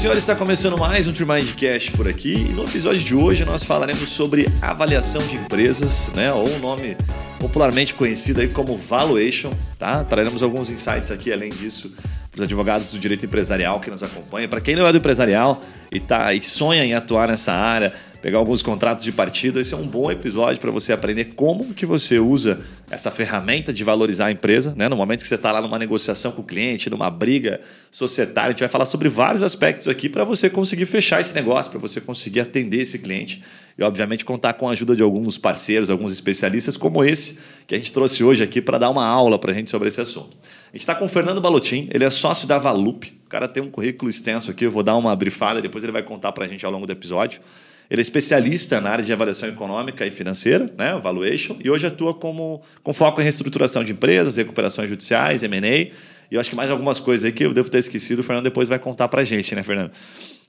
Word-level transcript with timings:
senhores, 0.00 0.22
está 0.22 0.34
começando 0.34 0.78
mais 0.78 1.06
um 1.06 1.12
Trimind 1.12 1.50
Cash 1.56 1.90
por 1.90 2.08
aqui. 2.08 2.32
E 2.32 2.52
no 2.54 2.64
episódio 2.64 3.04
de 3.04 3.14
hoje 3.14 3.44
nós 3.44 3.62
falaremos 3.62 4.08
sobre 4.08 4.48
avaliação 4.62 5.20
de 5.26 5.36
empresas, 5.36 6.08
né? 6.14 6.32
Ou 6.32 6.48
o 6.48 6.58
nome 6.58 6.96
popularmente 7.38 7.92
conhecido 7.92 8.40
aí 8.40 8.48
como 8.48 8.78
valuation, 8.78 9.52
tá? 9.78 10.02
Traremos 10.02 10.42
alguns 10.42 10.70
insights 10.70 11.10
aqui 11.10 11.30
além 11.30 11.50
disso 11.50 11.94
para 12.30 12.38
os 12.38 12.44
advogados 12.44 12.90
do 12.90 12.98
direito 12.98 13.26
empresarial 13.26 13.78
que 13.78 13.90
nos 13.90 14.02
acompanham. 14.02 14.48
Para 14.48 14.62
quem 14.62 14.74
não 14.74 14.86
é 14.86 14.92
do 14.92 14.96
empresarial 14.96 15.60
e, 15.92 16.00
tá, 16.00 16.32
e 16.32 16.42
sonha 16.42 16.82
em 16.82 16.94
atuar 16.94 17.28
nessa 17.28 17.52
área, 17.52 17.92
pegar 18.20 18.38
alguns 18.38 18.62
contratos 18.62 19.04
de 19.04 19.12
partido, 19.12 19.58
esse 19.58 19.72
é 19.72 19.76
um 19.76 19.86
bom 19.86 20.10
episódio 20.10 20.60
para 20.60 20.70
você 20.70 20.92
aprender 20.92 21.32
como 21.34 21.72
que 21.72 21.86
você 21.86 22.18
usa 22.18 22.60
essa 22.90 23.10
ferramenta 23.10 23.72
de 23.72 23.82
valorizar 23.82 24.26
a 24.26 24.32
empresa, 24.32 24.74
né? 24.76 24.88
No 24.88 24.96
momento 24.96 25.22
que 25.22 25.28
você 25.28 25.36
está 25.36 25.50
lá 25.52 25.62
numa 25.62 25.78
negociação 25.78 26.32
com 26.32 26.42
o 26.42 26.44
cliente, 26.44 26.90
numa 26.90 27.08
briga 27.08 27.60
societária, 27.90 28.48
a 28.48 28.50
gente 28.50 28.60
vai 28.60 28.68
falar 28.68 28.84
sobre 28.84 29.08
vários 29.08 29.42
aspectos 29.42 29.88
aqui 29.88 30.08
para 30.08 30.24
você 30.24 30.50
conseguir 30.50 30.86
fechar 30.86 31.20
esse 31.20 31.34
negócio, 31.34 31.70
para 31.70 31.80
você 31.80 32.00
conseguir 32.00 32.40
atender 32.40 32.82
esse 32.82 32.98
cliente 32.98 33.42
e, 33.78 33.82
obviamente, 33.82 34.24
contar 34.24 34.52
com 34.54 34.68
a 34.68 34.72
ajuda 34.72 34.94
de 34.94 35.02
alguns 35.02 35.38
parceiros, 35.38 35.88
alguns 35.88 36.12
especialistas 36.12 36.76
como 36.76 37.02
esse 37.02 37.38
que 37.66 37.74
a 37.74 37.78
gente 37.78 37.92
trouxe 37.92 38.22
hoje 38.22 38.42
aqui 38.42 38.60
para 38.60 38.76
dar 38.76 38.90
uma 38.90 39.06
aula 39.06 39.38
para 39.38 39.52
a 39.52 39.54
gente 39.54 39.70
sobre 39.70 39.88
esse 39.88 40.00
assunto. 40.00 40.36
A 40.68 40.76
gente 40.76 40.80
está 40.80 40.94
com 40.94 41.06
o 41.06 41.08
Fernando 41.08 41.40
Balotin, 41.40 41.88
ele 41.90 42.04
é 42.04 42.10
sócio 42.10 42.46
da 42.46 42.58
Valup. 42.58 43.04
O 43.24 43.28
cara 43.30 43.48
tem 43.48 43.62
um 43.62 43.70
currículo 43.70 44.10
extenso 44.10 44.50
aqui, 44.50 44.66
eu 44.66 44.70
vou 44.70 44.82
dar 44.82 44.96
uma 44.96 45.14
brifada, 45.16 45.62
depois 45.62 45.82
ele 45.82 45.92
vai 45.92 46.02
contar 46.02 46.32
para 46.32 46.44
a 46.44 46.48
gente 46.48 46.66
ao 46.66 46.72
longo 46.72 46.86
do 46.86 46.92
episódio. 46.92 47.40
Ele 47.90 48.00
é 48.00 48.02
especialista 48.02 48.80
na 48.80 48.90
área 48.90 49.04
de 49.04 49.12
avaliação 49.12 49.48
econômica 49.48 50.06
e 50.06 50.10
financeira, 50.12 50.72
né, 50.78 50.96
valuation, 51.02 51.56
e 51.62 51.68
hoje 51.68 51.88
atua 51.88 52.14
como, 52.14 52.62
com 52.84 52.94
foco 52.94 53.20
em 53.20 53.24
reestruturação 53.24 53.82
de 53.82 53.90
empresas, 53.90 54.36
recuperações 54.36 54.88
judiciais, 54.88 55.42
M&A, 55.42 55.68
e 55.68 55.90
eu 56.30 56.40
acho 56.40 56.48
que 56.48 56.54
mais 56.54 56.70
algumas 56.70 57.00
coisas 57.00 57.24
aí 57.24 57.32
que 57.32 57.44
eu 57.44 57.52
devo 57.52 57.68
ter 57.68 57.78
esquecido, 57.78 58.20
o 58.20 58.22
Fernando 58.22 58.44
depois 58.44 58.68
vai 58.68 58.78
contar 58.78 59.08
para 59.08 59.22
a 59.22 59.24
gente, 59.24 59.52
né, 59.56 59.64
Fernando? 59.64 59.90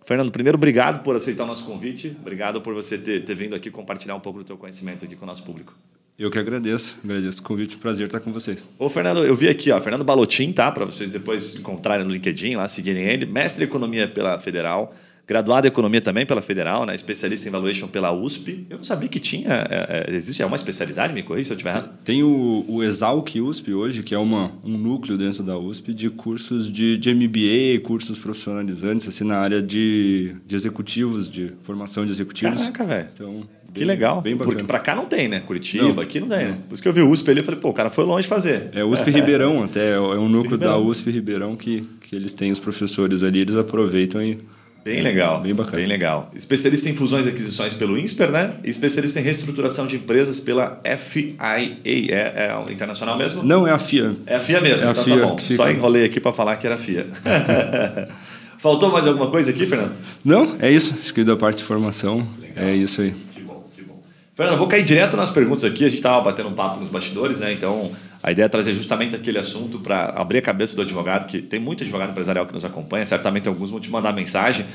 Fernando, 0.06 0.32
primeiro, 0.32 0.58
obrigado 0.58 1.02
por 1.02 1.16
aceitar 1.16 1.44
o 1.44 1.48
nosso 1.48 1.66
convite, 1.66 2.16
obrigado 2.22 2.62
por 2.62 2.76
você 2.76 2.98
ter, 2.98 3.26
ter 3.26 3.34
vindo 3.34 3.56
aqui 3.56 3.72
compartilhar 3.72 4.16
um 4.16 4.20
pouco 4.20 4.40
do 4.40 4.46
teu 4.46 4.58
conhecimento 4.58 5.06
aqui 5.06 5.16
com 5.16 5.26
o 5.26 5.28
nosso 5.28 5.44
público. 5.44 5.76
Eu 6.20 6.30
que 6.30 6.38
agradeço, 6.38 7.00
agradeço 7.04 7.40
o 7.40 7.44
convite, 7.44 7.78
prazer 7.78 8.06
estar 8.06 8.20
com 8.20 8.32
vocês. 8.32 8.76
Ô, 8.78 8.88
Fernando, 8.88 9.26
eu 9.26 9.36
vi 9.36 9.50
aqui, 9.50 9.72
ó, 9.72 9.82
Fernando 9.82 10.04
Balotin, 10.04 10.52
tá? 10.52 10.72
Para 10.72 10.86
vocês 10.86 11.12
depois 11.12 11.56
encontrarem 11.56 12.06
no 12.06 12.12
LinkedIn, 12.12 12.56
lá 12.56 12.68
seguirem 12.68 13.04
ele, 13.06 13.26
mestre 13.26 13.64
em 13.64 13.68
economia 13.68 14.08
pela 14.08 14.38
Federal, 14.38 14.94
graduado 15.28 15.68
em 15.68 15.70
economia 15.70 16.02
também 16.02 16.26
pela 16.26 16.42
Federal, 16.42 16.86
né? 16.86 16.96
especialista 16.96 17.48
em 17.48 17.52
valuation 17.52 17.88
pela 17.88 18.12
USP. 18.12 18.66
Eu 18.70 18.78
não 18.78 18.84
sabia 18.84 19.08
que 19.08 19.20
tinha, 19.20 19.66
é, 19.70 20.06
é, 20.10 20.16
existe 20.16 20.42
é 20.42 20.46
uma 20.46 20.56
especialidade, 20.56 21.14
me 21.14 21.24
corrija 21.24 21.46
se 21.46 21.52
eu 21.54 21.56
estiver 21.56 21.72
errado. 21.72 21.90
Tem 22.04 22.24
o, 22.24 22.66
o 22.68 22.84
Exalc 22.84 23.36
USP 23.36 23.74
hoje, 23.74 24.04
que 24.04 24.14
é 24.14 24.18
uma, 24.18 24.52
um 24.64 24.78
núcleo 24.78 25.18
dentro 25.18 25.44
da 25.44 25.58
USP 25.58 25.94
de 25.94 26.10
cursos 26.10 26.72
de, 26.72 26.98
de 26.98 27.14
MBA, 27.14 27.82
cursos 27.84 28.20
profissionalizantes, 28.20 29.08
assim, 29.08 29.24
na 29.24 29.38
área 29.38 29.62
de, 29.62 30.36
de 30.46 30.56
executivos, 30.56 31.30
de 31.30 31.54
formação 31.62 32.06
de 32.06 32.12
executivos. 32.12 32.60
Caraca, 32.60 32.84
velho. 32.84 33.08
Então, 33.14 33.48
que 33.74 33.86
legal. 33.86 34.22
Bem. 34.22 34.36
Porque 34.38 34.64
para 34.64 34.80
cá 34.80 34.96
não 34.96 35.06
tem, 35.06 35.28
né? 35.28 35.40
Curitiba, 35.40 35.94
não, 35.94 36.00
aqui 36.02 36.20
não 36.20 36.28
tem, 36.28 36.38
né? 36.38 36.44
não. 36.44 36.52
né? 36.52 36.58
Por 36.68 36.74
isso 36.74 36.84
que 36.84 36.90
eu 36.90 36.94
vi 36.94 37.02
o 37.02 37.10
USP 37.10 37.32
ali 37.32 37.40
e 37.40 37.44
falei, 37.44 37.60
pô, 37.60 37.70
o 37.70 37.74
cara 37.74 37.90
foi 37.90 38.04
longe 38.04 38.28
fazer. 38.28 38.70
É 38.74 38.84
USP 38.84 39.10
Ribeirão 39.10 39.64
até, 39.64 39.94
é 39.94 40.00
um 40.00 40.26
USP 40.26 40.34
núcleo 40.34 40.52
Ribeirão. 40.52 40.84
da 40.84 40.90
USP 40.90 41.12
Ribeirão 41.12 41.56
que, 41.56 41.88
que 42.02 42.16
eles 42.16 42.34
têm 42.34 42.52
os 42.52 42.60
professores 42.60 43.24
ali, 43.24 43.40
eles 43.40 43.56
aproveitam 43.56 44.22
e 44.22 44.38
Bem 44.84 45.02
legal. 45.02 45.42
Bem 45.42 45.54
bacana. 45.54 45.78
Bem 45.78 45.86
legal. 45.86 46.32
Especialista 46.34 46.90
em 46.90 46.96
fusões 46.96 47.28
e 47.28 47.30
aquisições 47.30 47.74
pelo 47.74 47.98
INSPER, 47.98 48.32
né? 48.32 48.54
E 48.64 48.70
especialista 48.70 49.20
em 49.20 49.24
reestruturação 49.24 49.86
de 49.86 49.96
empresas 49.96 50.40
pela 50.40 50.82
FIA. 50.98 51.36
É, 51.40 51.78
é 51.86 52.72
internacional 52.72 53.16
mesmo? 53.16 53.44
Não, 53.44 53.68
é 53.68 53.72
a 53.72 53.78
FIA. 53.78 54.16
É 54.26 54.38
a 54.38 54.40
FIA 54.40 54.60
mesmo. 54.60 54.84
É 54.84 54.88
a 54.88 54.92
então, 54.92 54.94
tá 54.96 55.04
FIA. 55.04 55.20
Tá 55.20 55.28
bom. 55.28 55.38
Fica... 55.38 55.56
Só 55.56 55.70
enrolei 55.70 56.06
aqui 56.06 56.20
para 56.20 56.34
falar 56.34 56.56
que 56.56 56.66
era 56.66 56.76
a 56.76 56.80
FIA. 56.80 57.08
Faltou 58.58 58.92
mais 58.92 59.06
alguma 59.06 59.30
coisa 59.30 59.52
aqui, 59.52 59.66
Fernando? 59.66 59.94
Não, 60.26 60.56
é 60.60 60.72
isso. 60.72 60.98
Acho 61.00 61.14
que 61.14 61.24
da 61.24 61.36
parte 61.36 61.58
de 61.58 61.64
formação 61.64 62.28
legal. 62.40 62.64
é 62.64 62.76
isso 62.76 63.02
aí. 63.02 63.14
Que 63.34 63.42
bom, 63.42 63.64
que 63.76 63.84
bom. 63.84 64.02
Fernando, 64.36 64.54
eu 64.54 64.60
vou 64.60 64.68
cair 64.68 64.84
direto 64.84 65.16
nas 65.16 65.30
perguntas 65.30 65.64
aqui. 65.64 65.84
A 65.84 65.90
gente 65.90 65.98
estava 65.98 66.22
batendo 66.22 66.50
um 66.50 66.54
papo 66.54 66.80
nos 66.80 66.90
bastidores, 66.90 67.40
né? 67.40 67.54
Então, 67.54 67.92
a 68.24 68.32
ideia 68.32 68.46
é 68.46 68.50
trazer 68.50 68.74
justamente 68.74 69.16
aquele 69.16 69.40
assunto 69.40 69.80
para 69.80 70.10
abrir 70.10 70.38
a 70.38 70.42
cabeça 70.42 70.76
do 70.76 70.84
advogado, 70.84 71.26
que 71.26 71.42
tem 71.42 71.60
muito 71.60 71.84
advogado 71.84 72.12
empresarial 72.12 72.46
que 72.46 72.54
nos 72.54 72.64
acompanha, 72.64 73.06
certamente 73.06 73.48
alguns 73.48 73.72
vão 73.72 73.80
te 73.80 73.90
mandar 73.90 74.14
mensagem. 74.14 74.66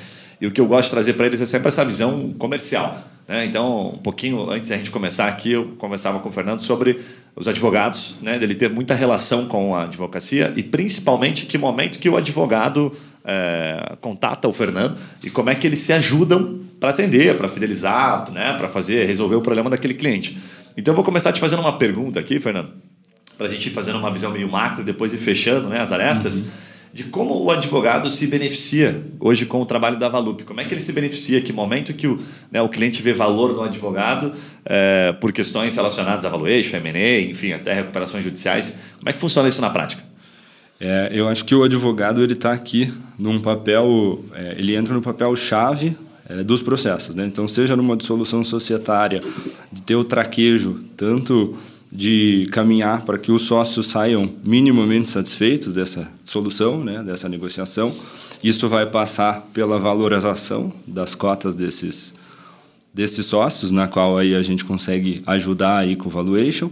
E 0.41 0.47
o 0.47 0.51
que 0.51 0.61
eu 0.61 0.67
gosto 0.67 0.89
de 0.89 0.95
trazer 0.95 1.13
para 1.15 1.27
eles 1.27 1.41
é 1.41 1.47
sempre 1.47 1.69
essa 1.69 1.85
visão 1.85 2.35
comercial. 2.37 2.99
Né? 3.27 3.47
Então, 3.47 3.95
um 3.95 3.99
pouquinho 3.99 4.51
antes 4.51 4.69
da 4.69 4.77
gente 4.77 4.91
começar 4.91 5.29
aqui, 5.29 5.53
eu 5.53 5.75
conversava 5.79 6.19
com 6.19 6.29
o 6.29 6.33
Fernando 6.33 6.59
sobre 6.59 7.01
os 7.35 7.47
advogados, 7.47 8.17
né? 8.21 8.39
dele 8.39 8.55
ter 8.55 8.69
muita 8.69 8.95
relação 8.95 9.47
com 9.47 9.75
a 9.75 9.85
advocacia 9.85 10.53
e 10.57 10.63
principalmente 10.63 11.47
que 11.47 11.57
momento 11.57 11.99
que 11.99 12.09
o 12.09 12.17
advogado 12.17 12.93
é, 13.25 13.97
contata 14.01 14.47
o 14.49 14.53
Fernando 14.53 14.97
e 15.23 15.31
como 15.31 15.51
é 15.51 15.55
que 15.55 15.67
eles 15.67 15.79
se 15.79 15.93
ajudam 15.93 16.61
para 16.79 16.91
atender, 16.91 17.37
para 17.37 17.49
fidelizar, 17.49 18.31
né? 18.31 18.55
para 18.55 18.69
fazer 18.69 19.07
resolver 19.07 19.37
o 19.37 19.41
problema 19.41 19.71
daquele 19.71 19.95
cliente. 19.95 20.37
Então, 20.77 20.93
eu 20.93 20.97
vou 20.97 21.05
começar 21.05 21.33
te 21.33 21.41
fazendo 21.41 21.61
uma 21.61 21.79
pergunta 21.79 22.21
aqui, 22.21 22.39
Fernando 22.39 22.86
para 23.37 23.47
a 23.47 23.51
gente 23.51 23.67
ir 23.69 23.73
fazendo 23.73 23.99
uma 23.99 24.11
visão 24.11 24.31
meio 24.31 24.49
macro, 24.49 24.83
depois 24.83 25.13
ir 25.13 25.19
fechando 25.19 25.69
né, 25.69 25.81
as 25.81 25.93
arestas, 25.93 26.45
uhum. 26.45 26.51
de 26.93 27.05
como 27.05 27.43
o 27.43 27.51
advogado 27.51 28.11
se 28.11 28.27
beneficia 28.27 29.03
hoje 29.21 29.47
com 29.47 29.61
o 29.61 29.67
trabalho 29.67 29.99
da 29.99 30.09
Valup. 30.09 30.43
Como 30.43 30.61
é 30.61 30.65
que 30.65 30.73
ele 30.75 30.81
se 30.81 30.93
beneficia? 30.93 31.41
Que 31.41 31.53
momento 31.53 31.93
que 31.93 32.07
o, 32.07 32.19
né, 32.51 32.61
o 32.63 32.69
cliente 32.69 33.03
vê 33.03 33.13
valor 33.13 33.55
no 33.55 33.63
advogado 33.63 34.33
é, 34.65 35.13
por 35.21 35.33
questões 35.33 35.77
relacionadas 35.77 36.25
a 36.25 36.29
valuation, 36.29 36.77
M&A, 36.77 37.21
enfim, 37.21 37.53
até 37.53 37.75
recuperações 37.75 38.25
judiciais. 38.25 38.79
Como 38.99 39.09
é 39.09 39.13
que 39.13 39.19
funciona 39.19 39.49
isso 39.49 39.61
na 39.61 39.71
prática? 39.71 40.03
É, 40.79 41.11
eu 41.13 41.27
acho 41.29 41.45
que 41.45 41.55
o 41.55 41.63
advogado 41.63 42.23
ele 42.23 42.35
está 42.35 42.53
aqui 42.53 42.93
num 43.19 43.41
papel, 43.41 44.23
é, 44.35 44.57
ele 44.59 44.75
entra 44.75 44.93
no 44.93 45.01
papel 45.01 45.35
chave 45.35 45.97
é, 46.29 46.43
dos 46.43 46.61
processos, 46.61 47.15
né? 47.15 47.25
Então, 47.25 47.49
seja 47.49 47.77
numa 47.77 47.97
dissolução 47.97 48.45
societária, 48.45 49.21
de 49.73 49.83
ter 49.83 49.95
o 49.95 50.05
traquejo, 50.05 50.81
tanto 50.97 51.57
de 51.97 52.47
caminhar 52.53 53.03
para 53.07 53.17
que 53.17 53.33
os 53.33 53.43
sócios 53.43 53.87
saiam 53.87 54.31
minimamente 54.45 55.09
satisfeitos 55.09 55.73
dessa 55.73 56.13
solução, 56.27 56.85
né, 56.85 57.03
dessa 57.03 57.27
negociação. 57.27 57.95
Isso 58.45 58.69
vai 58.69 58.85
passar 58.85 59.47
pela 59.55 59.79
valorização 59.79 60.71
das 60.87 61.15
cotas 61.15 61.55
desses 61.55 62.15
desses 62.93 63.27
sócios, 63.27 63.71
na 63.71 63.87
qual 63.87 64.17
aí 64.17 64.35
a 64.35 64.41
gente 64.41 64.65
consegue 64.65 65.23
ajudar 65.27 65.79
aí 65.79 65.97
com 65.97 66.09
valuation, 66.09 66.71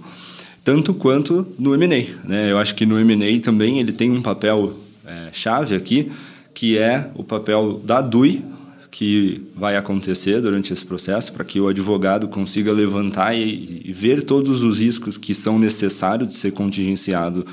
tanto 0.62 0.94
quanto 0.94 1.46
no 1.58 1.74
M&A. 1.74 2.26
Né? 2.26 2.50
Eu 2.50 2.56
acho 2.56 2.74
que 2.74 2.86
no 2.86 2.98
M&A 2.98 3.40
também 3.40 3.78
ele 3.78 3.92
tem 3.92 4.10
um 4.10 4.22
papel 4.22 4.72
é, 5.04 5.28
chave 5.32 5.76
aqui, 5.76 6.10
que 6.54 6.78
é 6.78 7.10
o 7.14 7.22
papel 7.22 7.78
da 7.84 8.00
DUI, 8.00 8.42
que 8.94 9.42
vai 9.56 9.76
acontecer 9.76 10.40
durante 10.40 10.72
esse 10.72 10.84
processo 10.84 11.32
para 11.32 11.44
que 11.44 11.58
o 11.58 11.66
advogado 11.66 12.28
consiga 12.28 12.70
levantar 12.70 13.34
e, 13.34 13.82
e, 13.84 13.92
ver 13.92 14.22
todos 14.22 14.62
os 14.62 14.78
riscos 14.78 15.18
que 15.18 15.34
são 15.34 15.58
necessários 15.58 16.28
de 16.28 16.36
ser 16.36 16.52
contingenciado 16.52 17.44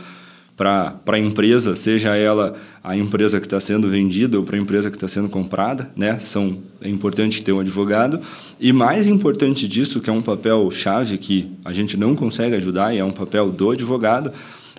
para 0.56 1.02
a 1.07 1.18
empresa, 1.18 1.75
seja 1.75 2.16
ela 2.16 2.56
a 2.84 2.96
empresa 2.96 3.40
que 3.40 3.47
está 3.47 3.59
sendo 3.59 3.90
vendida 3.90 4.38
ou 4.38 4.44
para 4.44 4.56
a 4.56 4.59
empresa 4.59 4.91
que 4.91 4.96
está 4.96 5.07
sendo 5.07 5.29
comprada, 5.29 5.91
né? 5.96 6.19
São 6.19 6.59
é 6.79 6.88
importante 6.88 7.44
ter 7.44 7.52
um 7.52 7.59
advogado 7.59 8.19
e 8.59 8.72
mais 8.72 9.08
importante 9.08 9.68
disso, 9.68 10.00
que 10.00 10.12
é 10.12 10.13
um 10.13 10.22
papel 10.22 10.69
chave 10.69 11.18
que 11.18 11.50
a 11.66 11.73
gente 11.73 11.97
não 11.97 12.16
consegue 12.16 12.56
ajudar 12.56 12.94
e 12.94 13.00
é 13.00 13.03
um 13.03 13.12
papel 13.12 13.50
do 13.50 13.72
advogado, 13.72 14.31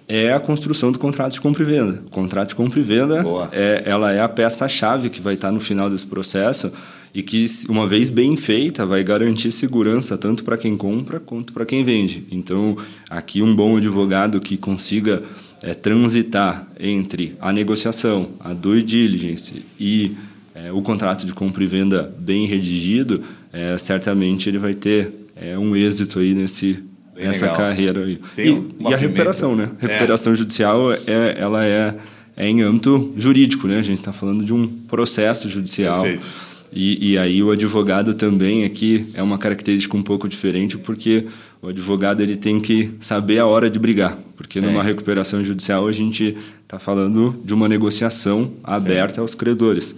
é 0.09 0.33
a 0.33 0.41
construção 0.41 0.93
do 0.93 0.99
contrato 0.99 1.33
de 1.33 1.41
compra 1.41 1.63
e 1.63 1.67
venda. 1.67 2.03
O 2.07 2.11
contrato 2.11 2.51
de 2.51 2.55
compra 2.55 2.81
e 2.81 2.83
venda 2.83 3.25
é, 3.53 3.83
ela 3.87 4.13
é 4.13 4.21
a 4.21 4.29
peça-chave 4.29 5.11
que 5.11 5.21
vai 5.21 5.35
estar 5.35 5.53
no 5.53 5.61
final 5.61 5.89
desse 5.89 6.07
processo 6.07 6.73
e 7.15 7.23
que, 7.23 7.47
uma 7.69 7.87
vez 7.87 8.09
bem 8.09 8.37
feita, 8.37 8.87
vai 8.87 9.05
garantir 9.05 9.51
segurança 9.51 10.17
tanto 10.17 10.45
para 10.45 10.57
quem 10.57 10.77
compra 10.77 11.21
quanto 11.21 11.53
para 11.53 11.67
quem 11.67 11.85
vende. 11.85 12.25
Então, 12.31 12.77
aqui 13.09 13.43
um 13.43 13.55
bom 13.55 13.77
advogado 13.77 14.41
que 14.41 14.57
consiga 14.57 15.23
é, 15.63 15.75
transitar 15.75 16.67
entre 16.81 17.37
a 17.41 17.53
negociação, 17.53 18.31
a 18.41 18.53
due 18.53 18.83
diligence 18.83 19.65
e 19.79 20.17
é, 20.55 20.73
o 20.73 20.83
contrato 20.83 21.27
de 21.27 21.35
compra 21.35 21.63
e 21.63 21.67
venda 21.67 22.15
bem 22.19 22.47
redigido, 22.47 23.23
é, 23.53 23.77
certamente 23.77 24.49
ele 24.49 24.59
vai 24.59 24.75
ter 24.75 25.13
é, 25.37 25.59
um 25.59 25.77
êxito 25.77 26.19
aí 26.19 26.35
nesse 26.35 26.83
Bem 27.15 27.27
essa 27.27 27.47
legal. 27.47 27.57
carreira 27.57 28.05
aí. 28.05 28.19
E, 28.39 28.63
e, 28.81 28.95
a 28.95 28.97
recuperação, 28.97 29.55
né? 29.55 29.71
Recuperação 29.79 30.33
é. 30.33 30.37
judicial, 30.37 30.93
é, 30.93 31.37
ela 31.39 31.65
é, 31.65 31.95
é 32.37 32.49
em 32.49 32.63
âmbito 32.63 33.13
jurídico, 33.17 33.67
né? 33.67 33.79
A 33.79 33.83
gente 33.83 33.99
está 33.99 34.13
falando 34.13 34.45
de 34.45 34.55
um 34.55 34.67
processo 34.67 35.49
judicial. 35.51 36.03
Perfeito. 36.03 36.29
E, 36.75 37.13
e 37.13 37.19
aí 37.19 37.43
o 37.43 37.51
advogado 37.51 38.15
também 38.15 38.65
aqui 38.65 39.07
é 39.13 39.23
uma 39.23 39.37
característica 39.37 39.95
um 39.95 40.03
pouco 40.03 40.27
diferente, 40.27 40.79
porque 40.79 41.27
o 41.61 41.69
advogado 41.69 42.23
ele 42.23 42.35
tem 42.35 42.59
que 42.59 42.95
saber 42.99 43.39
a 43.39 43.47
hora 43.47 43.69
de 43.69 43.79
brigar. 43.79 44.19
Porque 44.37 44.59
Sim. 44.59 44.67
numa 44.67 44.83
recuperação 44.83 45.45
judicial 45.45 45.87
a 45.87 45.93
gente 45.93 46.35
está 46.63 46.79
falando 46.79 47.39
de 47.45 47.53
uma 47.53 47.69
negociação 47.69 48.55
aberta 48.65 49.17
Sim. 49.17 49.21
aos 49.21 49.35
credores. 49.35 49.95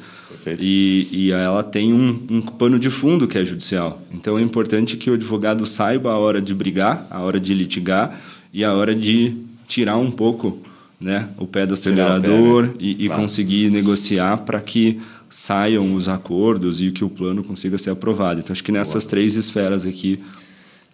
E, 0.61 1.09
e 1.11 1.33
ela 1.33 1.63
tem 1.63 1.93
um, 1.93 2.21
um, 2.31 2.41
pano 2.41 2.79
de 2.79 2.91
fundo 2.91 3.27
que 3.27 3.39
é 3.39 3.45
judicial. 3.45 4.03
Então 4.13 4.39
é 4.39 4.43
importante 4.43 4.97
que 4.97 5.11
o 5.11 5.15
advogado 5.15 5.65
saiba 5.65 6.11
a 6.11 6.19
hora 6.19 6.41
de 6.41 6.55
brigar, 6.55 7.07
a 7.11 7.21
hora 7.21 7.41
de 7.41 7.55
litigar 7.55 8.21
e 8.53 8.65
a 8.65 8.73
hora 8.73 8.95
de 8.95 9.35
tirar 9.67 9.97
um 9.97 10.11
pouco 10.11 10.59
né, 11.01 11.29
o 11.39 11.47
pé 11.47 11.67
do 11.67 11.75
acelerador 11.75 12.65
pé, 12.65 12.69
né? 12.69 12.75
e, 12.81 13.05
e 13.05 13.07
claro. 13.07 13.23
conseguir 13.23 13.71
negociar 13.71 14.39
para 14.39 14.61
que 14.61 15.01
saiam 15.29 15.95
os 15.95 16.09
acordos 16.09 16.81
e 16.81 16.91
que 16.91 17.05
o 17.05 17.09
plano 17.09 17.43
consiga 17.43 17.77
ser 17.77 17.91
aprovado. 17.91 18.41
Então, 18.41 18.53
acho 18.53 18.63
que 18.63 18.71
nessas 18.71 19.05
Boa. 19.05 19.11
três 19.11 19.35
esferas 19.35 19.85
aqui 19.85 20.21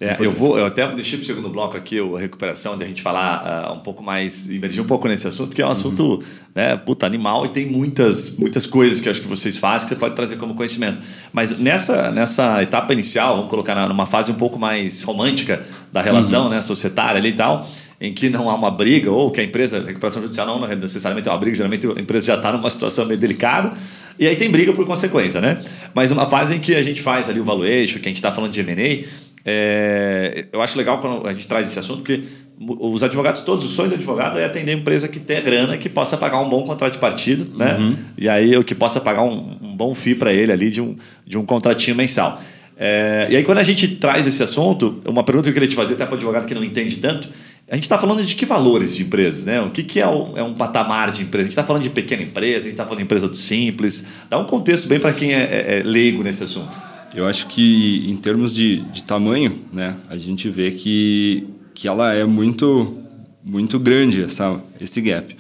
é, 0.01 0.17
eu 0.19 0.33
vou, 0.33 0.59
eu 0.59 0.65
até 0.65 0.87
deixei 0.95 1.19
para 1.19 1.25
o 1.25 1.27
segundo 1.27 1.51
bloco 1.51 1.77
aqui 1.77 1.99
a 2.01 2.19
recuperação, 2.19 2.79
de 2.79 2.85
a 2.85 2.87
gente 2.87 3.03
falar 3.03 3.69
uh, 3.71 3.75
um 3.75 3.81
pouco 3.81 4.03
mais, 4.03 4.49
emergir 4.51 4.81
um 4.81 4.87
pouco 4.87 5.07
nesse 5.07 5.29
assunto, 5.29 5.49
porque 5.49 5.61
é 5.61 5.67
um 5.67 5.71
assunto, 5.71 6.15
uhum. 6.15 6.23
né, 6.55 6.75
puta, 6.75 7.05
animal 7.05 7.45
e 7.45 7.51
tem 7.51 7.67
muitas, 7.67 8.35
muitas 8.39 8.67
coisas 8.67 8.99
que 8.99 9.09
eu 9.09 9.11
acho 9.11 9.21
que 9.21 9.29
vocês 9.29 9.59
fazem 9.59 9.87
que 9.87 9.95
você 9.95 10.01
pode 10.01 10.17
trazer 10.17 10.37
como 10.37 10.55
conhecimento. 10.55 11.01
Mas 11.35 11.59
nessa, 11.59 12.11
nessa 12.11 12.63
etapa 12.63 12.95
inicial, 12.95 13.37
vamos 13.37 13.51
colocar 13.51 13.87
numa 13.89 14.07
fase 14.07 14.33
um 14.33 14.37
pouco 14.37 14.59
mais 14.59 15.03
romântica 15.03 15.63
da 15.93 16.01
relação, 16.01 16.45
uhum. 16.45 16.51
né, 16.51 16.63
societária 16.63 17.19
ali 17.19 17.29
e 17.29 17.35
tal, 17.35 17.69
em 18.01 18.15
que 18.15 18.31
não 18.31 18.49
há 18.49 18.55
uma 18.55 18.71
briga, 18.71 19.11
ou 19.11 19.31
que 19.31 19.43
a 19.43 19.45
empresa, 19.45 19.81
a 19.81 19.85
recuperação 19.85 20.23
judicial 20.23 20.47
não 20.47 20.67
necessariamente 20.67 21.29
é 21.29 21.31
uma 21.33 21.39
briga, 21.39 21.57
geralmente 21.57 21.87
a 21.87 22.01
empresa 22.01 22.25
já 22.25 22.37
está 22.37 22.51
numa 22.51 22.71
situação 22.71 23.05
meio 23.05 23.21
delicada, 23.21 23.77
e 24.19 24.27
aí 24.27 24.37
tem 24.37 24.51
briga 24.51 24.73
por 24.73 24.87
consequência, 24.87 25.41
né? 25.41 25.63
Mas 25.95 26.11
uma 26.11 26.27
fase 26.27 26.55
em 26.55 26.59
que 26.59 26.75
a 26.75 26.83
gente 26.83 27.03
faz 27.03 27.29
ali 27.29 27.41
o 27.41 27.45
valuation, 27.45 27.99
que 27.99 28.07
a 28.07 28.09
gente 28.09 28.17
está 28.17 28.33
falando 28.33 28.53
de 28.53 28.61
M&A, 28.61 29.07
é, 29.45 30.47
eu 30.53 30.61
acho 30.61 30.77
legal 30.77 31.01
quando 31.01 31.27
a 31.27 31.33
gente 31.33 31.47
traz 31.47 31.69
esse 31.69 31.79
assunto, 31.79 31.99
porque 31.99 32.23
os 32.61 33.03
advogados 33.03 33.41
todos, 33.41 33.65
o 33.65 33.69
sonho 33.69 33.89
do 33.89 33.95
advogado 33.95 34.39
é 34.39 34.45
atender 34.45 34.73
empresa 34.73 35.09
que 35.09 35.19
tenha 35.19 35.41
grana, 35.41 35.79
que 35.79 35.89
possa 35.89 36.17
pagar 36.17 36.41
um 36.41 36.49
bom 36.49 36.63
contrato 36.63 36.93
de 36.93 36.99
partido, 36.99 37.47
né? 37.57 37.77
Uhum. 37.79 37.97
E 38.19 38.29
aí 38.29 38.55
o 38.57 38.63
que 38.63 38.75
possa 38.75 39.01
pagar 39.01 39.23
um, 39.23 39.57
um 39.63 39.75
bom 39.75 39.95
FII 39.95 40.15
para 40.15 40.33
ele 40.33 40.53
ali 40.53 40.71
de 40.71 40.81
um, 40.81 40.95
de 41.27 41.39
um 41.39 41.47
contratinho 41.47 41.97
mensal. 41.97 42.41
É, 42.77 43.29
e 43.31 43.37
aí 43.37 43.45
quando 43.45 43.59
a 43.59 43.63
gente 43.63 43.89
traz 43.97 44.27
esse 44.27 44.43
assunto, 44.43 45.01
uma 45.07 45.25
pergunta 45.25 45.45
que 45.45 45.51
eu 45.51 45.55
queria 45.55 45.69
te 45.69 45.75
fazer 45.75 45.95
até 45.95 46.05
para 46.05 46.13
o 46.13 46.17
advogado 46.17 46.47
que 46.47 46.55
não 46.55 46.63
entende 46.63 46.97
tanto, 46.97 47.31
a 47.71 47.77
gente 47.77 47.85
está 47.85 47.97
falando 47.97 48.23
de 48.23 48.35
que 48.35 48.45
valores 48.45 48.95
de 48.95 49.05
empresas, 49.05 49.47
né? 49.47 49.61
O 49.63 49.71
que, 49.71 49.83
que 49.83 50.01
é, 50.01 50.07
um, 50.07 50.37
é 50.37 50.43
um 50.43 50.55
patamar 50.55 51.13
de 51.13 51.23
empresa? 51.23 51.43
A 51.43 51.45
gente 51.45 51.53
está 51.53 51.65
falando 51.65 51.85
de 51.85 51.91
pequena 51.91 52.23
empresa, 52.23 52.59
a 52.59 52.63
gente 52.63 52.73
está 52.73 52.85
falando 52.85 52.99
de 52.99 53.05
empresa 53.05 53.29
do 53.29 53.37
simples. 53.37 54.07
Dá 54.29 54.39
um 54.39 54.45
contexto 54.45 54.89
bem 54.89 54.99
para 54.99 55.13
quem 55.13 55.33
é, 55.33 55.39
é, 55.39 55.79
é 55.79 55.83
leigo 55.83 56.23
nesse 56.23 56.43
assunto. 56.43 56.90
Eu 57.15 57.27
acho 57.27 57.49
que 57.49 58.05
em 58.09 58.17
termos 58.17 58.55
de, 58.55 58.81
de 58.93 59.03
tamanho, 59.03 59.53
né, 59.73 59.97
a 60.09 60.17
gente 60.17 60.49
vê 60.49 60.71
que, 60.71 61.47
que 61.75 61.89
ela 61.89 62.13
é 62.13 62.25
muito, 62.25 62.97
muito 63.45 63.79
grande, 63.79 64.23
essa, 64.23 64.61
esse 64.81 65.01
gap. 65.01 65.37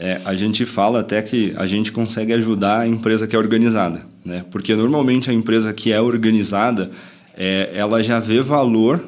É, 0.00 0.20
a 0.24 0.34
gente 0.34 0.64
fala 0.64 1.00
até 1.00 1.20
que 1.20 1.52
a 1.56 1.66
gente 1.66 1.92
consegue 1.92 2.32
ajudar 2.32 2.80
a 2.80 2.88
empresa 2.88 3.26
que 3.26 3.36
é 3.36 3.38
organizada, 3.38 4.06
né? 4.24 4.44
porque 4.50 4.74
normalmente 4.74 5.30
a 5.30 5.34
empresa 5.34 5.72
que 5.72 5.92
é 5.92 6.00
organizada, 6.00 6.90
é, 7.36 7.70
ela 7.74 8.02
já 8.02 8.18
vê 8.18 8.40
valor 8.40 9.00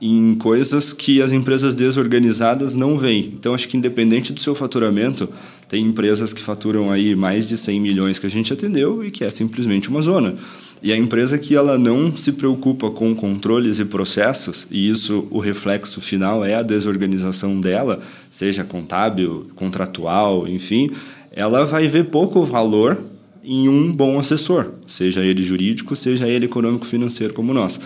em 0.00 0.34
coisas 0.36 0.92
que 0.92 1.20
as 1.20 1.32
empresas 1.32 1.74
desorganizadas 1.74 2.74
não 2.74 2.96
veem. 2.96 3.32
Então, 3.36 3.52
acho 3.52 3.66
que 3.66 3.76
independente 3.76 4.32
do 4.32 4.40
seu 4.40 4.54
faturamento, 4.54 5.28
tem 5.68 5.84
empresas 5.84 6.32
que 6.32 6.40
faturam 6.40 6.90
aí 6.90 7.16
mais 7.16 7.48
de 7.48 7.56
100 7.56 7.80
milhões 7.80 8.18
que 8.18 8.26
a 8.26 8.30
gente 8.30 8.52
atendeu 8.52 9.04
e 9.04 9.10
que 9.10 9.24
é 9.24 9.30
simplesmente 9.30 9.88
uma 9.88 10.00
zona. 10.00 10.36
E 10.82 10.92
a 10.92 10.96
empresa 10.96 11.38
que 11.38 11.56
ela 11.56 11.76
não 11.76 12.16
se 12.16 12.32
preocupa 12.32 12.90
com 12.90 13.14
controles 13.14 13.78
e 13.78 13.84
processos, 13.84 14.66
e 14.70 14.88
isso 14.88 15.26
o 15.30 15.40
reflexo 15.40 16.00
final 16.00 16.44
é 16.44 16.54
a 16.54 16.62
desorganização 16.62 17.60
dela, 17.60 18.00
seja 18.30 18.62
contábil, 18.62 19.48
contratual, 19.56 20.46
enfim, 20.46 20.90
ela 21.32 21.64
vai 21.64 21.88
ver 21.88 22.04
pouco 22.04 22.42
valor 22.44 23.02
em 23.42 23.68
um 23.68 23.92
bom 23.92 24.18
assessor, 24.18 24.72
seja 24.86 25.24
ele 25.24 25.42
jurídico, 25.42 25.96
seja 25.96 26.28
ele 26.28 26.46
econômico-financeiro 26.46 27.34
como 27.34 27.52
nós. 27.52 27.80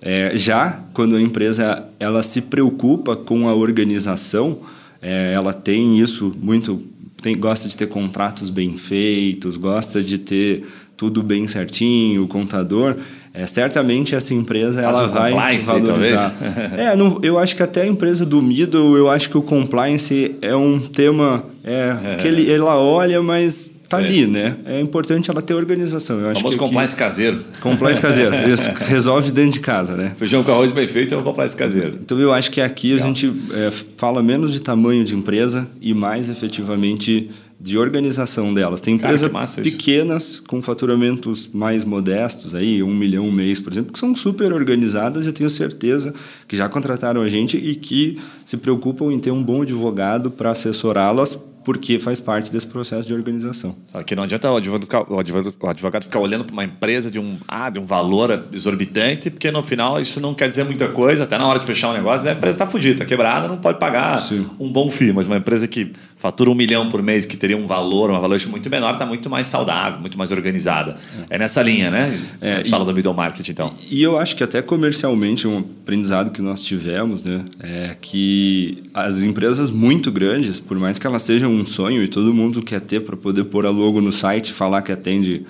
É, 0.00 0.36
já 0.36 0.84
quando 0.92 1.16
a 1.16 1.20
empresa 1.20 1.88
ela 1.98 2.22
se 2.22 2.42
preocupa 2.42 3.16
com 3.16 3.48
a 3.48 3.54
organização, 3.54 4.60
é, 5.02 5.32
ela 5.32 5.52
tem 5.52 5.98
isso 5.98 6.32
muito, 6.40 6.82
tem, 7.20 7.36
gosta 7.36 7.68
de 7.68 7.76
ter 7.76 7.88
contratos 7.88 8.50
bem 8.50 8.76
feitos, 8.76 9.56
gosta 9.56 10.02
de 10.02 10.18
ter 10.18 10.64
tudo 10.98 11.22
bem 11.22 11.46
certinho, 11.46 12.24
o 12.24 12.28
contador, 12.28 12.96
é, 13.32 13.46
certamente 13.46 14.16
essa 14.16 14.34
empresa 14.34 14.82
ela 14.82 15.06
vai 15.06 15.56
valorizar. 15.56 16.34
é, 16.76 16.96
não, 16.96 17.20
eu 17.22 17.38
acho 17.38 17.54
que 17.54 17.62
até 17.62 17.82
a 17.82 17.86
empresa 17.86 18.26
do 18.26 18.42
Middle, 18.42 18.96
eu 18.96 19.08
acho 19.08 19.30
que 19.30 19.38
o 19.38 19.42
compliance 19.42 20.34
é 20.42 20.56
um 20.56 20.80
tema 20.80 21.44
é, 21.62 21.96
é. 22.02 22.16
que 22.16 22.26
ele, 22.26 22.52
ela 22.52 22.76
olha, 22.76 23.22
mas 23.22 23.72
tá 23.88 23.98
ali, 23.98 24.26
né? 24.26 24.56
É 24.66 24.80
importante 24.80 25.30
ela 25.30 25.40
ter 25.40 25.54
organização. 25.54 26.18
Eu 26.18 26.30
acho 26.30 26.40
famoso 26.40 26.56
que 26.58 26.64
compliance 26.64 26.94
aqui, 26.94 27.02
caseiro. 27.04 27.44
Compliance 27.60 28.00
caseiro. 28.00 28.34
Isso, 28.50 28.68
resolve 28.76 29.30
dentro 29.30 29.52
de 29.52 29.60
casa, 29.60 29.96
né? 29.96 30.12
Feijão 30.18 30.42
com 30.42 30.50
arroz 30.50 30.72
bem 30.72 30.88
feito 30.88 31.14
é 31.14 31.18
um 31.18 31.22
compliance 31.22 31.56
caseiro. 31.56 31.96
Então 32.02 32.18
eu 32.18 32.32
acho 32.32 32.50
que 32.50 32.60
aqui 32.60 32.94
Legal. 32.94 33.04
a 33.04 33.06
gente 33.06 33.32
é, 33.52 33.72
fala 33.96 34.20
menos 34.20 34.52
de 34.52 34.58
tamanho 34.58 35.04
de 35.04 35.14
empresa 35.14 35.68
e 35.80 35.94
mais 35.94 36.28
efetivamente 36.28 37.30
de 37.60 37.76
organização 37.76 38.54
delas. 38.54 38.80
Tem 38.80 38.94
empresas 38.94 39.30
pequenas 39.56 40.38
com 40.38 40.62
faturamentos 40.62 41.48
mais 41.52 41.84
modestos, 41.84 42.54
aí 42.54 42.82
um 42.82 42.94
milhão 42.94 43.26
um 43.26 43.32
mês, 43.32 43.58
por 43.58 43.72
exemplo, 43.72 43.92
que 43.92 43.98
são 43.98 44.14
super 44.14 44.52
organizadas 44.52 45.24
e 45.24 45.28
eu 45.28 45.32
tenho 45.32 45.50
certeza 45.50 46.14
que 46.46 46.56
já 46.56 46.68
contrataram 46.68 47.20
a 47.20 47.28
gente 47.28 47.56
e 47.56 47.74
que 47.74 48.18
se 48.44 48.56
preocupam 48.56 49.12
em 49.12 49.18
ter 49.18 49.32
um 49.32 49.42
bom 49.42 49.62
advogado 49.62 50.30
para 50.30 50.50
assessorá-las 50.50 51.36
porque 51.68 51.98
faz 51.98 52.18
parte 52.18 52.50
desse 52.50 52.66
processo 52.66 53.06
de 53.06 53.12
organização. 53.12 53.76
Aqui 53.92 54.16
não 54.16 54.22
adianta 54.22 54.50
o 54.50 54.56
advogado 54.56 54.84
ficar, 54.84 55.12
o 55.12 55.18
advogado, 55.18 55.54
o 55.60 55.68
advogado 55.68 56.04
ficar 56.04 56.18
olhando 56.18 56.42
para 56.42 56.54
uma 56.54 56.64
empresa 56.64 57.10
de 57.10 57.20
um, 57.20 57.36
ah, 57.46 57.68
de 57.68 57.78
um 57.78 57.84
valor 57.84 58.46
exorbitante, 58.54 59.28
porque 59.28 59.50
no 59.50 59.62
final 59.62 60.00
isso 60.00 60.18
não 60.18 60.32
quer 60.32 60.48
dizer 60.48 60.64
muita 60.64 60.88
coisa, 60.88 61.24
até 61.24 61.36
na 61.36 61.46
hora 61.46 61.58
de 61.58 61.66
fechar 61.66 61.90
um 61.90 61.92
negócio, 61.92 62.26
a 62.26 62.32
empresa 62.32 62.54
está 62.54 62.66
fodida, 62.66 62.94
está 62.94 63.04
quebrada, 63.04 63.48
não 63.48 63.58
pode 63.58 63.78
pagar 63.78 64.18
Sim. 64.18 64.48
um 64.58 64.72
bom 64.72 64.90
FII, 64.90 65.12
mas 65.12 65.26
uma 65.26 65.36
empresa 65.36 65.68
que 65.68 65.92
fatura 66.16 66.50
um 66.50 66.54
milhão 66.54 66.88
por 66.88 67.02
mês, 67.02 67.26
que 67.26 67.36
teria 67.36 67.56
um 67.56 67.66
valor, 67.66 68.08
uma 68.08 68.18
valor 68.18 68.40
muito 68.48 68.70
menor, 68.70 68.94
está 68.94 69.04
muito 69.04 69.28
mais 69.28 69.46
saudável, 69.46 70.00
muito 70.00 70.16
mais 70.16 70.30
organizada. 70.30 70.96
É, 71.28 71.36
é 71.36 71.38
nessa 71.38 71.62
linha, 71.62 71.90
né? 71.90 72.18
É, 72.40 72.64
Fala 72.64 72.84
e, 72.84 72.86
do 72.86 72.94
middle 72.94 73.14
market, 73.14 73.46
então. 73.48 73.72
E, 73.90 73.98
e 73.98 74.02
eu 74.02 74.18
acho 74.18 74.34
que 74.34 74.42
até 74.42 74.62
comercialmente, 74.62 75.46
um 75.46 75.58
aprendizado 75.58 76.30
que 76.30 76.40
nós 76.42 76.64
tivemos, 76.64 77.22
né, 77.22 77.44
é 77.60 77.96
que 78.00 78.82
as 78.92 79.18
empresas 79.18 79.70
muito 79.70 80.10
grandes, 80.10 80.58
por 80.58 80.78
mais 80.78 80.98
que 80.98 81.06
elas 81.06 81.22
sejam 81.22 81.57
um 81.58 81.66
sonho 81.66 82.02
e 82.02 82.08
todo 82.08 82.32
mundo 82.32 82.62
quer 82.62 82.80
ter 82.80 83.00
para 83.00 83.16
poder 83.16 83.44
pôr 83.44 83.66
a 83.66 83.70
logo 83.70 84.00
no 84.00 84.12
site, 84.12 84.52
falar 84.52 84.82
que 84.82 84.92
atende 84.92 85.44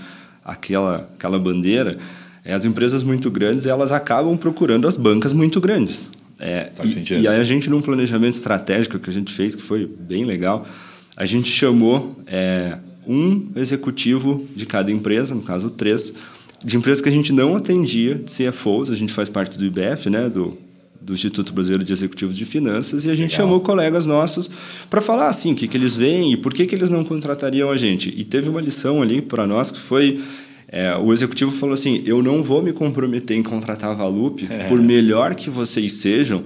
aquela, 0.45 1.09
aquela 1.17 1.39
bandeira, 1.39 1.99
é, 2.45 2.55
as 2.55 2.65
empresas 2.65 3.03
muito 3.03 3.31
grandes 3.31 3.67
elas 3.67 3.93
acabam 3.93 4.37
procurando 4.37 4.89
as 4.89 4.97
bancas 4.97 5.33
muito 5.33 5.61
grandes. 5.61 6.11
É, 6.39 6.71
Faz 6.77 6.91
e, 6.91 6.95
sentido. 6.95 7.21
E 7.21 7.29
aí 7.29 7.39
a 7.39 7.43
gente, 7.43 7.69
num 7.69 7.81
planejamento 7.81 8.35
estratégico 8.35 8.99
que 8.99 9.11
a 9.11 9.13
gente 9.13 9.33
fez, 9.33 9.55
que 9.55 9.63
foi 9.63 9.87
bem 9.87 10.25
legal, 10.25 10.67
a 11.17 11.27
gente 11.27 11.51
chamou 11.51 12.17
é, 12.27 12.79
um 13.07 13.51
executivo 13.57 14.47
de 14.55 14.65
cada 14.65 14.91
empresa, 14.91 15.35
no 15.35 15.43
caso 15.43 15.69
três, 15.69 16.15
de 16.65 16.77
empresas 16.77 17.00
que 17.03 17.09
a 17.09 17.12
gente 17.12 17.33
não 17.33 17.57
atendia, 17.57 18.15
de 18.15 18.33
CFOs, 18.33 18.91
a 18.91 18.95
gente 18.95 19.12
faz 19.12 19.29
parte 19.29 19.59
do 19.59 19.65
IBF, 19.65 20.09
né, 20.09 20.29
do, 20.29 20.57
do 21.09 21.15
Instituto 21.15 21.53
Brasileiro 21.53 21.83
de 21.83 21.93
Executivos 21.93 22.37
de 22.37 22.45
Finanças, 22.45 23.05
e 23.07 23.11
a 23.11 23.15
gente 23.15 23.33
Legal. 23.33 23.47
chamou 23.47 23.61
colegas 23.61 24.05
nossos 24.05 24.49
para 24.91 25.00
falar 25.00 25.29
assim, 25.29 25.53
o 25.53 25.57
que, 25.57 25.67
que 25.67 25.77
eles 25.77 25.97
veem 25.97 26.33
e 26.33 26.37
por 26.37 26.53
que, 26.53 26.67
que 26.67 26.75
eles 26.75 26.91
não 26.91 27.03
contratariam 27.03 27.71
a 27.71 27.77
gente. 27.77 28.12
E 28.17 28.25
teve 28.25 28.49
uma 28.49 28.61
lição 28.61 29.00
ali 29.00 29.23
para 29.23 29.47
nós 29.47 29.71
que 29.71 29.81
foi 29.81 30.21
é, 30.71 30.95
o 30.97 31.15
executivo 31.15 31.50
falou 31.50 31.73
assim: 31.73 32.03
eu 32.05 32.23
não 32.23 32.43
vou 32.43 32.62
me 32.62 32.73
comprometer 32.73 33.37
em 33.37 33.43
contratar 33.43 33.91
a 33.91 33.95
Valup, 33.95 34.41
é. 34.50 34.69
por 34.69 34.79
melhor 34.83 35.35
que 35.35 35.49
vocês 35.49 35.95
sejam, 35.95 36.45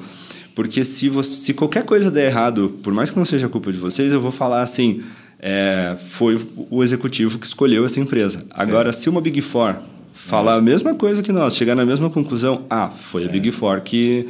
porque 0.54 0.84
se, 0.84 1.08
você, 1.08 1.30
se 1.30 1.54
qualquer 1.54 1.82
coisa 1.84 2.08
der 2.08 2.26
errado, 2.26 2.78
por 2.84 2.94
mais 2.94 3.10
que 3.10 3.18
não 3.18 3.24
seja 3.24 3.48
culpa 3.48 3.72
de 3.72 3.78
vocês, 3.78 4.12
eu 4.12 4.20
vou 4.20 4.30
falar 4.30 4.62
assim: 4.62 5.02
é, 5.40 5.96
foi 6.06 6.40
o 6.70 6.84
executivo 6.84 7.36
que 7.36 7.46
escolheu 7.46 7.84
essa 7.84 7.98
empresa. 7.98 8.46
Agora, 8.52 8.92
Sim. 8.92 9.00
se 9.00 9.08
uma 9.08 9.20
Big 9.20 9.40
Four 9.40 9.74
falar 10.12 10.54
a 10.54 10.62
mesma 10.62 10.94
coisa 10.94 11.20
que 11.20 11.32
nós, 11.32 11.56
chegar 11.56 11.74
na 11.74 11.84
mesma 11.84 12.08
conclusão, 12.08 12.64
ah, 12.70 12.90
foi 12.90 13.24
a 13.24 13.28
Big 13.28 13.48
é. 13.48 13.52
Four 13.52 13.80
que 13.80 14.28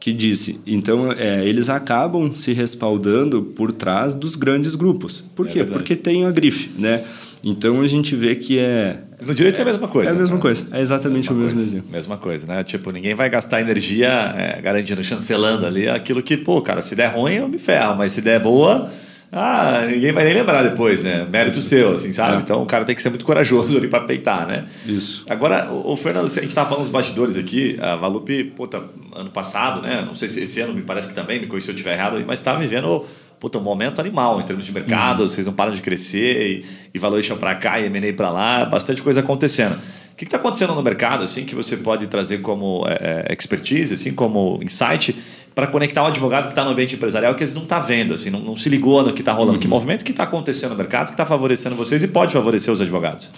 que 0.00 0.14
disse. 0.14 0.58
Então, 0.66 1.12
é, 1.12 1.46
eles 1.46 1.68
acabam 1.68 2.34
se 2.34 2.54
respaldando 2.54 3.42
por 3.42 3.70
trás 3.70 4.14
dos 4.14 4.34
grandes 4.34 4.74
grupos. 4.74 5.22
Por 5.36 5.46
é 5.46 5.50
quê? 5.50 5.58
Verdade. 5.58 5.78
Porque 5.78 5.94
tem 5.94 6.24
a 6.24 6.30
grife, 6.30 6.70
né? 6.78 7.04
Então, 7.44 7.82
a 7.82 7.86
gente 7.86 8.16
vê 8.16 8.34
que 8.34 8.58
é... 8.58 8.96
No 9.20 9.34
direito 9.34 9.58
é 9.58 9.62
a 9.62 9.64
mesma 9.66 9.86
coisa. 9.86 10.10
É 10.10 10.14
a 10.14 10.16
mesma 10.16 10.38
coisa. 10.38 10.66
É 10.72 10.80
exatamente 10.80 11.30
mesma 11.30 11.34
o 11.34 11.38
mesmo 11.38 11.56
coisa. 11.58 11.70
exemplo. 11.70 11.92
Mesma 11.92 12.16
coisa, 12.16 12.46
né? 12.46 12.64
Tipo, 12.64 12.90
ninguém 12.90 13.14
vai 13.14 13.28
gastar 13.28 13.60
energia 13.60 14.08
é, 14.08 14.60
garantindo, 14.62 15.04
chancelando 15.04 15.66
ali 15.66 15.86
aquilo 15.86 16.22
que, 16.22 16.38
pô, 16.38 16.62
cara, 16.62 16.80
se 16.80 16.96
der 16.96 17.14
ruim 17.14 17.34
eu 17.34 17.48
me 17.48 17.58
ferro, 17.58 17.96
mas 17.96 18.12
se 18.12 18.22
der 18.22 18.40
boa 18.40 18.90
ah, 19.32 19.86
ninguém 19.88 20.12
vai 20.12 20.24
nem 20.24 20.34
lembrar 20.34 20.62
depois, 20.62 21.04
né? 21.04 21.24
Mérito 21.30 21.62
seu, 21.62 21.92
assim, 21.92 22.12
sabe? 22.12 22.36
É. 22.36 22.38
Então 22.38 22.62
o 22.62 22.66
cara 22.66 22.84
tem 22.84 22.96
que 22.96 23.02
ser 23.02 23.10
muito 23.10 23.24
corajoso 23.24 23.76
ali 23.76 23.86
para 23.86 24.00
peitar, 24.00 24.46
né? 24.46 24.66
Isso. 24.84 25.24
Agora, 25.30 25.70
o, 25.70 25.96
Fernando, 25.96 26.26
a 26.26 26.28
gente 26.28 26.48
estava 26.48 26.68
falando 26.68 26.84
dos 26.84 26.92
bastidores 26.92 27.36
aqui, 27.36 27.78
a 27.80 27.94
Valupe, 27.94 28.44
puta, 28.44 28.82
ano 29.14 29.30
passado, 29.30 29.82
né? 29.82 30.02
Não 30.04 30.16
sei 30.16 30.28
se 30.28 30.42
esse 30.42 30.60
ano 30.60 30.74
me 30.74 30.82
parece 30.82 31.10
que 31.10 31.14
também, 31.14 31.40
me 31.40 31.46
conheceu 31.46 31.66
se 31.66 31.70
eu 31.70 31.74
estiver 31.76 31.94
errado, 31.94 32.22
mas 32.26 32.40
estava 32.40 32.58
vivendo 32.58 33.06
puta, 33.38 33.56
um 33.56 33.62
momento 33.62 34.00
animal 34.00 34.38
em 34.38 34.44
termos 34.44 34.66
de 34.66 34.72
mercado, 34.72 35.20
uhum. 35.20 35.28
vocês 35.28 35.46
não 35.46 35.54
param 35.54 35.72
de 35.72 35.80
crescer 35.80 36.46
e, 36.46 36.64
e 36.92 36.98
valuation 36.98 37.36
para 37.38 37.54
cá 37.54 37.80
e 37.80 37.86
M&A 37.86 38.12
para 38.12 38.30
lá, 38.30 38.66
bastante 38.66 39.00
coisa 39.00 39.20
acontecendo. 39.20 39.80
O 40.12 40.16
que 40.16 40.24
está 40.24 40.36
acontecendo 40.36 40.74
no 40.74 40.82
mercado, 40.82 41.24
assim, 41.24 41.46
que 41.46 41.54
você 41.54 41.78
pode 41.78 42.06
trazer 42.06 42.42
como 42.42 42.84
é, 42.86 43.24
é 43.30 43.32
expertise, 43.32 43.94
assim, 43.94 44.12
como 44.12 44.60
insight, 44.62 45.16
para 45.60 45.66
conectar 45.66 46.02
o 46.02 46.06
advogado 46.06 46.44
que 46.44 46.52
está 46.52 46.64
no 46.64 46.70
ambiente 46.70 46.94
empresarial 46.94 47.34
que 47.34 47.42
eles 47.42 47.54
não 47.54 47.64
está 47.64 47.78
vendo, 47.78 48.14
assim, 48.14 48.30
não, 48.30 48.40
não, 48.40 48.56
se 48.56 48.66
ligou 48.70 49.02
no 49.02 49.12
que 49.12 49.20
está 49.20 49.30
rolando, 49.30 49.56
uhum. 49.56 49.60
que 49.60 49.68
movimento 49.68 50.02
que 50.02 50.10
está 50.10 50.22
acontecendo 50.22 50.70
no 50.70 50.76
mercado 50.78 51.08
que 51.08 51.12
está 51.12 51.26
favorecendo 51.26 51.76
vocês 51.76 52.02
e 52.02 52.08
pode 52.08 52.32
favorecer 52.32 52.72
os 52.72 52.80
advogados. 52.80 53.30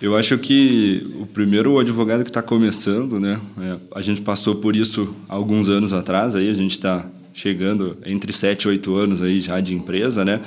Eu 0.00 0.16
acho 0.16 0.38
que 0.38 1.04
o 1.20 1.26
primeiro 1.26 1.72
o 1.72 1.80
advogado 1.80 2.22
que 2.22 2.30
está 2.30 2.40
começando, 2.40 3.18
né? 3.18 3.40
É, 3.60 3.76
a 3.96 4.00
gente 4.00 4.20
passou 4.20 4.54
por 4.54 4.76
isso 4.76 5.12
alguns 5.28 5.68
anos 5.68 5.92
atrás, 5.92 6.36
aí 6.36 6.48
a 6.48 6.54
gente 6.54 6.72
está 6.72 7.04
chegando 7.34 7.96
entre 8.06 8.32
7 8.32 8.62
e 8.62 8.68
8 8.68 8.94
anos 8.94 9.20
aí 9.20 9.40
já 9.40 9.60
de 9.60 9.74
empresa, 9.74 10.24
né? 10.24 10.42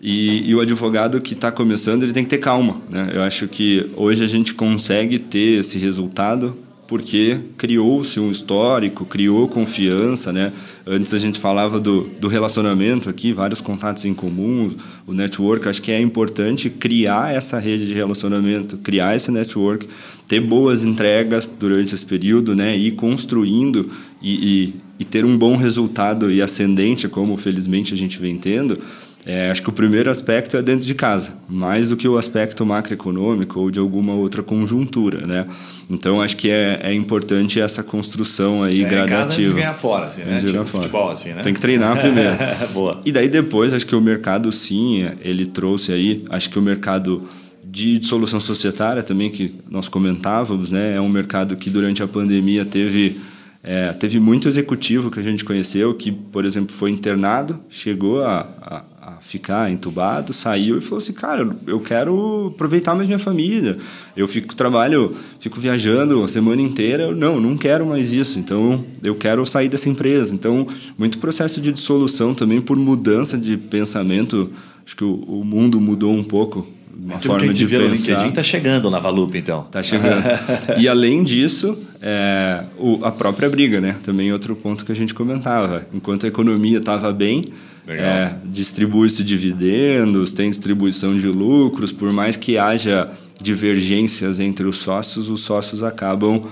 E, 0.00 0.48
e 0.48 0.54
o 0.54 0.60
advogado 0.60 1.20
que 1.20 1.32
está 1.32 1.50
começando, 1.50 2.04
ele 2.04 2.12
tem 2.12 2.22
que 2.22 2.30
ter 2.30 2.38
calma, 2.38 2.80
né? 2.88 3.10
Eu 3.12 3.22
acho 3.22 3.48
que 3.48 3.90
hoje 3.96 4.22
a 4.22 4.28
gente 4.28 4.54
consegue 4.54 5.18
ter 5.18 5.58
esse 5.58 5.76
resultado 5.76 6.56
porque 6.92 7.38
criou-se 7.56 8.20
um 8.20 8.30
histórico, 8.30 9.06
criou 9.06 9.48
confiança, 9.48 10.30
né? 10.30 10.52
Antes 10.86 11.14
a 11.14 11.18
gente 11.18 11.40
falava 11.40 11.80
do, 11.80 12.02
do 12.20 12.28
relacionamento 12.28 13.08
aqui, 13.08 13.32
vários 13.32 13.62
contatos 13.62 14.04
em 14.04 14.12
comum, 14.12 14.70
o 15.06 15.14
network. 15.14 15.66
Acho 15.66 15.80
que 15.80 15.90
é 15.90 15.98
importante 15.98 16.68
criar 16.68 17.34
essa 17.34 17.58
rede 17.58 17.86
de 17.86 17.94
relacionamento, 17.94 18.76
criar 18.76 19.16
esse 19.16 19.30
network, 19.30 19.88
ter 20.28 20.40
boas 20.40 20.84
entregas 20.84 21.50
durante 21.58 21.94
esse 21.94 22.04
período, 22.04 22.54
né? 22.54 22.76
Ir 22.76 22.90
construindo 22.90 23.90
e, 24.20 24.34
e, 24.34 24.74
e 24.98 25.04
ter 25.06 25.24
um 25.24 25.34
bom 25.34 25.56
resultado 25.56 26.30
e 26.30 26.42
ascendente, 26.42 27.08
como 27.08 27.38
felizmente 27.38 27.94
a 27.94 27.96
gente 27.96 28.20
vem 28.20 28.36
tendo 28.36 28.78
é, 29.24 29.50
acho 29.50 29.62
que 29.62 29.68
o 29.68 29.72
primeiro 29.72 30.10
aspecto 30.10 30.56
é 30.56 30.62
dentro 30.62 30.84
de 30.84 30.94
casa, 30.94 31.34
mais 31.48 31.90
do 31.90 31.96
que 31.96 32.08
o 32.08 32.18
aspecto 32.18 32.66
macroeconômico 32.66 33.60
ou 33.60 33.70
de 33.70 33.78
alguma 33.78 34.14
outra 34.14 34.42
conjuntura, 34.42 35.24
né? 35.26 35.46
Então 35.88 36.20
acho 36.20 36.36
que 36.36 36.50
é, 36.50 36.80
é 36.82 36.92
importante 36.92 37.60
essa 37.60 37.84
construção 37.84 38.64
aí 38.64 38.82
é, 38.82 38.88
gradativa. 38.88 39.10
Em 39.10 39.18
casa 39.18 39.34
antes 39.34 39.48
de 39.48 39.54
ganhar 39.54 39.74
fora, 39.74 40.06
assim, 40.06 40.22
né? 40.22 40.40
Tipo 40.40 40.52
fora. 40.64 40.64
futebol, 40.64 41.10
assim, 41.10 41.30
né? 41.30 41.42
Tem 41.42 41.54
que 41.54 41.60
treinar 41.60 42.00
primeiro. 42.00 42.36
Boa. 42.74 43.00
E 43.04 43.12
daí 43.12 43.28
depois 43.28 43.72
acho 43.72 43.86
que 43.86 43.94
o 43.94 44.00
mercado 44.00 44.50
sim, 44.50 45.08
ele 45.20 45.46
trouxe 45.46 45.92
aí, 45.92 46.24
acho 46.28 46.50
que 46.50 46.58
o 46.58 46.62
mercado 46.62 47.28
de 47.64 47.98
dissolução 47.98 48.40
societária 48.40 49.04
também 49.04 49.30
que 49.30 49.54
nós 49.70 49.88
comentávamos, 49.88 50.72
né? 50.72 50.96
É 50.96 51.00
um 51.00 51.08
mercado 51.08 51.54
que 51.54 51.70
durante 51.70 52.02
a 52.02 52.08
pandemia 52.08 52.64
teve 52.64 53.20
é, 53.62 53.92
teve 53.92 54.18
muito 54.18 54.48
executivo 54.48 55.08
que 55.08 55.20
a 55.20 55.22
gente 55.22 55.44
conheceu 55.44 55.94
que, 55.94 56.10
por 56.10 56.44
exemplo, 56.44 56.74
foi 56.74 56.90
internado, 56.90 57.60
chegou 57.68 58.20
a, 58.20 58.40
a 58.60 58.84
ficar 59.22 59.70
entubado, 59.70 60.32
saiu 60.32 60.76
e 60.76 60.80
falou 60.80 60.98
assim, 60.98 61.12
cara, 61.12 61.56
eu 61.66 61.80
quero 61.80 62.52
aproveitar 62.54 62.94
mais 62.94 63.06
minha 63.06 63.18
família. 63.18 63.78
Eu 64.16 64.28
fico 64.28 64.54
trabalho, 64.54 65.16
fico 65.40 65.60
viajando 65.60 66.22
a 66.22 66.28
semana 66.28 66.60
inteira. 66.60 67.04
Eu, 67.04 67.16
não, 67.16 67.40
não 67.40 67.56
quero 67.56 67.86
mais 67.86 68.12
isso. 68.12 68.38
Então, 68.38 68.84
eu 69.02 69.14
quero 69.14 69.46
sair 69.46 69.68
dessa 69.68 69.88
empresa. 69.88 70.34
Então, 70.34 70.66
muito 70.98 71.18
processo 71.18 71.60
de 71.60 71.72
dissolução 71.72 72.34
também 72.34 72.60
por 72.60 72.76
mudança 72.76 73.38
de 73.38 73.56
pensamento. 73.56 74.50
Acho 74.84 74.96
que 74.96 75.04
o, 75.04 75.14
o 75.14 75.44
mundo 75.44 75.80
mudou 75.80 76.12
um 76.12 76.24
pouco 76.24 76.66
uma 76.94 77.16
Aquilo 77.16 77.32
forma 77.32 77.38
que 77.38 77.44
a 77.44 77.48
gente 77.48 77.58
de 77.58 77.66
vê 77.66 77.78
pensar. 77.78 77.88
no 77.88 77.94
LinkedIn 77.94 78.28
está 78.28 78.42
chegando 78.42 78.90
na 78.90 78.98
Valup, 78.98 79.34
então. 79.34 79.62
Está 79.62 79.82
chegando. 79.82 80.24
e 80.78 80.86
além 80.88 81.24
disso, 81.24 81.78
é, 82.00 82.64
o, 82.78 83.04
a 83.04 83.10
própria 83.10 83.48
briga, 83.48 83.80
né? 83.80 83.96
Também 84.02 84.32
outro 84.32 84.54
ponto 84.54 84.84
que 84.84 84.92
a 84.92 84.94
gente 84.94 85.14
comentava. 85.14 85.86
Enquanto 85.92 86.26
a 86.26 86.28
economia 86.28 86.78
estava 86.78 87.12
bem, 87.12 87.44
é, 87.88 88.32
distribui-se 88.44 89.24
dividendos, 89.24 90.32
tem 90.32 90.50
distribuição 90.50 91.16
de 91.16 91.26
lucros, 91.26 91.90
por 91.90 92.12
mais 92.12 92.36
que 92.36 92.56
haja 92.56 93.10
divergências 93.40 94.38
entre 94.38 94.66
os 94.66 94.76
sócios, 94.78 95.28
os 95.28 95.40
sócios 95.40 95.82
acabam 95.82 96.44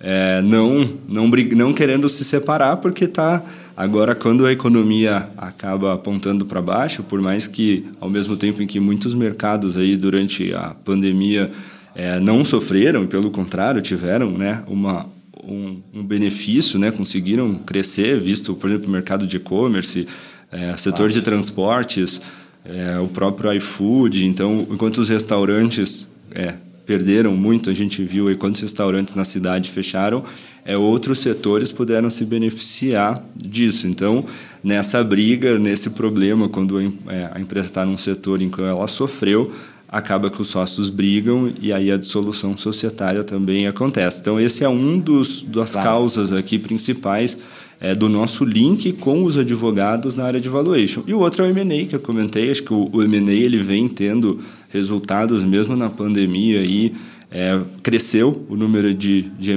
é, 0.00 0.40
não, 0.42 0.88
não, 1.08 1.26
não 1.28 1.72
querendo 1.72 2.08
se 2.08 2.24
separar, 2.24 2.76
porque 2.76 3.06
tá 3.06 3.42
agora 3.76 4.14
quando 4.14 4.46
a 4.46 4.52
economia 4.52 5.28
acaba 5.36 5.92
apontando 5.94 6.46
para 6.46 6.62
baixo, 6.62 7.02
por 7.02 7.20
mais 7.20 7.46
que 7.46 7.84
ao 8.00 8.08
mesmo 8.08 8.36
tempo 8.36 8.62
em 8.62 8.66
que 8.66 8.78
muitos 8.78 9.12
mercados 9.12 9.76
aí 9.76 9.96
durante 9.96 10.54
a 10.54 10.74
pandemia 10.84 11.50
é, 11.94 12.20
não 12.20 12.44
sofreram, 12.44 13.06
pelo 13.06 13.30
contrário 13.30 13.82
tiveram, 13.82 14.30
né, 14.30 14.62
uma 14.66 15.06
um, 15.42 15.80
um 15.94 16.04
benefício, 16.04 16.78
né, 16.78 16.90
conseguiram 16.90 17.54
crescer, 17.54 18.20
visto 18.20 18.54
por 18.54 18.68
exemplo 18.68 18.88
o 18.88 18.92
mercado 18.92 19.26
de 19.26 19.38
e-commerce 19.38 20.06
é, 20.50 20.76
setor 20.76 21.10
de 21.10 21.22
transportes, 21.22 22.20
é, 22.64 22.98
o 22.98 23.08
próprio 23.08 23.52
iFood. 23.54 24.26
Então, 24.26 24.66
enquanto 24.70 24.98
os 24.98 25.08
restaurantes 25.08 26.08
é, 26.32 26.54
perderam 26.86 27.36
muito, 27.36 27.68
a 27.68 27.74
gente 27.74 28.02
viu 28.02 28.28
aí 28.28 28.34
quantos 28.34 28.60
restaurantes 28.62 29.14
na 29.14 29.24
cidade 29.24 29.70
fecharam, 29.70 30.24
é, 30.64 30.76
outros 30.76 31.20
setores 31.20 31.70
puderam 31.70 32.08
se 32.10 32.24
beneficiar 32.24 33.22
disso. 33.36 33.86
Então, 33.86 34.24
nessa 34.64 35.02
briga, 35.04 35.58
nesse 35.58 35.90
problema, 35.90 36.48
quando 36.48 36.80
é, 37.08 37.30
a 37.32 37.40
empresa 37.40 37.68
está 37.68 37.84
num 37.84 37.98
setor 37.98 38.40
em 38.40 38.50
que 38.50 38.60
ela 38.60 38.86
sofreu, 38.86 39.52
acaba 39.88 40.30
que 40.30 40.40
os 40.40 40.48
sócios 40.48 40.90
brigam 40.90 41.52
e 41.60 41.72
aí 41.72 41.90
a 41.90 41.96
dissolução 41.96 42.56
societária 42.56 43.24
também 43.24 43.66
acontece. 43.66 44.20
Então, 44.20 44.38
esse 44.38 44.62
é 44.62 44.68
um 44.68 44.98
dos 44.98 45.42
das 45.42 45.72
claro. 45.72 45.88
causas 45.88 46.32
aqui 46.32 46.58
principais 46.58 47.38
é, 47.80 47.94
do 47.94 48.08
nosso 48.08 48.44
link 48.44 48.92
com 48.92 49.24
os 49.24 49.38
advogados 49.38 50.16
na 50.16 50.24
área 50.24 50.40
de 50.40 50.48
valuation. 50.48 51.02
E 51.06 51.14
o 51.14 51.20
outro 51.20 51.44
é 51.44 51.48
o 51.48 51.50
M&A, 51.50 51.86
que 51.86 51.94
eu 51.94 52.00
comentei, 52.00 52.50
acho 52.50 52.62
que 52.62 52.72
o, 52.72 52.88
o 52.92 53.02
ele 53.02 53.58
vem 53.58 53.88
tendo 53.88 54.40
resultados 54.68 55.44
mesmo 55.44 55.76
na 55.76 55.88
pandemia 55.88 56.62
e 56.62 56.92
é, 57.30 57.60
cresceu 57.82 58.46
o 58.48 58.56
número 58.56 58.92
de, 58.92 59.22
de 59.38 59.52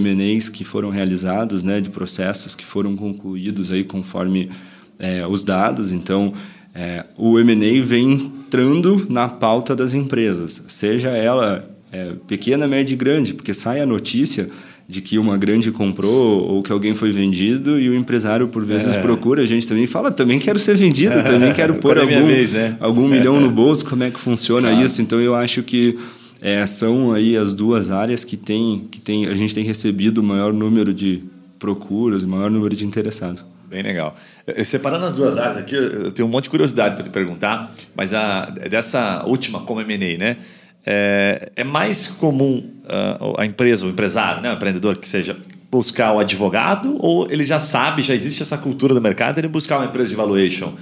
que 0.51 0.63
foram 0.63 0.89
realizados, 0.89 1.63
né, 1.63 1.81
de 1.81 1.89
processos 1.89 2.55
que 2.55 2.65
foram 2.65 2.95
concluídos 2.95 3.71
aí 3.71 3.83
conforme 3.83 4.49
é, 4.99 5.25
os 5.25 5.43
dados. 5.43 5.91
Então, 5.91 6.33
é, 6.75 7.05
o 7.17 7.39
M&A 7.39 7.83
vem 7.83 8.13
entrando 8.13 9.07
na 9.09 9.27
pauta 9.27 9.75
das 9.75 9.93
empresas, 9.93 10.63
seja 10.67 11.09
ela 11.09 11.69
é, 11.91 12.13
pequena, 12.27 12.67
média 12.67 12.93
e 12.93 12.97
grande, 12.97 13.33
porque 13.33 13.53
sai 13.53 13.81
a 13.81 13.85
notícia 13.85 14.49
de 14.91 15.01
que 15.01 15.17
uma 15.17 15.37
grande 15.37 15.71
comprou 15.71 16.45
ou 16.49 16.61
que 16.61 16.69
alguém 16.69 16.93
foi 16.93 17.13
vendido 17.13 17.79
e 17.79 17.87
o 17.87 17.95
empresário 17.95 18.49
por 18.49 18.65
vezes 18.65 18.97
é. 18.97 19.01
procura 19.01 19.41
a 19.41 19.45
gente 19.45 19.65
também 19.65 19.87
fala 19.87 20.11
também 20.11 20.37
quero 20.37 20.59
ser 20.59 20.75
vendido 20.75 21.23
também 21.23 21.53
quero 21.53 21.75
pôr 21.75 21.95
é 21.97 22.01
algum, 22.01 22.27
vez, 22.27 22.51
né? 22.51 22.75
algum 22.77 23.07
milhão 23.09 23.39
no 23.39 23.49
bolso 23.49 23.85
como 23.85 24.03
é 24.03 24.11
que 24.11 24.19
funciona 24.19 24.67
claro. 24.67 24.85
isso 24.85 25.01
então 25.01 25.21
eu 25.21 25.33
acho 25.33 25.63
que 25.63 25.97
é, 26.41 26.65
são 26.65 27.13
aí 27.13 27.37
as 27.37 27.53
duas 27.53 27.89
áreas 27.89 28.25
que 28.25 28.35
tem 28.35 28.85
que 28.91 28.99
tem 28.99 29.27
a 29.27 29.33
gente 29.33 29.55
tem 29.55 29.63
recebido 29.63 30.17
o 30.17 30.23
maior 30.23 30.51
número 30.51 30.93
de 30.93 31.23
procuras 31.57 32.23
o 32.23 32.27
maior 32.27 32.51
número 32.51 32.75
de 32.75 32.85
interessados 32.85 33.45
Bem 33.71 33.83
legal. 33.83 34.17
Separando 34.65 35.05
as 35.05 35.15
duas 35.15 35.37
áreas 35.37 35.55
aqui, 35.55 35.73
eu 35.73 36.11
tenho 36.11 36.27
um 36.27 36.31
monte 36.31 36.43
de 36.43 36.49
curiosidade 36.49 36.93
para 36.93 37.05
te 37.05 37.09
perguntar, 37.09 37.73
mas 37.95 38.13
a, 38.13 38.47
dessa 38.47 39.23
última 39.25 39.61
como 39.61 39.79
M&A, 39.79 40.17
né? 40.17 40.37
É, 40.85 41.51
é 41.55 41.63
mais 41.63 42.07
comum 42.07 42.63
uh, 42.85 43.35
a 43.37 43.45
empresa, 43.45 43.85
o 43.85 43.89
empresário, 43.89 44.41
né, 44.41 44.49
o 44.49 44.53
empreendedor 44.53 44.97
que 44.97 45.07
seja, 45.07 45.37
buscar 45.71 46.11
o 46.11 46.19
advogado 46.19 46.97
ou 46.99 47.27
ele 47.29 47.45
já 47.45 47.59
sabe, 47.59 48.03
já 48.03 48.13
existe 48.13 48.41
essa 48.41 48.57
cultura 48.57 48.93
do 48.93 49.01
mercado, 49.01 49.37
ele 49.37 49.47
buscar 49.47 49.77
uma 49.77 49.85
empresa 49.85 50.09
de 50.09 50.15
valuation? 50.15 50.73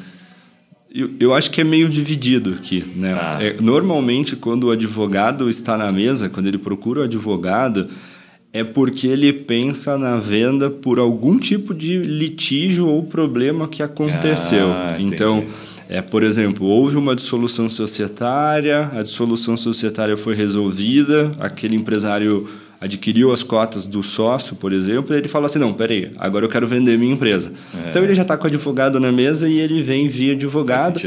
Eu, 0.94 1.12
eu 1.20 1.34
acho 1.36 1.52
que 1.52 1.62
é 1.62 1.64
meio 1.64 1.88
dividido 1.88 2.56
aqui. 2.58 2.84
Né? 2.96 3.14
Ah. 3.14 3.38
É, 3.40 3.58
normalmente, 3.62 4.36
quando 4.36 4.66
o 4.66 4.72
advogado 4.72 5.48
está 5.48 5.78
na 5.78 5.92
mesa, 5.92 6.30
quando 6.30 6.48
ele 6.48 6.58
procura 6.58 7.02
o 7.02 7.04
advogado, 7.04 7.88
é 8.52 8.64
porque 8.64 9.08
ele 9.08 9.32
pensa 9.32 9.98
na 9.98 10.18
venda 10.18 10.70
por 10.72 10.98
algum 10.98 11.38
tipo 11.38 11.74
de 11.74 12.00
litígio 12.00 12.88
ou 12.88 13.04
problema 13.04 13.68
que 13.68 13.84
aconteceu. 13.84 14.72
Ah, 14.72 14.96
então, 14.98 15.46
é, 15.90 16.04
por 16.04 16.22
exemplo, 16.22 16.68
houve 16.68 16.98
uma 16.98 17.16
dissolução 17.16 17.68
societária, 17.68 18.92
a 18.94 19.02
dissolução 19.02 19.58
societária 19.58 20.16
foi 20.16 20.36
resolvida, 20.36 21.32
aquele 21.40 21.76
empresário 21.76 22.48
adquiriu 22.80 23.32
as 23.32 23.42
cotas 23.42 23.88
do 23.88 24.02
sócio, 24.02 24.56
por 24.56 24.72
exemplo, 24.72 25.14
e 25.14 25.18
ele 25.18 25.28
fala 25.28 25.48
assim: 25.48 25.58
não, 25.58 25.74
peraí, 25.74 26.12
agora 26.18 26.46
eu 26.46 26.50
quero 26.50 26.68
vender 26.68 26.96
minha 26.96 27.14
empresa. 27.14 27.52
É. 27.76 27.90
Então 27.90 28.04
ele 28.04 28.14
já 28.14 28.22
está 28.22 28.38
com 28.38 28.44
o 28.44 28.48
advogado 28.48 29.00
na 29.00 29.12
mesa 29.12 29.50
e 29.50 29.58
ele 29.58 29.82
vem 29.82 30.08
via 30.08 30.34
advogado. 30.34 31.00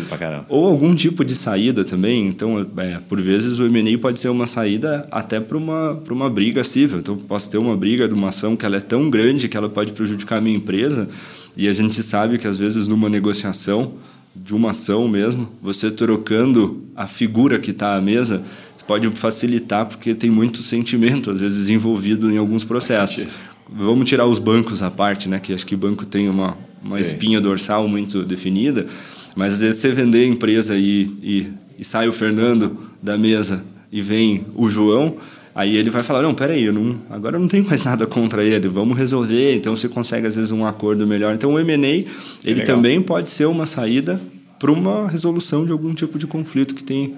Ou 0.48 0.66
algum 0.66 0.96
tipo 0.96 1.24
de 1.24 1.36
saída 1.36 1.84
também. 1.84 2.26
Então, 2.26 2.66
é, 2.76 2.98
por 3.08 3.20
vezes, 3.20 3.60
o 3.60 3.70
MNI 3.70 3.96
pode 3.98 4.18
ser 4.18 4.30
uma 4.30 4.48
saída 4.48 5.06
até 5.12 5.38
para 5.38 5.56
uma, 5.56 5.98
uma 6.10 6.28
briga 6.28 6.64
civil. 6.64 6.98
Então, 6.98 7.16
posso 7.16 7.48
ter 7.48 7.58
uma 7.58 7.76
briga 7.76 8.08
de 8.08 8.14
uma 8.14 8.28
ação 8.28 8.56
que 8.56 8.66
ela 8.66 8.78
é 8.78 8.80
tão 8.80 9.08
grande 9.08 9.48
que 9.48 9.56
ela 9.56 9.68
pode 9.68 9.92
prejudicar 9.92 10.38
a 10.38 10.40
minha 10.40 10.56
empresa. 10.56 11.08
E 11.56 11.68
a 11.68 11.72
gente 11.72 12.02
sabe 12.02 12.36
que, 12.36 12.46
às 12.46 12.58
vezes, 12.58 12.88
numa 12.88 13.08
negociação 13.08 13.92
de 14.34 14.54
uma 14.54 14.70
ação 14.70 15.06
mesmo, 15.08 15.48
você 15.60 15.90
trocando 15.90 16.84
a 16.96 17.06
figura 17.06 17.58
que 17.58 17.70
está 17.70 17.96
à 17.96 18.00
mesa, 18.00 18.42
pode 18.86 19.08
facilitar 19.10 19.86
porque 19.86 20.14
tem 20.14 20.30
muito 20.30 20.58
sentimento 20.62 21.30
às 21.30 21.40
vezes 21.40 21.68
envolvido 21.68 22.30
em 22.30 22.36
alguns 22.36 22.64
processos. 22.64 23.26
Vamos 23.70 24.08
tirar 24.08 24.26
os 24.26 24.38
bancos 24.38 24.82
à 24.82 24.90
parte, 24.90 25.28
né? 25.28 25.38
Que 25.38 25.54
acho 25.54 25.64
que 25.64 25.74
o 25.74 25.78
banco 25.78 26.04
tem 26.04 26.28
uma, 26.28 26.56
uma 26.82 27.00
espinha 27.00 27.40
dorsal 27.40 27.88
muito 27.88 28.22
definida, 28.22 28.86
mas 29.34 29.54
às 29.54 29.60
vezes 29.60 29.80
você 29.80 29.90
vender 29.92 30.24
a 30.24 30.26
empresa 30.26 30.76
e, 30.76 31.02
e, 31.22 31.46
e 31.78 31.84
sai 31.84 32.08
o 32.08 32.12
Fernando 32.12 32.76
da 33.02 33.16
mesa 33.16 33.64
e 33.90 34.02
vem 34.02 34.44
o 34.54 34.68
João, 34.68 35.16
Aí 35.54 35.76
ele 35.76 35.90
vai 35.90 36.02
falar, 36.02 36.22
não, 36.22 36.34
peraí, 36.34 36.64
eu 36.64 36.72
não, 36.72 36.98
agora 37.10 37.36
eu 37.36 37.40
não 37.40 37.48
tenho 37.48 37.66
mais 37.66 37.82
nada 37.82 38.06
contra 38.06 38.42
ele, 38.42 38.68
vamos 38.68 38.96
resolver. 38.96 39.54
Então 39.54 39.76
você 39.76 39.88
consegue, 39.88 40.26
às 40.26 40.36
vezes, 40.36 40.50
um 40.50 40.64
acordo 40.64 41.06
melhor. 41.06 41.34
Então 41.34 41.52
o 41.52 41.58
M&A, 41.58 41.76
ele 41.86 42.06
Legal. 42.44 42.66
também 42.66 43.02
pode 43.02 43.28
ser 43.30 43.46
uma 43.46 43.66
saída 43.66 44.20
para 44.58 44.70
uma 44.70 45.08
resolução 45.08 45.66
de 45.66 45.72
algum 45.72 45.92
tipo 45.92 46.18
de 46.18 46.26
conflito 46.26 46.74
que 46.74 46.84
tem 46.84 47.16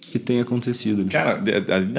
que 0.00 0.18
tem 0.18 0.40
acontecido. 0.42 1.06
Cara, 1.10 1.40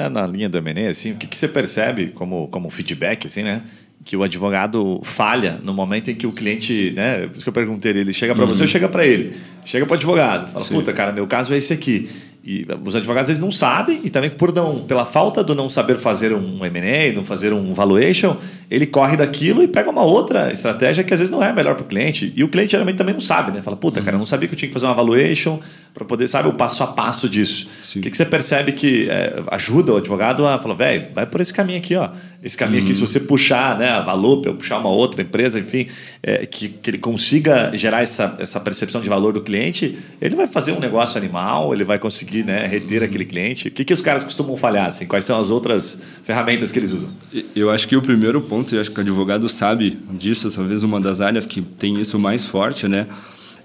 na 0.08 0.24
linha 0.24 0.48
do 0.48 0.56
M&A, 0.56 0.88
assim, 0.88 1.12
o 1.12 1.16
que, 1.16 1.26
que 1.26 1.36
você 1.36 1.48
percebe 1.48 2.12
como, 2.14 2.46
como 2.46 2.70
feedback, 2.70 3.26
assim, 3.26 3.42
né? 3.42 3.62
que 4.04 4.16
o 4.16 4.22
advogado 4.22 5.00
falha 5.02 5.58
no 5.62 5.72
momento 5.72 6.10
em 6.10 6.14
que 6.14 6.26
o 6.26 6.32
cliente, 6.32 6.92
né? 6.94 7.26
Por 7.26 7.36
isso 7.36 7.42
que 7.42 7.48
eu 7.48 7.52
perguntei 7.52 7.90
ele, 7.90 8.12
chega 8.12 8.34
para 8.34 8.44
uhum. 8.44 8.54
você 8.54 8.62
ou 8.62 8.68
chega 8.68 8.88
para 8.88 9.06
ele? 9.06 9.32
Chega 9.64 9.86
para 9.86 9.94
o 9.94 9.96
advogado, 9.96 10.52
fala, 10.52 10.64
Sim. 10.64 10.74
puta, 10.74 10.92
cara, 10.92 11.10
meu 11.10 11.26
caso 11.26 11.54
é 11.54 11.56
esse 11.56 11.72
aqui. 11.72 12.10
E 12.46 12.66
os 12.84 12.94
advogados 12.94 13.30
às 13.30 13.38
vezes 13.38 13.42
não 13.42 13.50
sabem, 13.50 14.02
e 14.04 14.10
também 14.10 14.28
por 14.28 14.52
não, 14.52 14.80
pela 14.80 15.06
falta 15.06 15.42
do 15.42 15.54
não 15.54 15.70
saber 15.70 15.96
fazer 15.96 16.30
um 16.34 16.62
M&A, 16.62 17.10
não 17.14 17.24
fazer 17.24 17.54
um 17.54 17.72
valuation, 17.72 18.36
ele 18.70 18.84
corre 18.86 19.16
daquilo 19.16 19.62
e 19.62 19.68
pega 19.68 19.88
uma 19.88 20.02
outra 20.02 20.52
estratégia 20.52 21.02
que 21.02 21.14
às 21.14 21.20
vezes 21.20 21.32
não 21.32 21.42
é 21.42 21.48
a 21.48 21.52
melhor 21.54 21.74
para 21.74 21.84
o 21.84 21.86
cliente. 21.86 22.34
E 22.36 22.44
o 22.44 22.48
cliente 22.48 22.72
geralmente 22.72 22.96
também 22.96 23.14
não 23.14 23.20
sabe, 23.20 23.50
né? 23.50 23.62
Fala, 23.62 23.78
puta, 23.78 24.02
cara, 24.02 24.16
eu 24.16 24.18
não 24.18 24.26
sabia 24.26 24.46
que 24.46 24.54
eu 24.54 24.58
tinha 24.58 24.68
que 24.68 24.74
fazer 24.74 24.84
uma 24.84 24.94
valuation 24.94 25.58
para 25.94 26.04
poder, 26.04 26.28
sabe, 26.28 26.48
o 26.48 26.52
passo 26.52 26.82
a 26.82 26.88
passo 26.88 27.30
disso. 27.30 27.70
Sim. 27.82 28.00
O 28.00 28.02
que, 28.02 28.10
que 28.10 28.16
você 28.16 28.26
percebe 28.26 28.72
que 28.72 29.08
é, 29.08 29.42
ajuda 29.52 29.94
o 29.94 29.96
advogado 29.96 30.46
a 30.46 30.58
falar, 30.58 30.74
velho, 30.74 31.06
vai 31.14 31.24
por 31.24 31.40
esse 31.40 31.52
caminho 31.52 31.78
aqui, 31.78 31.94
ó. 31.94 32.10
Esse 32.42 32.58
caminho 32.58 32.80
uhum. 32.80 32.84
aqui, 32.84 32.94
se 32.94 33.00
você 33.00 33.20
puxar 33.20 33.78
né, 33.78 33.88
a 33.88 34.02
Valor, 34.02 34.46
ou 34.48 34.54
puxar 34.54 34.78
uma 34.78 34.90
outra 34.90 35.22
empresa, 35.22 35.58
enfim, 35.58 35.86
é, 36.22 36.44
que, 36.44 36.68
que 36.68 36.90
ele 36.90 36.98
consiga 36.98 37.70
gerar 37.74 38.02
essa, 38.02 38.36
essa 38.38 38.60
percepção 38.60 39.00
de 39.00 39.08
valor 39.08 39.32
do 39.32 39.40
cliente, 39.40 39.96
ele 40.20 40.36
vai 40.36 40.46
fazer 40.46 40.72
um 40.72 40.80
negócio 40.80 41.16
animal, 41.16 41.72
ele 41.72 41.84
vai 41.84 41.98
conseguir 41.98 42.33
né, 42.42 42.66
reter 42.66 43.02
aquele 43.02 43.24
cliente. 43.24 43.68
O 43.68 43.70
que, 43.70 43.84
que 43.84 43.92
os 43.92 44.00
caras 44.00 44.24
costumam 44.24 44.56
falhar? 44.56 44.86
Assim? 44.86 45.06
Quais 45.06 45.24
são 45.24 45.38
as 45.40 45.50
outras 45.50 46.02
ferramentas 46.24 46.72
que 46.72 46.78
eles 46.78 46.92
usam? 46.92 47.10
Eu 47.54 47.70
acho 47.70 47.86
que 47.86 47.96
o 47.96 48.02
primeiro 48.02 48.40
ponto, 48.40 48.74
e 48.74 48.78
acho 48.78 48.90
que 48.90 48.98
o 48.98 49.00
advogado 49.00 49.48
sabe 49.48 49.98
disso, 50.12 50.50
talvez 50.50 50.82
uma 50.82 51.00
das 51.00 51.20
áreas 51.20 51.46
que 51.46 51.60
tem 51.62 52.00
isso 52.00 52.18
mais 52.18 52.44
forte, 52.44 52.88
né? 52.88 53.06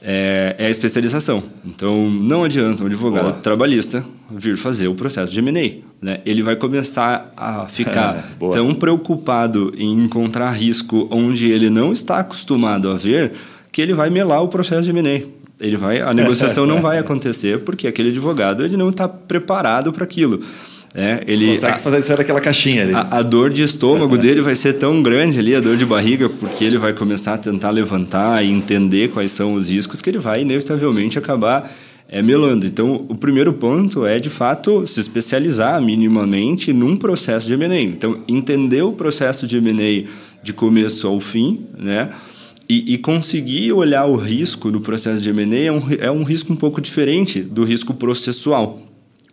é, 0.01 0.55
é, 0.57 0.67
a 0.67 0.69
especialização. 0.69 1.43
Então, 1.65 2.09
não 2.09 2.43
adianta 2.43 2.83
um 2.83 2.87
advogado 2.87 3.23
Boa. 3.23 3.33
trabalhista 3.33 4.03
vir 4.31 4.57
fazer 4.57 4.87
o 4.87 4.95
processo 4.95 5.33
de 5.33 5.39
M&A. 5.39 6.05
Né? 6.05 6.21
Ele 6.25 6.41
vai 6.41 6.55
começar 6.55 7.31
a 7.35 7.65
ficar 7.67 8.23
tão 8.51 8.73
preocupado 8.73 9.73
em 9.77 9.93
encontrar 9.93 10.51
risco 10.51 11.07
onde 11.11 11.51
ele 11.51 11.69
não 11.69 11.91
está 11.91 12.19
acostumado 12.19 12.89
a 12.89 12.95
ver 12.95 13.33
que 13.71 13.81
ele 13.81 13.93
vai 13.93 14.09
melar 14.09 14.41
o 14.41 14.47
processo 14.47 14.83
de 14.83 14.89
M&A. 14.89 15.38
Ele 15.59 15.75
vai, 15.75 16.01
a 16.01 16.13
negociação 16.13 16.65
não 16.65 16.81
vai 16.81 16.97
acontecer 16.99 17.59
porque 17.59 17.87
aquele 17.87 18.09
advogado 18.09 18.63
ele 18.63 18.77
não 18.77 18.89
está 18.89 19.07
preparado 19.07 19.91
para 19.91 20.03
aquilo. 20.03 20.41
É, 20.93 21.23
ele 21.27 21.47
consegue 21.49 21.75
a, 21.75 21.77
fazer 21.77 21.99
isso 21.99 22.17
daquela 22.17 22.41
caixinha 22.41 22.83
ali. 22.83 22.93
A, 22.93 23.17
a, 23.17 23.21
dor 23.21 23.49
de 23.49 23.61
estômago 23.61 24.17
dele 24.17 24.41
vai 24.41 24.55
ser 24.55 24.73
tão 24.73 25.03
grande 25.03 25.37
ali, 25.37 25.53
a 25.53 25.59
dor 25.59 25.77
de 25.77 25.85
barriga, 25.85 26.27
porque 26.27 26.63
ele 26.63 26.77
vai 26.77 26.93
começar 26.93 27.35
a 27.35 27.37
tentar 27.37 27.69
levantar 27.69 28.43
e 28.43 28.49
entender 28.49 29.09
quais 29.09 29.31
são 29.31 29.53
os 29.53 29.69
riscos 29.69 30.01
que 30.01 30.09
ele 30.09 30.17
vai 30.17 30.41
inevitavelmente 30.41 31.19
acabar 31.19 31.71
é, 32.07 32.23
melando. 32.23 32.65
Então, 32.65 33.05
o 33.07 33.15
primeiro 33.15 33.53
ponto 33.53 34.05
é, 34.05 34.19
de 34.19 34.29
fato, 34.29 34.87
se 34.87 34.99
especializar 34.99 35.79
minimamente 35.79 36.73
num 36.73 36.97
processo 36.97 37.45
de 37.45 37.53
M&A. 37.53 37.79
Então, 37.81 38.21
entender 38.27 38.81
o 38.81 38.91
processo 38.91 39.45
de 39.45 39.57
M&A 39.57 40.09
de 40.41 40.53
começo 40.53 41.07
ao 41.07 41.19
fim, 41.19 41.67
né? 41.77 42.09
E, 42.69 42.93
e, 42.93 42.97
conseguir 42.99 43.71
olhar 43.71 44.05
o 44.05 44.15
risco 44.15 44.69
no 44.69 44.79
processo 44.79 45.19
de 45.19 45.29
M&A 45.31 45.57
é 45.57 45.71
um, 45.71 45.81
é 46.01 46.11
um 46.11 46.23
risco 46.23 46.53
um 46.53 46.55
pouco 46.55 46.79
diferente 46.79 47.41
do 47.41 47.63
risco 47.63 47.95
processual. 47.95 48.83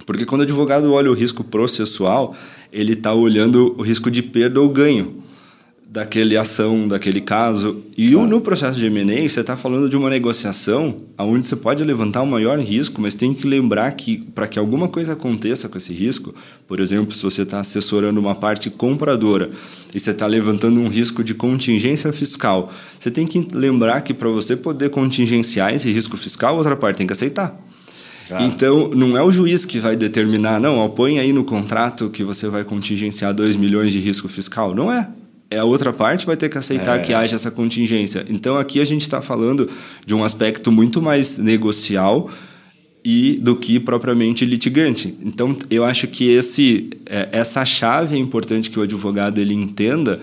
Porque 0.06 0.24
quando 0.24 0.40
o 0.40 0.44
advogado 0.44 0.90
olha 0.90 1.10
o 1.10 1.14
risco 1.14 1.44
processual, 1.44 2.34
ele 2.72 2.94
está 2.94 3.12
olhando 3.12 3.74
o 3.76 3.82
risco 3.82 4.10
de 4.10 4.22
perda 4.22 4.58
ou 4.58 4.70
ganho 4.70 5.22
daquele 5.96 6.36
ação, 6.36 6.86
daquele 6.86 7.22
caso. 7.22 7.82
E 7.96 8.10
claro. 8.10 8.28
no 8.28 8.42
processo 8.42 8.78
de 8.78 8.84
M&A, 8.84 9.26
você 9.26 9.40
está 9.40 9.56
falando 9.56 9.88
de 9.88 9.96
uma 9.96 10.10
negociação 10.10 10.94
onde 11.18 11.46
você 11.46 11.56
pode 11.56 11.82
levantar 11.82 12.20
o 12.20 12.24
um 12.24 12.26
maior 12.28 12.60
risco, 12.60 13.00
mas 13.00 13.14
tem 13.14 13.32
que 13.32 13.46
lembrar 13.46 13.90
que 13.92 14.18
para 14.18 14.46
que 14.46 14.58
alguma 14.58 14.88
coisa 14.88 15.14
aconteça 15.14 15.70
com 15.70 15.78
esse 15.78 15.94
risco, 15.94 16.34
por 16.68 16.80
exemplo, 16.80 17.12
se 17.12 17.22
você 17.22 17.42
está 17.42 17.60
assessorando 17.60 18.20
uma 18.20 18.34
parte 18.34 18.68
compradora 18.68 19.48
e 19.94 19.98
você 19.98 20.10
está 20.10 20.26
levantando 20.26 20.78
um 20.78 20.88
risco 20.88 21.24
de 21.24 21.32
contingência 21.32 22.12
fiscal, 22.12 22.70
você 23.00 23.10
tem 23.10 23.26
que 23.26 23.48
lembrar 23.54 24.02
que 24.02 24.12
para 24.12 24.28
você 24.28 24.54
poder 24.54 24.90
contingenciar 24.90 25.74
esse 25.74 25.90
risco 25.90 26.18
fiscal, 26.18 26.56
a 26.56 26.58
outra 26.58 26.76
parte 26.76 26.98
tem 26.98 27.06
que 27.06 27.14
aceitar. 27.14 27.58
Então, 28.40 28.90
não 28.90 29.16
é 29.16 29.22
o 29.22 29.32
juiz 29.32 29.64
que 29.64 29.78
vai 29.78 29.96
determinar, 29.96 30.60
não, 30.60 30.76
ó, 30.76 30.88
põe 30.88 31.18
aí 31.18 31.32
no 31.32 31.44
contrato 31.44 32.10
que 32.10 32.22
você 32.22 32.48
vai 32.48 32.64
contingenciar 32.64 33.32
2 33.32 33.56
milhões 33.56 33.92
de 33.92 34.00
risco 34.00 34.28
fiscal. 34.28 34.74
Não 34.74 34.92
é. 34.92 35.08
É 35.50 35.58
a 35.58 35.64
outra 35.64 35.92
parte 35.92 36.26
vai 36.26 36.36
ter 36.36 36.48
que 36.48 36.58
aceitar 36.58 36.98
é. 36.98 37.02
que 37.02 37.14
haja 37.14 37.36
essa 37.36 37.50
contingência. 37.50 38.26
Então, 38.28 38.56
aqui 38.56 38.80
a 38.80 38.84
gente 38.84 39.02
está 39.02 39.22
falando 39.22 39.68
de 40.04 40.14
um 40.14 40.24
aspecto 40.24 40.72
muito 40.72 41.00
mais 41.00 41.38
negocial 41.38 42.30
e 43.04 43.38
do 43.40 43.54
que 43.54 43.78
propriamente 43.78 44.44
litigante. 44.44 45.14
Então, 45.22 45.56
eu 45.70 45.84
acho 45.84 46.08
que 46.08 46.28
esse, 46.28 46.90
é, 47.06 47.28
essa 47.30 47.64
chave 47.64 48.16
é 48.16 48.18
importante 48.18 48.68
que 48.68 48.80
o 48.80 48.82
advogado 48.82 49.38
ele 49.38 49.54
entenda 49.54 50.20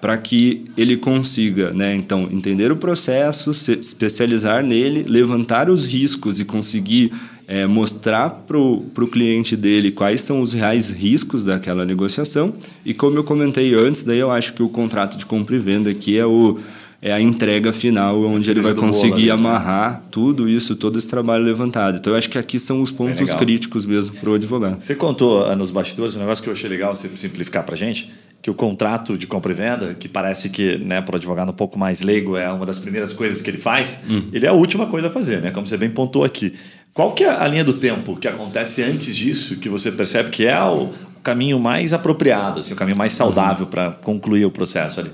para 0.00 0.18
que 0.18 0.64
ele 0.76 0.96
consiga, 0.96 1.70
né, 1.72 1.94
então, 1.94 2.28
entender 2.30 2.72
o 2.72 2.76
processo, 2.76 3.54
se 3.54 3.72
especializar 3.72 4.64
nele, 4.64 5.04
levantar 5.04 5.70
os 5.70 5.84
riscos 5.84 6.40
e 6.40 6.44
conseguir 6.44 7.12
é, 7.48 7.66
mostrar 7.66 8.30
para 8.46 8.58
o 8.58 9.08
cliente 9.10 9.56
dele 9.56 9.92
quais 9.92 10.20
são 10.20 10.40
os 10.40 10.52
reais 10.52 10.90
riscos 10.90 11.44
daquela 11.44 11.84
negociação. 11.84 12.52
E 12.84 12.92
como 12.92 13.16
eu 13.16 13.24
comentei 13.24 13.74
antes, 13.74 14.02
daí 14.02 14.18
eu 14.18 14.30
acho 14.30 14.52
que 14.52 14.62
o 14.62 14.68
contrato 14.68 15.16
de 15.16 15.24
compra 15.24 15.54
e 15.54 15.58
venda 15.58 15.90
aqui 15.90 16.18
é, 16.18 16.26
o, 16.26 16.58
é 17.00 17.12
a 17.12 17.20
entrega 17.20 17.72
final, 17.72 18.20
onde 18.24 18.50
ele 18.50 18.60
vai 18.60 18.74
conseguir 18.74 19.26
né? 19.26 19.32
amarrar 19.32 20.02
tudo 20.10 20.48
isso, 20.48 20.74
todo 20.74 20.98
esse 20.98 21.06
trabalho 21.06 21.44
levantado. 21.44 21.98
Então 21.98 22.12
eu 22.12 22.18
acho 22.18 22.28
que 22.28 22.38
aqui 22.38 22.58
são 22.58 22.82
os 22.82 22.90
pontos 22.90 23.32
críticos 23.34 23.86
mesmo 23.86 24.16
para 24.16 24.30
o 24.30 24.34
advogado. 24.34 24.80
Você 24.80 24.96
contou 24.96 25.44
ah, 25.44 25.54
nos 25.54 25.70
bastidores 25.70 26.16
um 26.16 26.20
negócio 26.20 26.42
que 26.42 26.50
eu 26.50 26.52
achei 26.52 26.68
legal 26.68 26.96
você 26.96 27.08
simplificar 27.16 27.64
para 27.64 27.74
a 27.74 27.78
gente 27.78 28.12
que 28.42 28.50
o 28.50 28.54
contrato 28.54 29.18
de 29.18 29.26
compra 29.26 29.50
e 29.50 29.54
venda, 29.56 29.94
que 29.94 30.08
parece 30.08 30.50
que 30.50 30.78
né, 30.78 31.00
para 31.00 31.14
o 31.14 31.16
advogado 31.16 31.50
um 31.50 31.54
pouco 31.54 31.76
mais 31.76 32.00
leigo 32.00 32.36
é 32.36 32.48
uma 32.48 32.64
das 32.64 32.78
primeiras 32.78 33.12
coisas 33.12 33.42
que 33.42 33.50
ele 33.50 33.58
faz, 33.58 34.04
hum. 34.08 34.22
ele 34.32 34.46
é 34.46 34.48
a 34.48 34.52
última 34.52 34.86
coisa 34.86 35.08
a 35.08 35.10
fazer, 35.10 35.42
né? 35.42 35.50
como 35.50 35.66
você 35.66 35.76
bem 35.76 35.90
pontuou 35.90 36.24
aqui. 36.24 36.52
Qual 36.96 37.12
que 37.12 37.24
é 37.24 37.28
a 37.28 37.46
linha 37.46 37.62
do 37.62 37.74
tempo 37.74 38.16
que 38.16 38.26
acontece 38.26 38.82
antes 38.82 39.14
disso 39.14 39.56
que 39.56 39.68
você 39.68 39.92
percebe 39.92 40.30
que 40.30 40.46
é 40.46 40.58
o 40.62 40.88
caminho 41.22 41.60
mais 41.60 41.92
apropriado, 41.92 42.60
assim, 42.60 42.72
o 42.72 42.76
caminho 42.76 42.96
mais 42.96 43.12
saudável 43.12 43.66
para 43.66 43.90
concluir 43.90 44.46
o 44.46 44.50
processo 44.50 45.00
ali? 45.00 45.10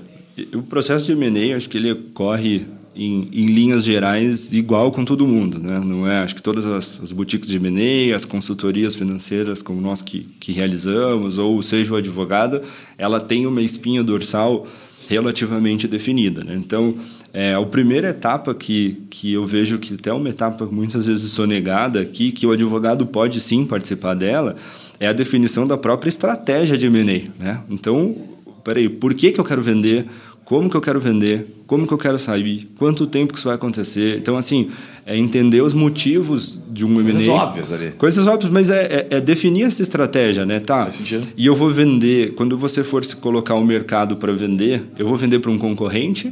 O 0.55 0.61
processo 0.63 1.05
de 1.05 1.11
M&A, 1.11 1.57
acho 1.57 1.69
que 1.69 1.77
ele 1.77 1.93
corre 2.13 2.65
em, 2.95 3.27
em, 3.33 3.47
linhas 3.47 3.83
gerais 3.83 4.53
igual 4.53 4.93
com 4.93 5.03
todo 5.03 5.27
mundo, 5.27 5.59
né? 5.59 5.77
Não 5.83 6.07
é? 6.07 6.19
Acho 6.19 6.35
que 6.35 6.41
todas 6.41 6.65
as, 6.65 7.01
as 7.03 7.11
boutiques 7.11 7.49
de 7.49 7.57
M&A, 7.57 8.15
as 8.15 8.23
consultorias 8.23 8.95
financeiras 8.95 9.61
como 9.61 9.81
nós 9.81 10.01
que, 10.01 10.21
que 10.39 10.53
realizamos, 10.53 11.37
ou 11.37 11.61
seja 11.61 11.93
o 11.93 11.97
advogado, 11.97 12.61
ela 12.97 13.19
tem 13.19 13.45
uma 13.45 13.61
espinha 13.61 14.01
dorsal 14.01 14.65
relativamente 15.09 15.85
definida, 15.85 16.45
né? 16.45 16.55
Então, 16.55 16.95
é, 17.33 17.55
a 17.55 17.61
primeira 17.65 18.09
etapa 18.09 18.53
que, 18.53 19.03
que 19.09 19.33
eu 19.33 19.43
vejo 19.43 19.79
que 19.79 19.95
até 19.95 20.11
é 20.11 20.13
uma 20.13 20.29
etapa 20.29 20.67
muitas 20.71 21.07
vezes 21.07 21.31
sonegada 21.31 21.99
aqui, 21.99 22.31
que 22.31 22.45
o 22.45 22.51
advogado 22.51 23.07
pode 23.07 23.41
sim 23.41 23.65
participar 23.65 24.13
dela, 24.13 24.55
é 24.99 25.07
a 25.07 25.13
definição 25.13 25.65
da 25.65 25.75
própria 25.75 26.09
estratégia 26.09 26.77
de 26.77 26.85
M&A. 26.85 27.43
Né? 27.43 27.59
Então, 27.67 28.15
peraí, 28.63 28.87
por 28.87 29.15
que, 29.15 29.31
que 29.31 29.39
eu 29.39 29.43
quero 29.43 29.63
vender? 29.63 30.05
Como 30.45 30.69
que 30.69 30.75
eu 30.75 30.81
quero 30.81 30.99
vender? 30.99 31.47
Como 31.65 31.87
que 31.87 31.93
eu 31.93 31.97
quero 31.97 32.19
sair? 32.19 32.69
Quanto 32.77 33.07
tempo 33.07 33.33
que 33.33 33.39
isso 33.39 33.47
vai 33.47 33.55
acontecer? 33.55 34.19
Então, 34.19 34.37
assim, 34.37 34.69
é 35.03 35.17
entender 35.17 35.61
os 35.61 35.73
motivos 35.73 36.59
de 36.69 36.85
um 36.85 36.99
M&A. 36.99 37.13
Coisas 37.13 37.27
óbvias 37.29 37.71
ali. 37.71 37.91
Coisas 37.93 38.27
óbvias, 38.27 38.51
mas 38.51 38.69
é, 38.69 38.83
é, 38.83 39.07
é, 39.17 39.21
definir 39.21 39.63
essa 39.63 39.81
estratégia, 39.81 40.45
né? 40.45 40.59
Tá. 40.59 40.87
E 41.35 41.45
eu 41.47 41.55
vou 41.55 41.71
vender, 41.71 42.35
quando 42.35 42.55
você 42.57 42.83
for 42.83 43.03
se 43.03 43.15
colocar 43.15 43.55
o 43.55 43.65
mercado 43.65 44.17
para 44.17 44.31
vender, 44.33 44.83
eu 44.99 45.07
vou 45.07 45.17
vender 45.17 45.39
para 45.39 45.49
um 45.49 45.57
concorrente 45.57 46.31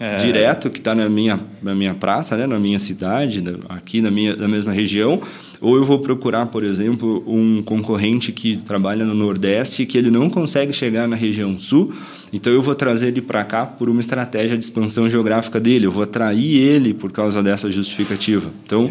é. 0.00 0.16
direto 0.16 0.70
que 0.70 0.78
está 0.78 0.94
na 0.94 1.08
minha, 1.08 1.38
na 1.62 1.74
minha 1.74 1.94
praça, 1.94 2.36
né, 2.36 2.46
na 2.46 2.58
minha 2.58 2.78
cidade, 2.78 3.44
aqui 3.68 4.00
na, 4.00 4.10
minha, 4.10 4.34
na 4.34 4.48
mesma 4.48 4.72
região, 4.72 5.20
ou 5.60 5.76
eu 5.76 5.84
vou 5.84 5.98
procurar, 5.98 6.46
por 6.46 6.64
exemplo, 6.64 7.22
um 7.26 7.62
concorrente 7.62 8.32
que 8.32 8.56
trabalha 8.56 9.04
no 9.04 9.14
Nordeste 9.14 9.84
que 9.84 9.98
ele 9.98 10.10
não 10.10 10.30
consegue 10.30 10.72
chegar 10.72 11.06
na 11.06 11.14
região 11.14 11.58
Sul 11.58 11.92
então 12.32 12.52
eu 12.52 12.62
vou 12.62 12.74
trazer 12.74 13.08
ele 13.08 13.20
para 13.20 13.44
cá 13.44 13.66
por 13.66 13.88
uma 13.88 14.00
estratégia 14.00 14.56
de 14.56 14.64
expansão 14.64 15.08
geográfica 15.08 15.58
dele, 15.58 15.86
eu 15.86 15.90
vou 15.90 16.02
atrair 16.02 16.58
ele 16.58 16.94
por 16.94 17.10
causa 17.10 17.42
dessa 17.42 17.70
justificativa. 17.70 18.50
Então. 18.64 18.90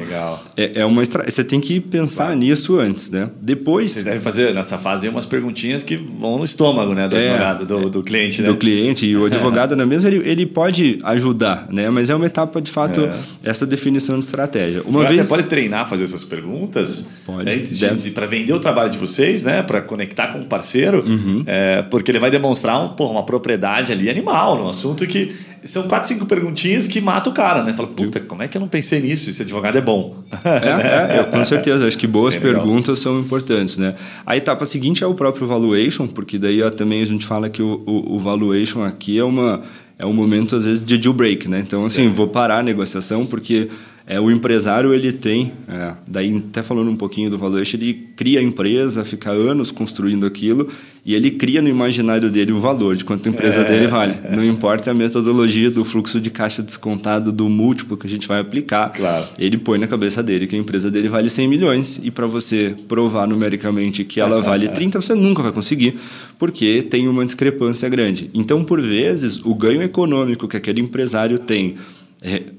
É, 0.56 0.82
é 0.82 0.86
uma 0.86 1.02
estra... 1.02 1.30
você 1.30 1.44
tem 1.44 1.60
que 1.60 1.80
pensar 1.80 2.26
claro. 2.26 2.40
nisso 2.40 2.78
antes, 2.78 3.10
né? 3.10 3.30
Depois 3.42 3.92
você 3.92 4.04
deve 4.04 4.20
fazer 4.20 4.54
nessa 4.54 4.78
fase 4.78 5.08
umas 5.08 5.26
perguntinhas 5.26 5.84
que 5.84 5.96
vão 5.96 6.38
no 6.38 6.46
estômago, 6.46 6.94
né, 6.94 7.08
do 7.08 7.16
é, 7.16 7.30
advogado, 7.30 7.66
do, 7.66 7.90
do 7.90 8.04
cliente, 8.04 8.42
né? 8.42 8.48
Do 8.48 8.58
cliente 8.58 9.06
e 9.06 9.16
o 9.16 9.26
advogado 9.28 9.76
na 9.76 9.86
mesa 9.86 10.08
ele, 10.08 10.28
ele 10.30 10.46
pode 10.46 11.00
ajudar, 11.04 11.68
né? 11.70 11.90
Mas 11.90 12.10
é 12.10 12.16
uma 12.16 12.26
etapa, 12.26 12.62
de 12.62 12.72
fato, 12.72 13.02
é. 13.02 13.14
essa 13.44 13.66
definição 13.66 14.20
de 14.20 14.26
estratégia. 14.26 14.82
Uma 14.86 15.04
Você 15.04 15.14
vez... 15.14 15.28
pode 15.28 15.44
treinar, 15.44 15.88
fazer 15.88 16.04
essas 16.04 16.24
perguntas 16.24 17.08
pode, 17.26 17.46
né? 17.46 17.58
de, 17.58 18.12
para 18.12 18.26
vender 18.26 18.54
o 18.54 18.60
trabalho 18.60 18.90
de 18.90 18.98
vocês, 18.98 19.44
né? 19.44 19.62
Para 19.62 19.82
conectar 19.82 20.28
com 20.28 20.40
o 20.40 20.46
parceiro, 20.46 21.04
uhum. 21.06 21.44
é, 21.46 21.82
porque 21.84 22.12
ele 22.12 22.20
vai 22.20 22.32
demonstrar 22.32 22.80
um, 22.80 22.90
porra, 22.90 23.12
uma 23.12 23.24
propriedade 23.30 23.92
ali 23.92 24.10
animal, 24.10 24.58
num 24.58 24.68
assunto 24.68 25.06
que 25.06 25.36
são 25.64 25.84
quatro, 25.84 26.08
cinco 26.08 26.26
perguntinhas 26.26 26.88
que 26.88 27.00
mata 27.00 27.30
o 27.30 27.34
cara, 27.34 27.64
né? 27.64 27.74
Fala, 27.74 27.88
puta, 27.88 28.20
como 28.20 28.42
é 28.42 28.48
que 28.48 28.58
eu 28.58 28.60
não 28.60 28.68
pensei 28.68 29.00
nisso? 29.00 29.30
Esse 29.30 29.44
advogado 29.44 29.78
é 29.78 29.82
bom. 29.82 30.24
É, 30.44 31.14
é, 31.16 31.20
é 31.20 31.24
com 31.24 31.46
certeza. 31.46 31.86
Acho 31.88 31.98
que 31.98 32.08
boas 32.08 32.36
é 32.36 32.40
perguntas 32.40 32.98
são 32.98 33.20
importantes, 33.20 33.78
né? 33.78 33.94
A 34.26 34.36
etapa 34.36 34.66
seguinte 34.66 35.04
é 35.04 35.08
o 35.08 35.14
próprio 35.14 35.46
valuation, 35.46 36.08
porque 36.08 36.40
daí 36.40 36.64
ó, 36.64 36.72
também 36.72 37.04
a 37.04 37.06
gente 37.06 37.24
fala 37.24 37.52
que 37.52 37.62
o, 37.62 37.84
o, 37.86 38.16
o 38.16 38.20
valuation 38.20 38.84
aqui 38.84 39.20
é 39.20 39.24
uma 39.24 39.62
é 40.00 40.06
um 40.06 40.14
momento 40.14 40.56
às 40.56 40.66
vezes 40.66 40.84
de 40.84 40.98
deal 40.98 41.14
break, 41.14 41.48
né? 41.48 41.60
Então 41.60 41.86
assim, 41.86 42.04
Sim. 42.04 42.10
vou 42.10 42.28
parar 42.28 42.60
a 42.60 42.64
negociação 42.64 43.28
porque 43.28 43.70
é, 44.10 44.20
o 44.20 44.32
empresário 44.32 44.92
ele 44.92 45.12
tem, 45.12 45.54
é, 45.68 45.94
daí 46.08 46.36
até 46.36 46.64
falando 46.64 46.90
um 46.90 46.96
pouquinho 46.96 47.30
do 47.30 47.38
valuation, 47.38 47.78
ele 47.78 48.10
cria 48.16 48.40
a 48.40 48.44
empresa, 48.44 49.06
fica 49.06 49.30
anos 49.30 49.70
construindo 49.70 50.26
aquilo 50.26 50.68
e 51.06 51.14
ele 51.14 51.30
cria 51.30 51.62
no 51.62 51.70
imaginário 51.70 52.28
dele 52.28 52.52
o 52.52 52.60
valor 52.60 52.96
de 52.96 53.06
quanto 53.06 53.30
a 53.30 53.32
empresa 53.32 53.62
é. 53.62 53.66
dele 53.66 53.86
vale. 53.86 54.16
Não 54.36 54.44
importa 54.44 54.90
a 54.90 54.96
metodologia 54.96 55.70
do 55.70 55.86
fluxo 55.86 56.20
de 56.20 56.32
caixa 56.32 56.64
descontado 56.64 57.32
do 57.32 57.48
múltiplo 57.48 57.96
que 57.96 58.08
a 58.08 58.10
gente 58.10 58.28
vai 58.28 58.40
aplicar, 58.40 58.90
claro. 58.90 59.28
ele 59.38 59.60
põe 59.60 59.78
na 59.78 59.86
cabeça 59.86 60.24
dele 60.24 60.48
que 60.48 60.56
a 60.56 60.60
empresa 60.60 60.90
dele 60.90 61.08
vale 61.08 61.30
100 61.30 61.48
milhões 61.48 62.02
e 62.04 62.10
para 62.10 62.26
você 62.26 62.76
provar 62.88 63.28
numericamente 63.28 64.04
que 64.04 64.20
ela 64.20 64.42
vale 64.42 64.70
30, 64.74 65.00
você 65.00 65.14
nunca 65.14 65.44
vai 65.44 65.52
conseguir, 65.52 66.00
porque 66.40 66.82
tem 66.82 67.08
uma 67.08 67.24
discrepância 67.24 67.88
grande. 67.88 68.32
Então, 68.34 68.64
por 68.64 68.82
vezes, 68.82 69.40
o 69.46 69.54
ganho 69.54 69.84
econômico 69.84 70.48
que 70.48 70.58
aquele 70.58 70.82
empresário 70.82 71.38
tem 71.38 71.76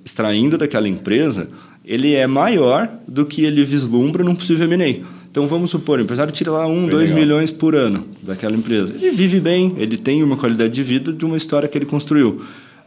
extraindo 0.04 0.56
daquela 0.56 0.88
empresa, 0.88 1.48
ele 1.84 2.14
é 2.14 2.26
maior 2.26 2.88
do 3.06 3.24
que 3.24 3.44
ele 3.44 3.64
vislumbra 3.64 4.24
num 4.24 4.34
possível 4.34 4.70
M&A. 4.70 5.04
Então 5.30 5.46
vamos 5.46 5.70
supor, 5.70 5.98
o 5.98 6.02
empresário 6.02 6.32
tira 6.32 6.50
lá 6.50 6.66
um, 6.66 6.80
bem 6.80 6.90
dois 6.90 7.10
legal. 7.10 7.24
milhões 7.24 7.50
por 7.50 7.74
ano 7.74 8.04
daquela 8.22 8.56
empresa. 8.56 8.94
Ele 8.94 9.12
vive 9.12 9.40
bem, 9.40 9.74
ele 9.78 9.96
tem 9.96 10.22
uma 10.22 10.36
qualidade 10.36 10.72
de 10.72 10.82
vida 10.82 11.12
de 11.12 11.24
uma 11.24 11.36
história 11.36 11.68
que 11.68 11.78
ele 11.78 11.84
construiu. 11.84 12.42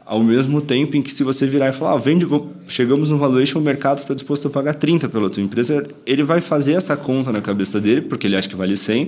Ao 0.05 0.21
mesmo 0.21 0.59
tempo 0.59 0.97
em 0.97 1.01
que 1.01 1.09
se 1.11 1.23
você 1.23 1.47
virar 1.47 1.69
e 1.69 1.71
falar, 1.71 1.93
ah, 1.93 1.97
vende, 1.97 2.27
chegamos 2.67 3.07
no 3.07 3.17
valuation, 3.17 3.59
o 3.59 3.61
mercado 3.61 3.99
está 3.99 4.13
disposto 4.13 4.49
a 4.49 4.51
pagar 4.51 4.73
30 4.73 5.07
pela 5.07 5.29
tua 5.29 5.41
empresa, 5.41 5.87
ele 6.05 6.23
vai 6.23 6.41
fazer 6.41 6.73
essa 6.73 6.97
conta 6.97 7.31
na 7.31 7.39
cabeça 7.39 7.79
dele, 7.79 8.01
porque 8.01 8.27
ele 8.27 8.35
acha 8.35 8.49
que 8.49 8.55
vale 8.55 8.75
100, 8.75 9.07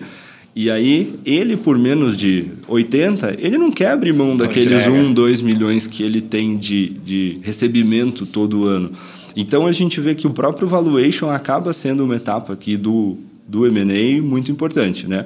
e 0.56 0.72
aí, 0.72 1.14
ele, 1.26 1.58
por 1.58 1.78
menos 1.78 2.16
de 2.16 2.46
80, 2.66 3.36
ele 3.40 3.58
não 3.58 3.70
quer 3.70 3.90
abrir 3.90 4.14
mão 4.14 4.38
daqueles 4.38 4.88
1, 4.88 5.12
2 5.12 5.42
milhões 5.42 5.86
que 5.86 6.02
ele 6.02 6.22
tem 6.22 6.56
de, 6.56 6.92
de 7.04 7.40
recebimento 7.44 8.26
todo 8.26 8.64
ano. 8.64 8.90
Então, 9.36 9.68
a 9.68 9.72
gente 9.74 10.00
vê 10.00 10.16
que 10.16 10.26
o 10.26 10.30
próprio 10.30 10.66
valuation 10.66 11.30
acaba 11.30 11.74
sendo 11.74 12.06
uma 12.06 12.16
etapa 12.16 12.54
aqui 12.54 12.78
do, 12.78 13.18
do 13.46 13.68
M&A 13.68 14.22
muito 14.22 14.50
importante, 14.50 15.08
né? 15.08 15.26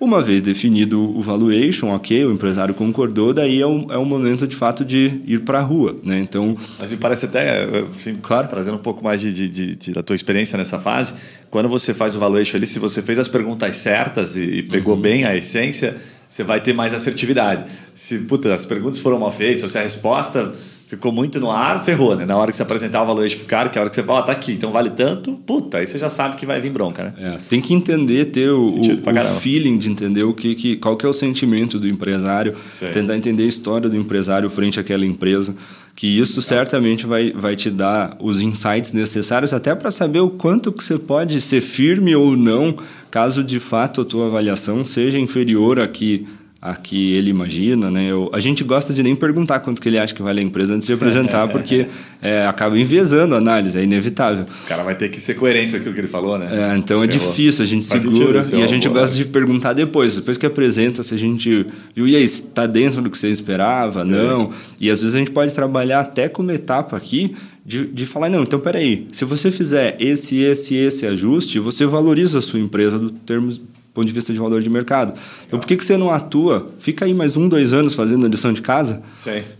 Uma 0.00 0.22
vez 0.22 0.40
definido 0.40 1.00
o 1.00 1.20
valuation, 1.20 1.88
ok, 1.88 2.24
o 2.24 2.32
empresário 2.32 2.72
concordou, 2.72 3.34
daí 3.34 3.60
é 3.60 3.66
um, 3.66 3.86
é 3.90 3.98
um 3.98 4.04
momento 4.04 4.46
de 4.46 4.54
fato 4.54 4.84
de 4.84 5.20
ir 5.26 5.40
para 5.40 5.58
a 5.58 5.62
rua. 5.62 5.96
Né? 6.04 6.20
Então, 6.20 6.56
Mas 6.78 6.92
me 6.92 6.96
parece 6.96 7.26
até, 7.26 7.64
assim, 7.96 8.16
claro, 8.22 8.46
trazendo 8.46 8.76
um 8.76 8.82
pouco 8.82 9.02
mais 9.02 9.20
de, 9.20 9.32
de, 9.32 9.74
de, 9.74 9.92
da 9.92 10.00
tua 10.00 10.14
experiência 10.14 10.56
nessa 10.56 10.78
fase, 10.78 11.14
quando 11.50 11.68
você 11.68 11.92
faz 11.92 12.14
o 12.14 12.20
valuation 12.20 12.56
ali, 12.56 12.66
se 12.66 12.78
você 12.78 13.02
fez 13.02 13.18
as 13.18 13.26
perguntas 13.26 13.74
certas 13.74 14.36
e, 14.36 14.42
e 14.42 14.62
pegou 14.62 14.94
uhum. 14.94 15.00
bem 15.00 15.24
a 15.24 15.36
essência, 15.36 15.96
você 16.28 16.44
vai 16.44 16.60
ter 16.60 16.72
mais 16.72 16.94
assertividade. 16.94 17.68
Se 17.92 18.18
puta, 18.20 18.54
as 18.54 18.64
perguntas 18.64 19.00
foram 19.00 19.18
mal 19.18 19.32
feitas, 19.32 19.68
se 19.68 19.78
a 19.78 19.82
resposta 19.82 20.52
ficou 20.88 21.12
muito 21.12 21.38
no 21.38 21.50
ar, 21.50 21.84
ferrou, 21.84 22.16
né? 22.16 22.24
Na 22.24 22.34
hora 22.34 22.50
que 22.50 22.56
você 22.56 22.62
apresentar 22.62 23.02
o 23.02 23.06
valor 23.06 23.28
pro 23.28 23.44
cara, 23.44 23.68
que 23.68 23.76
é 23.76 23.78
a 23.78 23.82
hora 23.82 23.90
que 23.90 23.96
você 23.96 24.02
fala, 24.02 24.20
ah, 24.20 24.22
tá 24.22 24.32
aqui, 24.32 24.52
então 24.52 24.72
vale 24.72 24.88
tanto, 24.88 25.34
puta, 25.34 25.76
aí 25.76 25.86
você 25.86 25.98
já 25.98 26.08
sabe 26.08 26.36
que 26.36 26.46
vai 26.46 26.62
vir 26.62 26.70
bronca, 26.70 27.04
né? 27.04 27.14
É, 27.18 27.38
tem 27.50 27.60
que 27.60 27.74
entender, 27.74 28.24
ter 28.26 28.48
o, 28.48 28.68
o, 28.68 28.80
o, 28.80 29.40
feeling 29.40 29.76
de 29.76 29.90
entender 29.90 30.22
o 30.22 30.32
que, 30.32 30.54
que, 30.54 30.76
qual 30.76 30.96
que 30.96 31.04
é 31.04 31.08
o 31.08 31.12
sentimento 31.12 31.78
do 31.78 31.86
empresário, 31.86 32.54
Sei. 32.74 32.88
tentar 32.88 33.16
entender 33.16 33.42
a 33.42 33.46
história 33.46 33.90
do 33.90 33.96
empresário 33.98 34.48
frente 34.48 34.80
àquela 34.80 35.04
empresa, 35.04 35.54
que 35.94 36.06
isso 36.18 36.40
certamente 36.40 37.06
vai, 37.06 37.32
vai 37.32 37.54
te 37.54 37.68
dar 37.68 38.16
os 38.18 38.40
insights 38.40 38.94
necessários 38.94 39.52
até 39.52 39.74
para 39.74 39.90
saber 39.90 40.20
o 40.20 40.30
quanto 40.30 40.72
que 40.72 40.82
você 40.82 40.96
pode 40.96 41.38
ser 41.42 41.60
firme 41.60 42.16
ou 42.16 42.34
não, 42.34 42.74
caso 43.10 43.44
de 43.44 43.60
fato 43.60 44.00
a 44.00 44.04
tua 44.06 44.28
avaliação 44.28 44.86
seja 44.86 45.18
inferior 45.18 45.78
a 45.80 45.86
que 45.86 46.26
a 46.60 46.74
que 46.74 47.14
ele 47.14 47.30
imagina, 47.30 47.88
né? 47.88 48.10
Eu, 48.10 48.28
a 48.32 48.40
gente 48.40 48.64
gosta 48.64 48.92
de 48.92 49.00
nem 49.00 49.14
perguntar 49.14 49.60
quanto 49.60 49.80
que 49.80 49.88
ele 49.88 49.96
acha 49.96 50.12
que 50.12 50.20
vale 50.20 50.40
a 50.40 50.42
empresa 50.42 50.74
antes 50.74 50.88
de 50.88 50.92
apresentar, 50.92 51.46
porque 51.52 51.86
é, 52.20 52.44
acaba 52.46 52.76
enviesando 52.76 53.36
a 53.36 53.38
análise, 53.38 53.78
é 53.78 53.84
inevitável. 53.84 54.44
O 54.64 54.68
cara 54.68 54.82
vai 54.82 54.96
ter 54.96 55.08
que 55.08 55.20
ser 55.20 55.34
coerente 55.34 55.70
com 55.70 55.76
aquilo 55.76 55.94
que 55.94 56.00
ele 56.00 56.08
falou, 56.08 56.36
né? 56.36 56.72
É, 56.72 56.76
então 56.76 57.02
é 57.02 57.06
difícil, 57.06 57.62
a 57.62 57.66
gente 57.66 57.86
Faz 57.86 58.02
segura 58.02 58.42
e 58.52 58.62
a 58.62 58.66
gente 58.66 58.88
gosta 58.88 59.14
de 59.14 59.24
perguntar 59.24 59.72
depois, 59.72 60.16
depois 60.16 60.36
que 60.36 60.46
apresenta, 60.46 61.04
se 61.04 61.14
a 61.14 61.18
gente 61.18 61.64
viu, 61.94 62.08
e 62.08 62.16
aí, 62.16 62.24
está 62.24 62.66
dentro 62.66 63.00
do 63.02 63.08
que 63.08 63.16
você 63.16 63.28
esperava? 63.28 64.04
Sim. 64.04 64.10
Não. 64.10 64.50
E 64.80 64.90
às 64.90 65.00
vezes 65.00 65.14
a 65.14 65.18
gente 65.18 65.30
pode 65.30 65.54
trabalhar 65.54 66.00
até 66.00 66.28
como 66.28 66.50
etapa 66.50 66.96
aqui 66.96 67.36
de, 67.64 67.86
de 67.86 68.04
falar, 68.04 68.30
não, 68.30 68.42
então 68.42 68.58
peraí, 68.58 69.06
se 69.12 69.24
você 69.24 69.52
fizer 69.52 69.96
esse, 70.00 70.38
esse, 70.38 70.74
esse 70.74 71.06
ajuste, 71.06 71.60
você 71.60 71.86
valoriza 71.86 72.40
a 72.40 72.42
sua 72.42 72.58
empresa 72.58 72.98
do 72.98 73.10
termos 73.10 73.60
ponto 73.98 74.06
de 74.06 74.12
vista 74.12 74.32
de 74.32 74.38
valor 74.38 74.62
de 74.62 74.70
mercado. 74.70 75.14
Então, 75.46 75.58
por 75.58 75.66
que, 75.66 75.76
que 75.76 75.84
você 75.84 75.96
não 75.96 76.10
atua? 76.10 76.68
Fica 76.78 77.04
aí 77.04 77.12
mais 77.12 77.36
um, 77.36 77.48
dois 77.48 77.72
anos 77.72 77.94
fazendo 77.94 78.24
a 78.24 78.28
lição 78.28 78.52
de 78.52 78.62
casa 78.62 79.02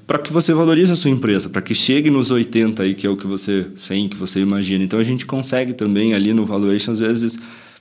para 0.07 0.19
que 0.19 0.33
você 0.33 0.53
valorize 0.55 0.93
a 0.93 0.97
sua 0.97 1.11
empresa, 1.11 1.49
para 1.49 1.61
que 1.61 1.75
chegue 1.75 2.11
nos 2.11 2.31
80 2.31 2.83
aí, 2.83 2.95
que 2.95 3.07
é 3.07 3.11
o 3.11 3.17
que 3.17 3.27
você 3.27 3.67
100 3.75 4.09
que 4.09 4.17
você 4.17 4.41
imagina. 4.41 4.85
Então, 4.85 4.99
a 4.99 5.03
gente 5.03 5.27
consegue 5.27 5.73
também 5.73 6.15
ali 6.15 6.33
no 6.33 6.47
valuation, 6.47 6.93
às 6.93 7.01
vezes, 7.01 7.39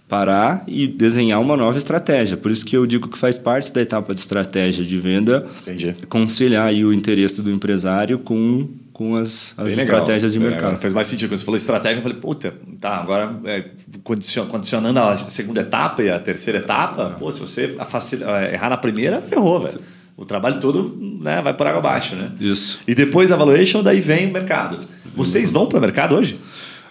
parar 0.08 0.64
e 0.68 0.88
desenhar 0.88 1.40
uma 1.42 1.56
nova 1.58 1.78
estratégia. 1.78 2.38
Por 2.38 2.50
isso 2.50 2.66
que 2.66 2.76
eu 2.76 2.86
digo 2.86 3.08
que 3.08 3.18
faz 3.18 3.38
parte 3.38 3.72
da 3.72 3.82
etapa 3.82 4.14
de 4.14 4.22
estratégia 4.22 4.84
de 4.84 4.98
venda 4.98 5.46
Entendi. 5.62 5.96
conciliar 6.08 6.68
aí 6.68 6.84
o 6.84 6.94
interesse 6.94 7.42
do 7.42 7.52
empresário 7.52 8.18
com 8.18 8.68
com 8.98 9.16
as, 9.16 9.54
as 9.56 9.78
estratégias 9.78 10.34
de 10.34 10.40
mercado. 10.40 10.64
Legal. 10.64 10.82
Faz 10.82 10.92
mais 10.92 11.06
sentido. 11.06 11.30
Quando 11.30 11.38
você 11.38 11.46
falou 11.46 11.56
estratégia, 11.56 12.00
eu 12.00 12.02
falei, 12.02 12.18
puta, 12.18 12.52
tá, 12.82 12.96
agora 12.98 13.40
é, 13.46 13.64
condicionando 14.04 15.00
a 15.00 15.16
segunda 15.16 15.62
etapa 15.62 16.02
e 16.02 16.10
a 16.10 16.18
terceira 16.18 16.58
etapa, 16.58 17.16
pô, 17.20 17.32
se 17.32 17.40
você 17.40 17.78
é, 17.78 18.54
errar 18.56 18.72
na 18.72 18.78
primeira, 18.78 19.22
ferrou, 19.22 19.60
velho. 19.60 19.80
O 20.18 20.26
trabalho 20.26 20.60
todo 20.60 20.98
né, 21.22 21.44
vai 21.44 21.54
por 21.54 21.68
água 21.68 21.78
abaixo, 21.78 22.16
né? 22.16 22.32
Isso. 22.42 22.80
E 22.88 22.96
depois 22.96 23.30
da 23.30 23.36
valuation, 23.36 23.84
daí 23.84 24.02
vem 24.02 24.32
o 24.32 24.34
mercado. 24.34 24.80
Vocês 25.16 25.52
vão 25.52 25.68
para 25.68 25.78
o 25.78 25.82
mercado 25.82 26.16
hoje? 26.16 26.40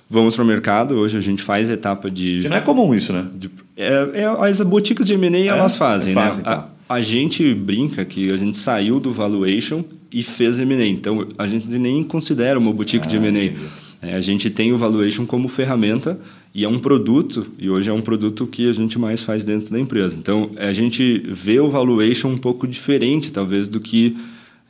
Vamos 0.09 0.37
para 0.37 0.45
o 0.45 0.47
mercado. 0.47 0.95
Hoje 0.97 1.19
a 1.19 1.21
gente 1.21 1.43
faz 1.43 1.69
etapa 1.69 2.09
de. 2.09 2.43
Que 2.43 2.49
não 2.49 2.57
é 2.57 2.61
comum 2.61 2.95
isso, 2.95 3.13
né? 3.13 3.27
De, 3.35 3.51
é, 3.77 4.11
é, 4.15 4.25
as 4.49 4.61
boutiques 4.61 5.05
de 5.05 5.15
M&A 5.15 5.39
é, 5.39 5.47
elas 5.47 5.75
fazem, 5.75 6.15
né? 6.15 6.23
Fazem, 6.23 6.43
então. 6.43 6.53
a, 6.53 6.76
a 6.89 7.01
gente 7.01 7.53
brinca 7.55 8.05
que 8.05 8.31
a 8.31 8.37
gente 8.37 8.57
saiu 8.57 9.01
do 9.01 9.13
valuation 9.13 9.85
e 10.13 10.23
fez 10.23 10.61
M&A. 10.61 10.87
Então, 10.87 11.27
a 11.37 11.47
gente 11.47 11.67
nem 11.69 12.03
considera 12.05 12.59
uma 12.59 12.73
boutique 12.73 13.07
ah, 13.07 13.09
de 13.09 13.17
M&A. 13.17 14.07
É, 14.07 14.15
a 14.15 14.21
gente 14.21 14.49
tem 14.51 14.73
o 14.73 14.79
valuation 14.79 15.27
como 15.27 15.49
ferramenta 15.49 16.19
e 16.55 16.65
é 16.65 16.69
um 16.69 16.79
produto, 16.79 17.47
e 17.59 17.69
hoje 17.69 17.91
é 17.91 17.93
um 17.93 18.01
produto 18.01 18.47
que 18.47 18.69
a 18.69 18.73
gente 18.73 18.99
mais 18.99 19.23
faz 19.23 19.45
dentro 19.45 19.71
da 19.71 19.81
empresa. 19.81 20.17
Então, 20.17 20.51
a 20.57 20.73
gente 20.73 21.19
vê 21.27 21.59
o 21.59 21.69
valuation 21.69 22.29
um 22.29 22.39
pouco 22.39 22.67
diferente, 22.67 23.31
talvez, 23.33 23.69
do 23.69 23.81
que 23.81 24.17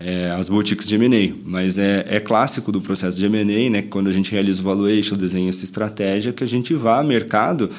é, 0.00 0.31
as 0.31 0.48
boutiques 0.48 0.88
de 0.88 0.94
M&A. 0.94 1.35
Mas 1.44 1.79
é, 1.79 2.05
é 2.09 2.18
clássico 2.18 2.72
do 2.72 2.81
processo 2.81 3.18
de 3.18 3.26
M&A, 3.26 3.70
né? 3.70 3.83
Quando 3.83 4.09
a 4.09 4.12
gente 4.12 4.33
realiza 4.33 4.62
o 4.62 4.64
valuation, 4.64 5.16
desenha 5.16 5.48
essa 5.48 5.64
estratégia, 5.64 6.33
que 6.33 6.42
a 6.42 6.46
gente 6.46 6.74
vá 6.74 6.98
ao 6.98 7.05
mercado 7.05 7.70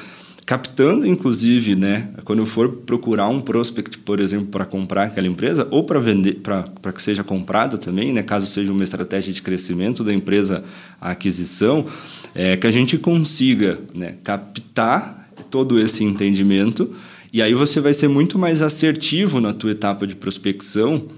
captando 0.48 1.06
inclusive, 1.06 1.76
né, 1.76 2.08
quando 2.24 2.38
eu 2.38 2.46
for 2.46 2.70
procurar 2.70 3.28
um 3.28 3.38
prospect, 3.38 3.98
por 3.98 4.18
exemplo, 4.18 4.46
para 4.46 4.64
comprar 4.64 5.04
aquela 5.04 5.26
empresa 5.26 5.68
ou 5.70 5.84
para 5.84 6.00
vender, 6.00 6.36
para 6.36 6.90
que 6.90 7.02
seja 7.02 7.22
comprado 7.22 7.76
também, 7.76 8.14
né, 8.14 8.22
caso 8.22 8.46
seja 8.46 8.72
uma 8.72 8.82
estratégia 8.82 9.30
de 9.30 9.42
crescimento 9.42 10.02
da 10.02 10.10
empresa, 10.10 10.64
a 10.98 11.10
aquisição, 11.10 11.84
é 12.34 12.56
que 12.56 12.66
a 12.66 12.70
gente 12.70 12.96
consiga, 12.96 13.78
né, 13.94 14.14
captar 14.24 15.28
todo 15.50 15.78
esse 15.78 16.02
entendimento 16.02 16.94
e 17.30 17.42
aí 17.42 17.52
você 17.52 17.78
vai 17.78 17.92
ser 17.92 18.08
muito 18.08 18.38
mais 18.38 18.62
assertivo 18.62 19.42
na 19.42 19.52
tua 19.52 19.72
etapa 19.72 20.06
de 20.06 20.16
prospecção 20.16 21.08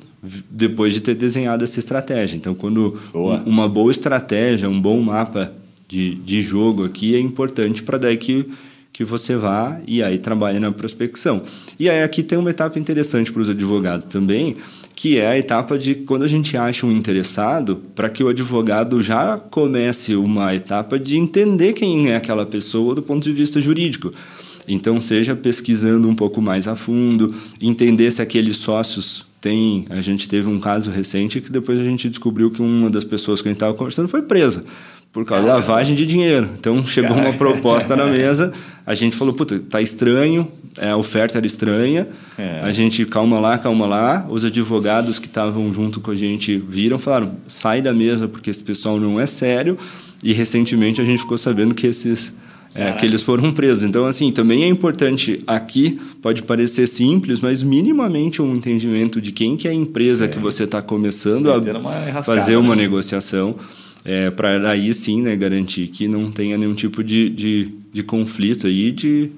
depois 0.50 0.92
de 0.92 1.00
ter 1.02 1.14
desenhado 1.14 1.62
essa 1.62 1.78
estratégia. 1.78 2.36
Então, 2.36 2.52
quando 2.52 2.98
boa. 3.12 3.40
uma 3.46 3.68
boa 3.68 3.92
estratégia, 3.92 4.68
um 4.68 4.80
bom 4.80 5.00
mapa 5.00 5.52
de, 5.86 6.16
de 6.16 6.42
jogo 6.42 6.84
aqui 6.84 7.14
é 7.14 7.20
importante 7.20 7.80
para 7.80 7.96
daí 7.96 8.16
que 8.16 8.44
que 8.92 9.04
você 9.04 9.36
vá 9.36 9.80
e 9.86 10.02
aí 10.02 10.18
trabalhe 10.18 10.58
na 10.58 10.72
prospecção. 10.72 11.42
E 11.78 11.88
aí 11.88 12.02
aqui 12.02 12.22
tem 12.22 12.38
uma 12.38 12.50
etapa 12.50 12.78
interessante 12.78 13.32
para 13.32 13.42
os 13.42 13.48
advogados 13.48 14.04
também, 14.06 14.56
que 14.94 15.18
é 15.18 15.26
a 15.28 15.38
etapa 15.38 15.78
de 15.78 15.94
quando 15.94 16.24
a 16.24 16.28
gente 16.28 16.56
acha 16.56 16.84
um 16.84 16.92
interessado, 16.92 17.76
para 17.94 18.10
que 18.10 18.22
o 18.22 18.28
advogado 18.28 19.02
já 19.02 19.38
comece 19.38 20.14
uma 20.14 20.54
etapa 20.54 20.98
de 20.98 21.16
entender 21.16 21.72
quem 21.72 22.10
é 22.10 22.16
aquela 22.16 22.44
pessoa 22.44 22.94
do 22.94 23.02
ponto 23.02 23.24
de 23.24 23.32
vista 23.32 23.60
jurídico. 23.60 24.12
Então, 24.68 25.00
seja 25.00 25.34
pesquisando 25.34 26.06
um 26.06 26.14
pouco 26.14 26.42
mais 26.42 26.68
a 26.68 26.76
fundo, 26.76 27.34
entender 27.62 28.10
se 28.10 28.20
aqueles 28.20 28.58
sócios 28.58 29.26
tem, 29.40 29.86
a 29.88 30.02
gente 30.02 30.28
teve 30.28 30.46
um 30.46 30.60
caso 30.60 30.90
recente 30.90 31.40
que 31.40 31.50
depois 31.50 31.80
a 31.80 31.84
gente 31.84 32.10
descobriu 32.10 32.50
que 32.50 32.60
uma 32.60 32.90
das 32.90 33.04
pessoas 33.04 33.40
que 33.40 33.48
a 33.48 33.50
gente 33.50 33.56
estava 33.56 33.72
conversando 33.72 34.06
foi 34.06 34.20
presa 34.20 34.62
por 35.12 35.24
causa 35.24 35.46
da 35.46 35.54
lavagem 35.54 35.94
de 35.94 36.06
dinheiro. 36.06 36.48
Então 36.58 36.86
chegou 36.86 37.16
uma 37.16 37.32
proposta 37.32 37.96
na 37.96 38.06
mesa, 38.10 38.52
a 38.86 38.94
gente 38.94 39.16
falou, 39.16 39.34
puta, 39.34 39.58
tá 39.58 39.80
estranho, 39.80 40.46
é, 40.78 40.90
a 40.90 40.96
oferta 40.96 41.38
era 41.38 41.46
estranha, 41.46 42.08
é. 42.38 42.60
a 42.60 42.72
gente 42.72 43.04
calma 43.04 43.38
lá, 43.40 43.58
calma 43.58 43.86
lá. 43.86 44.26
Os 44.28 44.44
advogados 44.44 45.18
que 45.18 45.26
estavam 45.26 45.72
junto 45.72 46.00
com 46.00 46.10
a 46.10 46.14
gente 46.14 46.56
viram, 46.58 46.98
falaram, 46.98 47.36
sai 47.46 47.82
da 47.82 47.92
mesa 47.92 48.28
porque 48.28 48.50
esse 48.50 48.62
pessoal 48.62 48.98
não 49.00 49.20
é 49.20 49.26
sério. 49.26 49.76
E 50.22 50.32
recentemente 50.32 51.00
a 51.00 51.04
gente 51.04 51.20
ficou 51.20 51.38
sabendo 51.38 51.74
que 51.74 51.86
esses 51.86 52.34
é, 52.74 52.92
que 52.92 53.04
eles 53.04 53.22
foram 53.22 53.52
presos. 53.52 53.82
Então, 53.82 54.06
assim, 54.06 54.30
também 54.30 54.62
é 54.62 54.68
importante 54.68 55.42
aqui, 55.46 56.00
pode 56.22 56.42
parecer 56.42 56.86
simples, 56.86 57.40
mas 57.40 57.62
minimamente 57.62 58.40
um 58.40 58.54
entendimento 58.54 59.20
de 59.20 59.32
quem 59.32 59.56
que 59.56 59.66
é 59.66 59.72
a 59.72 59.74
empresa 59.74 60.26
sim. 60.26 60.30
que 60.30 60.38
você 60.38 60.64
está 60.64 60.80
começando 60.80 61.46
sim, 61.62 61.70
a 61.70 61.78
uma 61.78 62.22
fazer 62.22 62.56
uma 62.56 62.76
né? 62.76 62.82
negociação. 62.82 63.56
É, 64.04 64.30
para 64.30 64.70
aí 64.70 64.94
sim 64.94 65.22
né, 65.22 65.36
garantir 65.36 65.88
que 65.88 66.08
não 66.08 66.30
tenha 66.30 66.56
nenhum 66.56 66.74
tipo 66.74 67.04
de, 67.04 67.28
de, 67.28 67.70
de 67.92 68.02
conflito 68.02 68.66
aí 68.66 68.90
de 68.92 69.30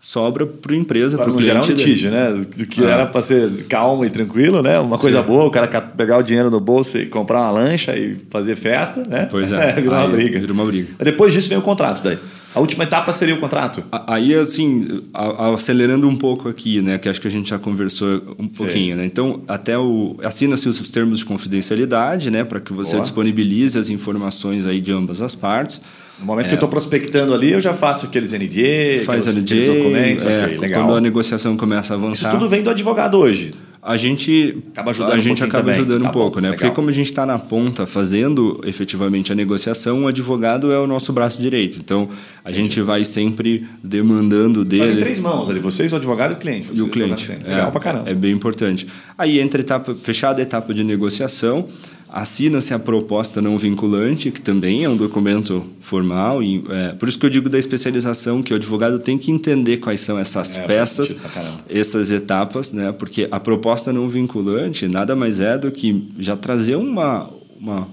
sobra 0.00 0.46
para 0.46 0.72
a 0.72 0.76
empresa, 0.76 1.16
para 1.16 1.30
o 1.30 1.36
cliente. 1.36 1.44
gerar 1.44 1.64
um 1.64 1.66
litígio, 1.66 2.10
né? 2.10 2.44
Do 2.56 2.66
que 2.66 2.84
ah. 2.84 2.90
era 2.90 3.06
para 3.06 3.20
ser 3.20 3.64
calmo 3.68 4.04
e 4.04 4.10
tranquilo, 4.10 4.62
né? 4.62 4.78
Uma 4.78 4.96
Sim. 4.96 5.02
coisa 5.02 5.22
boa, 5.22 5.44
o 5.44 5.50
cara 5.50 5.66
pegar 5.66 6.18
o 6.18 6.22
dinheiro 6.22 6.50
no 6.50 6.60
bolso 6.60 6.98
e 6.98 7.06
comprar 7.06 7.40
uma 7.40 7.50
lancha 7.50 7.96
e 7.96 8.16
fazer 8.30 8.56
festa, 8.56 9.02
né? 9.04 9.26
Pois 9.30 9.50
é. 9.50 9.74
Virou 9.80 9.94
uma 9.94 10.08
briga. 10.08 10.38
Virou 10.38 10.54
uma 10.54 10.64
briga. 10.64 10.88
Depois 10.98 11.32
disso 11.32 11.48
vem 11.48 11.58
o 11.58 11.62
contrato 11.62 12.02
daí. 12.02 12.18
A 12.58 12.60
última 12.60 12.82
etapa 12.82 13.12
seria 13.12 13.36
o 13.36 13.38
contrato? 13.38 13.84
Aí, 14.04 14.34
assim, 14.34 15.04
acelerando 15.14 16.08
um 16.08 16.16
pouco 16.16 16.48
aqui, 16.48 16.82
né? 16.82 16.98
Que 16.98 17.08
acho 17.08 17.20
que 17.20 17.28
a 17.28 17.30
gente 17.30 17.50
já 17.50 17.58
conversou 17.58 18.34
um 18.36 18.48
pouquinho, 18.48 18.96
Sim. 18.96 19.00
né? 19.00 19.06
Então, 19.06 19.42
até 19.46 19.78
o... 19.78 20.16
Assina-se 20.24 20.68
os 20.68 20.90
termos 20.90 21.20
de 21.20 21.24
confidencialidade, 21.24 22.32
né? 22.32 22.42
Para 22.42 22.58
que 22.58 22.72
você 22.72 22.94
Boa. 22.94 23.02
disponibilize 23.02 23.78
as 23.78 23.88
informações 23.90 24.66
aí 24.66 24.80
de 24.80 24.90
ambas 24.90 25.22
as 25.22 25.36
partes. 25.36 25.80
No 26.18 26.26
momento 26.26 26.46
é, 26.46 26.48
que 26.48 26.54
eu 26.54 26.56
estou 26.56 26.68
prospectando 26.68 27.32
ali, 27.32 27.52
eu 27.52 27.60
já 27.60 27.72
faço 27.72 28.06
aqueles 28.06 28.32
NDA, 28.32 29.04
faz 29.04 29.28
aqueles, 29.28 29.44
NDA, 29.44 29.54
aqueles 29.54 29.66
documentos, 29.66 30.26
é, 30.26 30.56
okay. 30.56 30.70
Quando 30.70 30.94
a 30.94 31.00
negociação 31.00 31.56
começa 31.56 31.94
a 31.94 31.96
avançar... 31.96 32.28
Isso 32.28 32.38
tudo 32.38 32.48
vem 32.48 32.64
do 32.64 32.70
advogado 32.70 33.18
hoje? 33.18 33.52
A 33.88 33.96
gente 33.96 34.62
acaba 34.72 34.90
ajudando, 34.90 35.12
a 35.14 35.18
gente 35.18 35.42
um, 35.42 35.46
acaba 35.46 35.70
ajudando 35.70 36.02
tá 36.02 36.08
um 36.10 36.12
pouco, 36.12 36.34
bom, 36.34 36.40
né? 36.42 36.50
Legal. 36.50 36.60
Porque 36.60 36.76
como 36.76 36.90
a 36.90 36.92
gente 36.92 37.08
está 37.08 37.24
na 37.24 37.38
ponta 37.38 37.86
fazendo 37.86 38.60
efetivamente 38.66 39.32
a 39.32 39.34
negociação, 39.34 40.04
o 40.04 40.06
advogado 40.06 40.70
é 40.70 40.78
o 40.78 40.86
nosso 40.86 41.10
braço 41.10 41.40
direito. 41.40 41.78
Então 41.78 42.10
a 42.44 42.50
Entendi. 42.50 42.64
gente 42.64 42.82
vai 42.82 43.02
sempre 43.02 43.66
demandando 43.82 44.62
dele. 44.62 44.82
Fazem 44.82 44.98
três 44.98 45.20
mãos 45.20 45.48
ali, 45.48 45.58
vocês, 45.58 45.90
o 45.90 45.96
advogado 45.96 46.32
e 46.32 46.34
o 46.34 46.36
cliente. 46.36 46.68
E 46.74 46.82
o 46.82 46.88
cliente. 46.88 47.30
Legal 47.30 47.68
é, 47.68 47.70
pra 47.70 47.80
caramba. 47.80 48.10
É 48.10 48.14
bem 48.14 48.32
importante. 48.32 48.86
Aí 49.16 49.40
entra 49.40 49.58
a 49.58 49.62
etapa, 49.62 49.94
fechada 49.94 50.38
a 50.38 50.42
etapa 50.42 50.74
de 50.74 50.84
negociação, 50.84 51.66
assina-se 52.10 52.72
a 52.72 52.78
proposta 52.78 53.42
não 53.42 53.58
vinculante, 53.58 54.30
que 54.30 54.40
também 54.40 54.84
é 54.84 54.88
um 54.88 54.96
documento 54.96 55.64
formal. 55.80 56.42
E, 56.42 56.64
é, 56.70 56.92
por 56.94 57.08
isso 57.08 57.18
que 57.18 57.26
eu 57.26 57.30
digo 57.30 57.48
da 57.48 57.58
especialização, 57.58 58.42
que 58.42 58.52
o 58.52 58.56
advogado 58.56 58.98
tem 58.98 59.18
que 59.18 59.30
entender 59.30 59.76
quais 59.76 60.00
são 60.00 60.18
essas 60.18 60.56
é, 60.56 60.62
peças, 60.62 61.14
essas 61.68 62.10
etapas, 62.10 62.72
né? 62.72 62.92
porque 62.92 63.28
a 63.30 63.38
proposta 63.38 63.92
não 63.92 64.08
vinculante 64.08 64.88
nada 64.88 65.14
mais 65.14 65.38
é 65.38 65.58
do 65.58 65.70
que 65.70 66.08
já 66.18 66.36
trazer 66.36 66.76
uma, 66.76 67.30
uma, 67.60 67.88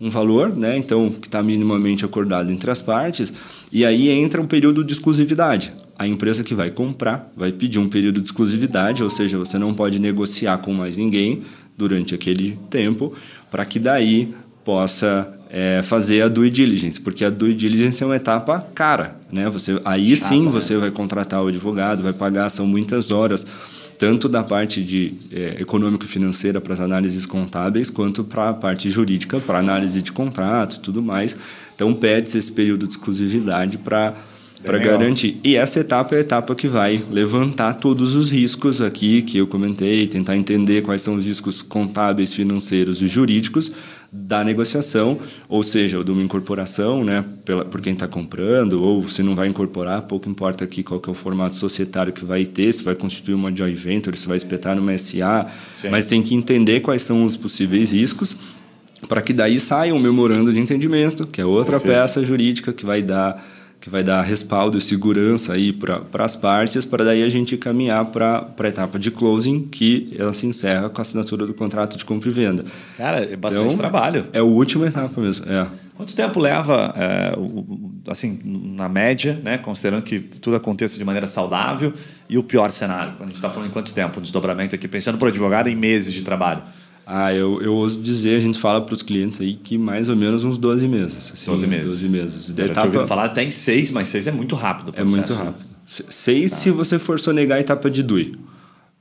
um 0.00 0.10
valor, 0.10 0.54
né? 0.54 0.76
então 0.76 1.10
que 1.10 1.28
está 1.28 1.42
minimamente 1.42 2.04
acordado 2.04 2.50
entre 2.50 2.70
as 2.70 2.82
partes, 2.82 3.32
e 3.70 3.84
aí 3.84 4.08
entra 4.10 4.42
um 4.42 4.46
período 4.46 4.82
de 4.82 4.92
exclusividade. 4.92 5.72
A 5.96 6.06
empresa 6.08 6.42
que 6.42 6.54
vai 6.54 6.70
comprar 6.70 7.30
vai 7.36 7.52
pedir 7.52 7.78
um 7.78 7.88
período 7.88 8.20
de 8.20 8.26
exclusividade, 8.26 9.04
ou 9.04 9.10
seja, 9.10 9.38
você 9.38 9.56
não 9.56 9.72
pode 9.72 10.00
negociar 10.00 10.58
com 10.58 10.72
mais 10.72 10.98
ninguém 10.98 11.42
durante 11.76 12.14
aquele 12.14 12.58
tempo 12.70 13.14
para 13.52 13.66
que 13.66 13.78
daí 13.78 14.34
possa 14.64 15.30
é, 15.50 15.82
fazer 15.82 16.22
a 16.22 16.28
due 16.28 16.48
diligence, 16.48 16.98
porque 16.98 17.22
a 17.22 17.28
due 17.28 17.54
diligence 17.54 18.02
é 18.02 18.06
uma 18.06 18.16
etapa 18.16 18.66
cara, 18.74 19.20
né? 19.30 19.50
Você 19.50 19.78
aí 19.84 20.16
sim 20.16 20.46
né? 20.46 20.50
você 20.50 20.76
vai 20.78 20.90
contratar 20.90 21.42
o 21.42 21.48
advogado, 21.48 22.02
vai 22.02 22.14
pagar 22.14 22.48
são 22.48 22.66
muitas 22.66 23.10
horas, 23.10 23.46
tanto 23.98 24.30
da 24.30 24.42
parte 24.42 24.82
de 24.82 25.14
é, 25.30 25.56
econômico-financeira 25.60 26.62
para 26.62 26.72
as 26.72 26.80
análises 26.80 27.26
contábeis, 27.26 27.90
quanto 27.90 28.24
para 28.24 28.48
a 28.48 28.54
parte 28.54 28.88
jurídica, 28.88 29.38
para 29.38 29.58
análise 29.58 30.00
de 30.00 30.10
contrato, 30.10 30.80
tudo 30.80 31.02
mais. 31.02 31.36
Então 31.74 31.92
pede-se 31.92 32.38
esse 32.38 32.50
período 32.50 32.86
de 32.86 32.94
exclusividade 32.94 33.76
para 33.76 34.14
para 34.62 34.78
garantir. 34.78 35.38
E 35.42 35.56
essa 35.56 35.80
etapa 35.80 36.14
é 36.14 36.18
a 36.18 36.20
etapa 36.20 36.54
que 36.54 36.68
vai 36.68 37.02
levantar 37.10 37.74
todos 37.74 38.14
os 38.14 38.30
riscos 38.30 38.80
aqui 38.80 39.22
que 39.22 39.38
eu 39.38 39.46
comentei, 39.46 40.06
tentar 40.06 40.36
entender 40.36 40.82
quais 40.82 41.02
são 41.02 41.16
os 41.16 41.26
riscos 41.26 41.62
contábeis, 41.62 42.32
financeiros 42.32 43.02
e 43.02 43.06
jurídicos 43.06 43.72
da 44.14 44.44
negociação, 44.44 45.18
ou 45.48 45.62
seja, 45.62 46.04
de 46.04 46.10
uma 46.10 46.22
incorporação, 46.22 47.02
né, 47.02 47.24
pela, 47.46 47.64
por 47.64 47.80
quem 47.80 47.94
está 47.94 48.06
comprando, 48.06 48.82
ou 48.82 49.08
se 49.08 49.22
não 49.22 49.34
vai 49.34 49.48
incorporar, 49.48 50.02
pouco 50.02 50.28
importa 50.28 50.64
aqui 50.64 50.82
qual 50.82 51.00
que 51.00 51.08
é 51.08 51.12
o 51.12 51.14
formato 51.14 51.54
societário 51.54 52.12
que 52.12 52.22
vai 52.22 52.44
ter, 52.44 52.70
se 52.74 52.84
vai 52.84 52.94
constituir 52.94 53.32
uma 53.32 53.54
joint 53.54 53.74
venture, 53.74 54.14
se 54.14 54.28
vai 54.28 54.36
espetar 54.36 54.76
numa 54.76 54.96
SA, 54.98 55.46
Sim. 55.76 55.88
mas 55.88 56.04
tem 56.04 56.22
que 56.22 56.34
entender 56.34 56.80
quais 56.80 57.00
são 57.00 57.24
os 57.24 57.38
possíveis 57.38 57.90
riscos 57.90 58.36
para 59.08 59.22
que 59.22 59.32
daí 59.32 59.58
saia 59.58 59.94
um 59.94 59.98
memorando 59.98 60.52
de 60.52 60.60
entendimento, 60.60 61.26
que 61.26 61.40
é 61.40 61.44
outra 61.46 61.80
Perfeito. 61.80 62.02
peça 62.02 62.24
jurídica 62.24 62.72
que 62.72 62.84
vai 62.84 63.00
dar 63.02 63.42
que 63.82 63.90
vai 63.90 64.04
dar 64.04 64.22
respaldo 64.22 64.78
e 64.78 64.80
segurança 64.80 65.54
aí 65.54 65.72
para 65.72 66.24
as 66.24 66.36
partes, 66.36 66.84
para 66.84 67.04
daí 67.04 67.20
a 67.20 67.28
gente 67.28 67.56
caminhar 67.56 68.04
para 68.06 68.48
a 68.56 68.68
etapa 68.68 68.96
de 68.96 69.10
closing, 69.10 69.62
que 69.62 70.14
ela 70.16 70.32
se 70.32 70.46
encerra 70.46 70.88
com 70.88 71.00
a 71.00 71.02
assinatura 71.02 71.44
do 71.48 71.52
contrato 71.52 71.98
de 71.98 72.04
compra 72.04 72.28
e 72.28 72.32
venda. 72.32 72.64
Cara, 72.96 73.24
é 73.24 73.34
bastante 73.34 73.66
então, 73.66 73.78
trabalho. 73.78 74.28
É 74.32 74.38
a 74.38 74.44
última 74.44 74.86
etapa 74.86 75.20
mesmo. 75.20 75.50
É. 75.50 75.66
Quanto 75.96 76.14
tempo 76.14 76.38
leva, 76.38 76.94
é, 76.96 77.34
assim, 78.06 78.38
na 78.44 78.88
média, 78.88 79.40
né, 79.42 79.58
considerando 79.58 80.04
que 80.04 80.20
tudo 80.20 80.54
aconteça 80.54 80.96
de 80.96 81.04
maneira 81.04 81.26
saudável 81.26 81.92
e 82.28 82.38
o 82.38 82.42
pior 82.44 82.70
cenário? 82.70 83.14
Quando 83.14 83.22
a 83.22 83.26
gente 83.26 83.36
está 83.36 83.50
falando 83.50 83.68
em 83.68 83.72
quanto 83.72 83.92
tempo? 83.92 84.20
Um 84.20 84.22
desdobramento 84.22 84.76
aqui, 84.76 84.86
pensando 84.86 85.18
para 85.18 85.26
o 85.26 85.28
advogado 85.28 85.68
em 85.68 85.74
meses 85.74 86.12
de 86.14 86.22
trabalho. 86.22 86.62
Ah, 87.14 87.30
eu, 87.34 87.60
eu 87.60 87.74
ouso 87.74 88.00
dizer, 88.00 88.36
a 88.36 88.40
gente 88.40 88.58
fala 88.58 88.80
para 88.80 88.94
os 88.94 89.02
clientes 89.02 89.38
aí 89.42 89.52
que 89.52 89.76
mais 89.76 90.08
ou 90.08 90.16
menos 90.16 90.44
uns 90.44 90.56
12 90.56 90.88
meses. 90.88 91.30
Assim, 91.30 91.50
12 91.50 91.66
meses. 91.66 91.84
12 91.84 92.08
meses. 92.08 92.54
Eu 92.56 92.64
etapa... 92.64 92.90
já 92.90 93.06
falar 93.06 93.26
até 93.26 93.44
em 93.44 93.50
6, 93.50 93.90
mas 93.90 94.08
6 94.08 94.28
é 94.28 94.32
muito 94.32 94.56
rápido. 94.56 94.94
é 94.96 95.04
muito 95.04 95.34
rápido. 95.34 95.56
6 95.86 96.50
tá. 96.50 96.56
se 96.56 96.70
você 96.70 96.98
for 96.98 97.20
sonegar 97.20 97.58
a 97.58 97.60
etapa 97.60 97.90
de 97.90 98.02
DUI. 98.02 98.32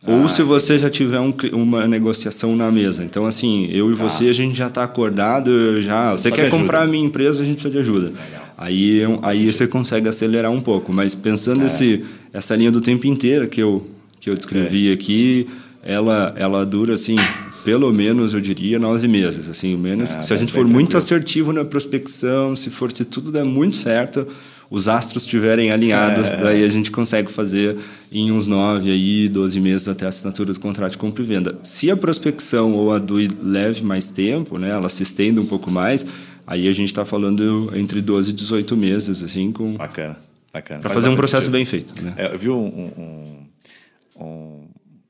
Ah, 0.05 0.11
Ou 0.11 0.27
se 0.27 0.43
você 0.43 0.77
já 0.77 0.89
tiver 0.89 1.21
um, 1.21 1.33
uma 1.53 1.87
negociação 1.87 2.53
na 2.53 2.69
mesa. 2.69 3.01
Então, 3.01 3.25
assim, 3.25 3.69
eu 3.71 3.89
e 3.93 3.95
tá. 3.95 4.03
você, 4.03 4.27
a 4.27 4.33
gente 4.33 4.57
já 4.57 4.67
está 4.67 4.83
acordado, 4.83 5.79
já. 5.79 6.11
Você, 6.11 6.29
você 6.29 6.35
quer 6.35 6.49
comprar 6.49 6.81
a 6.81 6.87
minha 6.87 7.05
empresa, 7.05 7.41
a 7.41 7.45
gente 7.45 7.61
precisa 7.61 7.71
de 7.71 7.79
ajuda. 7.79 8.07
Legal. 8.07 8.55
Aí, 8.57 9.03
aí 9.21 9.49
você 9.49 9.65
consegue 9.65 10.09
acelerar 10.09 10.51
um 10.51 10.59
pouco. 10.59 10.91
Mas 10.91 11.15
pensando 11.15 11.61
é. 11.61 11.67
esse, 11.67 12.03
essa 12.33 12.57
linha 12.57 12.71
do 12.71 12.81
tempo 12.81 13.07
inteira 13.07 13.47
que 13.47 13.61
eu, 13.61 13.87
que 14.19 14.29
eu 14.29 14.35
descrevi 14.35 14.89
é. 14.89 14.93
aqui, 14.93 15.47
ela, 15.81 16.33
ela 16.35 16.65
dura 16.65 16.95
assim 16.95 17.15
pelo 17.63 17.91
menos 17.91 18.33
eu 18.33 18.41
diria 18.41 18.79
nove 18.79 19.07
meses 19.07 19.49
assim 19.49 19.75
menos 19.75 20.15
ah, 20.15 20.21
se 20.21 20.33
a 20.33 20.37
gente 20.37 20.51
for 20.51 20.67
muito 20.67 20.97
assertivo 20.97 21.51
na 21.53 21.63
prospecção 21.63 22.55
se 22.55 22.69
for 22.69 22.91
se 22.91 23.05
tudo 23.05 23.31
der 23.31 23.45
muito 23.45 23.75
certo 23.75 24.27
os 24.69 24.87
astros 24.87 25.23
estiverem 25.23 25.69
alinhados 25.71 26.31
é. 26.31 26.37
daí 26.37 26.63
a 26.63 26.67
gente 26.69 26.89
consegue 26.91 27.31
fazer 27.31 27.77
em 28.11 28.31
uns 28.31 28.47
nove 28.47 28.89
aí 28.89 29.27
12 29.27 29.59
meses 29.59 29.87
até 29.87 30.05
a 30.05 30.09
assinatura 30.09 30.53
do 30.53 30.59
contrato 30.59 30.91
de 30.91 30.97
compra 30.97 31.23
e 31.23 31.25
venda 31.25 31.59
se 31.63 31.91
a 31.91 31.97
prospecção 31.97 32.73
ou 32.73 32.91
a 32.91 32.97
DUI 32.97 33.29
leve 33.41 33.83
mais 33.83 34.09
tempo 34.09 34.57
né 34.57 34.69
ela 34.69 34.89
se 34.89 35.03
estende 35.03 35.39
um 35.39 35.45
pouco 35.45 35.69
mais 35.69 36.05
aí 36.47 36.67
a 36.67 36.71
gente 36.71 36.87
está 36.87 37.05
falando 37.05 37.71
entre 37.75 38.01
12 38.01 38.31
e 38.31 38.33
18 38.33 38.77
meses 38.77 39.23
assim 39.23 39.51
com 39.51 39.73
bacana 39.73 40.17
bacana 40.53 40.79
para 40.79 40.89
fazer 40.89 41.09
um 41.09 41.15
processo 41.15 41.45
sentido. 41.45 41.53
bem 41.53 41.65
feito 41.65 42.01
né? 42.01 42.13
é, 42.17 42.33
eu 42.33 42.39
vi 42.39 42.49
um, 42.49 42.65
um, 42.65 44.23
um 44.23 44.60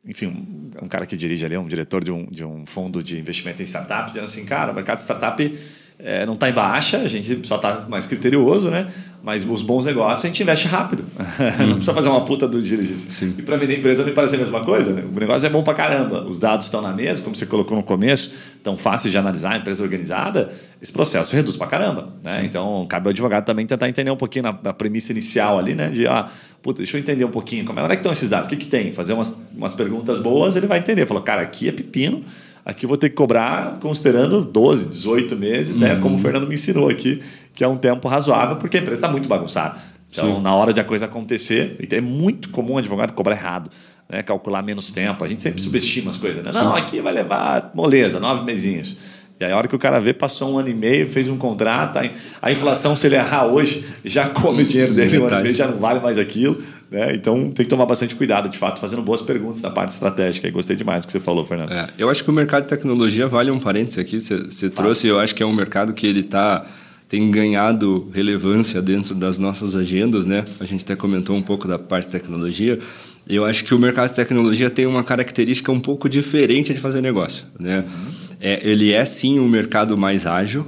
enfim, 0.06 0.28
um, 0.28 0.86
um, 0.86 0.88
cara 0.88 1.06
que 1.06 1.16
dirige 1.16 1.46
ali, 1.46 1.58
um 1.58 1.68
diretor 1.68 2.04
de 2.04 2.12
um, 2.12 2.26
de 2.26 2.44
um 2.44 2.66
fundo 2.66 3.04
de 3.04 3.20
investimento 3.20 3.62
em 3.62 3.66
startup, 3.66 4.08
dizendo 4.10 4.26
assim, 4.26 4.46
cara, 4.46 4.72
o 4.72 4.76
mercado 4.76 4.98
de 4.98 5.04
startup 5.04 5.60
é, 6.00 6.26
não 6.26 6.34
está 6.34 6.50
em 6.50 6.54
baixa, 6.54 6.98
a 6.98 7.08
gente 7.08 7.48
só 7.48 7.58
está 7.58 7.86
mais 7.88 8.08
criterioso, 8.08 8.72
né? 8.72 8.92
Mas 9.24 9.48
os 9.48 9.62
bons 9.62 9.86
negócios 9.86 10.26
a 10.26 10.28
gente 10.28 10.42
investe 10.42 10.68
rápido. 10.68 11.06
Uhum. 11.20 11.68
não 11.68 11.76
precisa 11.76 11.94
fazer 11.94 12.10
uma 12.10 12.22
puta 12.26 12.48
do 12.48 12.62
diligence. 12.62 13.26
E 13.38 13.42
para 13.44 13.56
vender 13.56 13.78
empresa 13.78 14.04
me 14.04 14.12
parece 14.12 14.36
a 14.36 14.40
mesma 14.40 14.66
coisa, 14.66 14.94
né? 14.94 15.04
O 15.04 15.20
negócio 15.20 15.46
é 15.46 15.50
bom 15.50 15.64
para 15.64 15.76
caramba. 15.76 16.24
Os 16.24 16.40
dados 16.40 16.66
estão 16.66 16.82
na 16.82 16.92
mesa, 16.92 17.22
como 17.22 17.36
você 17.36 17.46
colocou 17.46 17.78
no 17.78 17.84
começo, 17.84 18.34
tão 18.64 18.76
fáceis 18.76 19.12
de 19.12 19.18
analisar, 19.18 19.58
empresa 19.58 19.84
organizada, 19.84 20.52
esse 20.82 20.92
processo 20.92 21.36
reduz 21.36 21.56
para 21.56 21.68
caramba, 21.68 22.10
né? 22.24 22.42
Então, 22.44 22.86
cabe 22.90 23.08
ao 23.08 23.12
advogado 23.12 23.46
também 23.46 23.68
tentar 23.68 23.88
entender 23.88 24.10
um 24.10 24.18
pouquinho 24.18 24.44
na, 24.44 24.60
na 24.64 24.74
premissa 24.74 25.12
inicial 25.12 25.60
ali, 25.60 25.76
né? 25.76 25.90
De, 25.90 26.08
ah, 26.08 26.28
puta, 26.62 26.80
deixa 26.80 26.98
eu 26.98 27.00
entender 27.00 27.24
um 27.24 27.30
pouquinho 27.30 27.64
como 27.64 27.80
é, 27.80 27.84
onde 27.84 27.94
é 27.94 27.96
que 27.96 28.00
estão 28.00 28.12
esses 28.12 28.30
dados, 28.30 28.48
o 28.48 28.50
que, 28.50 28.56
que 28.56 28.66
tem? 28.66 28.92
Fazer 28.92 29.14
umas, 29.14 29.46
umas 29.56 29.76
perguntas 29.76 30.20
boas, 30.20 30.56
ele 30.56 30.66
vai 30.66 30.80
entender. 30.80 31.06
Falou, 31.06 31.22
cara, 31.22 31.44
aqui 31.44 31.70
é 31.70 31.72
pepino, 31.72 32.22
aqui 32.66 32.86
eu 32.86 32.88
vou 32.88 32.98
ter 32.98 33.10
que 33.10 33.16
cobrar 33.16 33.78
considerando 33.80 34.44
12, 34.44 34.90
18 34.90 35.36
meses, 35.36 35.78
né? 35.78 35.96
Como 35.98 36.10
o 36.10 36.12
uhum. 36.14 36.18
Fernando 36.18 36.48
me 36.48 36.56
ensinou 36.56 36.90
aqui, 36.90 37.22
que 37.54 37.64
é 37.64 37.68
um 37.68 37.78
tempo 37.78 38.08
razoável, 38.08 38.56
porque 38.58 38.78
a 38.78 38.80
empresa 38.80 39.00
está 39.00 39.12
muito 39.12 39.28
bagunçada. 39.28 39.76
Então, 40.12 40.36
Sim. 40.36 40.42
na 40.42 40.54
hora 40.54 40.74
de 40.74 40.80
a 40.80 40.84
coisa 40.84 41.06
acontecer, 41.06 41.78
é 41.90 42.02
muito 42.02 42.50
comum 42.50 42.74
o 42.74 42.78
advogado 42.78 43.14
cobrar 43.14 43.36
errado. 43.36 43.70
Né, 44.10 44.22
calcular 44.22 44.62
menos 44.62 44.92
tempo. 44.92 45.24
A 45.24 45.28
gente 45.28 45.40
sempre 45.40 45.62
subestima 45.62 46.12
as 46.12 46.18
coisas. 46.18 46.44
Né? 46.44 46.52
Não, 46.54 46.76
aqui 46.76 47.00
vai 47.00 47.14
levar 47.14 47.72
moleza, 47.74 48.20
nove 48.20 48.44
mesinhos. 48.44 48.98
E 49.40 49.46
aí, 49.46 49.52
a 49.52 49.58
hora 49.58 49.68
que 49.68 49.76
o 49.76 49.80
cara 49.80 50.00
vê, 50.00 50.14
passou 50.14 50.54
um 50.54 50.58
ano 50.60 50.68
e 50.68 50.74
meio, 50.74 51.08
fez 51.08 51.30
um 51.30 51.38
contrato, 51.38 51.98
a 52.42 52.52
inflação, 52.52 52.96
se 52.96 53.08
ele 53.08 53.16
errar 53.16 53.48
hoje, 53.48 53.84
já 54.06 54.30
come 54.30 54.62
o 54.62 54.66
dinheiro 54.68 54.94
dele, 54.94 55.18
um 55.18 55.26
ano 55.26 55.40
e 55.40 55.44
meio 55.44 55.56
já 55.56 55.66
não 55.66 55.80
vale 55.80 56.00
mais 56.00 56.18
aquilo. 56.18 56.62
Né? 56.92 57.16
Então 57.16 57.50
tem 57.50 57.66
que 57.66 57.70
tomar 57.70 57.86
bastante 57.86 58.14
cuidado, 58.16 58.50
de 58.50 58.58
fato, 58.58 58.82
fazendo 58.82 59.02
boas 59.02 59.22
perguntas 59.22 59.62
na 59.62 59.72
parte 59.72 59.94
estratégica. 59.94 60.48
E 60.48 60.52
gostei 60.52 60.76
demais 60.76 61.06
do 61.06 61.08
que 61.08 61.14
você 61.14 61.20
falou, 61.20 61.46
Fernando. 61.46 61.72
É, 61.72 61.88
eu 61.98 62.10
acho 62.10 62.24
que 62.24 62.30
o 62.30 62.34
mercado 62.34 62.64
de 62.64 62.70
tecnologia 62.70 63.28
vale 63.28 63.50
um 63.50 63.60
parênteses 63.60 63.98
aqui, 63.98 64.20
você, 64.20 64.38
você 64.38 64.70
trouxe, 64.70 65.08
eu 65.08 65.20
acho 65.20 65.34
que 65.34 65.42
é 65.42 65.46
um 65.46 65.56
mercado 65.56 65.94
que 65.94 66.06
ele 66.06 66.20
está 66.20 66.66
tem 67.12 67.30
ganhado 67.30 68.10
relevância 68.14 68.82
dentro 68.82 69.14
das 69.14 69.38
nossas 69.38 69.76
agendas, 69.76 70.26
né? 70.26 70.46
A 70.62 70.64
gente 70.64 70.86
até 70.86 70.96
comentou 70.96 71.36
um 71.36 71.42
pouco 71.42 71.68
da 71.68 71.78
parte 71.78 72.06
de 72.06 72.14
tecnologia. 72.14 72.80
Eu 73.28 73.44
acho 73.44 73.66
que 73.66 73.76
o 73.76 73.80
mercado 73.80 74.12
de 74.12 74.16
tecnologia 74.16 74.70
tem 74.70 74.86
uma 74.86 75.04
característica 75.04 75.70
um 75.74 75.80
pouco 75.82 76.08
diferente 76.08 76.74
de 76.74 76.80
fazer 76.80 77.02
negócio, 77.02 77.46
né? 77.60 77.80
Uhum. 77.80 78.12
É, 78.40 78.62
ele 78.64 78.94
é 78.94 79.04
sim 79.04 79.42
um 79.42 79.50
mercado 79.50 79.98
mais 79.98 80.26
ágil, 80.26 80.66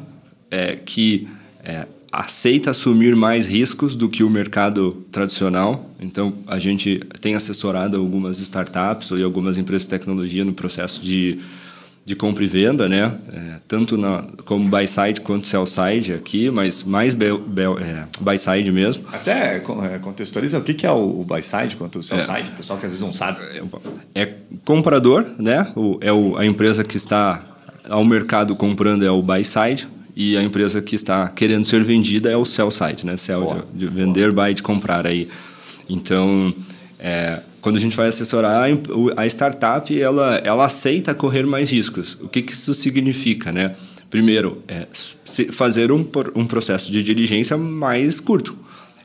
é, 0.51 0.75
que 0.75 1.29
é, 1.63 1.87
aceita 2.11 2.71
assumir 2.71 3.15
mais 3.15 3.47
riscos 3.47 3.95
do 3.95 4.09
que 4.09 4.21
o 4.21 4.29
mercado 4.29 5.01
tradicional. 5.13 5.89
Então, 5.97 6.33
a 6.45 6.59
gente 6.59 6.99
tem 7.21 7.35
assessorado 7.35 7.95
algumas 7.95 8.39
startups 8.39 9.11
e 9.11 9.23
algumas 9.23 9.57
empresas 9.57 9.83
de 9.83 9.91
tecnologia 9.91 10.43
no 10.43 10.51
processo 10.51 11.01
de 11.01 11.39
de 12.05 12.15
compra 12.15 12.43
e 12.43 12.47
venda, 12.47 12.89
né? 12.89 13.17
É, 13.31 13.55
tanto 13.67 13.97
na, 13.97 14.23
como 14.45 14.67
buy 14.67 14.85
side 14.87 15.21
quanto 15.21 15.47
sell 15.47 15.65
side 15.65 16.13
aqui, 16.13 16.51
mas 16.51 16.83
mais 16.83 17.13
be, 17.13 17.37
be, 17.37 17.61
é, 17.61 18.03
buy 18.19 18.37
side 18.37 18.71
mesmo. 18.71 19.05
Até 19.11 19.57
é, 19.57 19.99
contextualiza 19.99 20.59
o 20.59 20.63
que 20.63 20.85
é 20.85 20.91
o 20.91 21.23
buy 21.23 21.41
side 21.41 21.77
quanto 21.77 21.99
o 21.99 22.03
sell 22.03 22.17
é. 22.17 22.21
side, 22.21 22.49
o 22.49 22.57
pessoal 22.57 22.77
que 22.77 22.85
às 22.85 22.91
vezes 22.91 23.05
não 23.05 23.13
sabe. 23.13 23.39
É, 24.13 24.21
é 24.21 24.35
comprador, 24.65 25.25
né? 25.39 25.71
O, 25.75 25.97
é 26.01 26.11
o, 26.11 26.37
a 26.37 26.45
empresa 26.45 26.83
que 26.83 26.97
está 26.97 27.41
ao 27.89 28.03
mercado 28.03 28.55
comprando 28.55 29.05
é 29.05 29.11
o 29.11 29.21
buy 29.21 29.43
side 29.43 29.87
e 30.15 30.35
a 30.35 30.43
empresa 30.43 30.81
que 30.81 30.95
está 30.95 31.27
querendo 31.29 31.65
ser 31.65 31.83
vendida 31.83 32.29
é 32.29 32.35
o 32.35 32.43
sell 32.43 32.69
side, 32.69 33.05
né? 33.05 33.15
Sell 33.15 33.65
de, 33.73 33.79
de, 33.79 33.87
vender, 33.87 34.31
Boa. 34.31 34.45
buy 34.45 34.53
de 34.53 34.61
comprar 34.61 35.07
aí. 35.07 35.29
Então, 35.89 36.53
é, 37.03 37.41
quando 37.59 37.75
a 37.75 37.79
gente 37.79 37.97
vai 37.97 38.07
assessorar 38.07 38.65
a 39.17 39.27
startup, 39.27 40.01
ela, 40.01 40.37
ela 40.37 40.65
aceita 40.65 41.13
correr 41.13 41.45
mais 41.45 41.69
riscos. 41.69 42.17
O 42.21 42.29
que, 42.29 42.41
que 42.41 42.53
isso 42.53 42.73
significa, 42.73 43.51
né? 43.51 43.75
Primeiro, 44.09 44.63
é 44.67 44.87
fazer 45.51 45.91
um, 45.91 46.05
um 46.33 46.45
processo 46.45 46.91
de 46.91 47.03
diligência 47.03 47.57
mais 47.57 48.21
curto. 48.21 48.55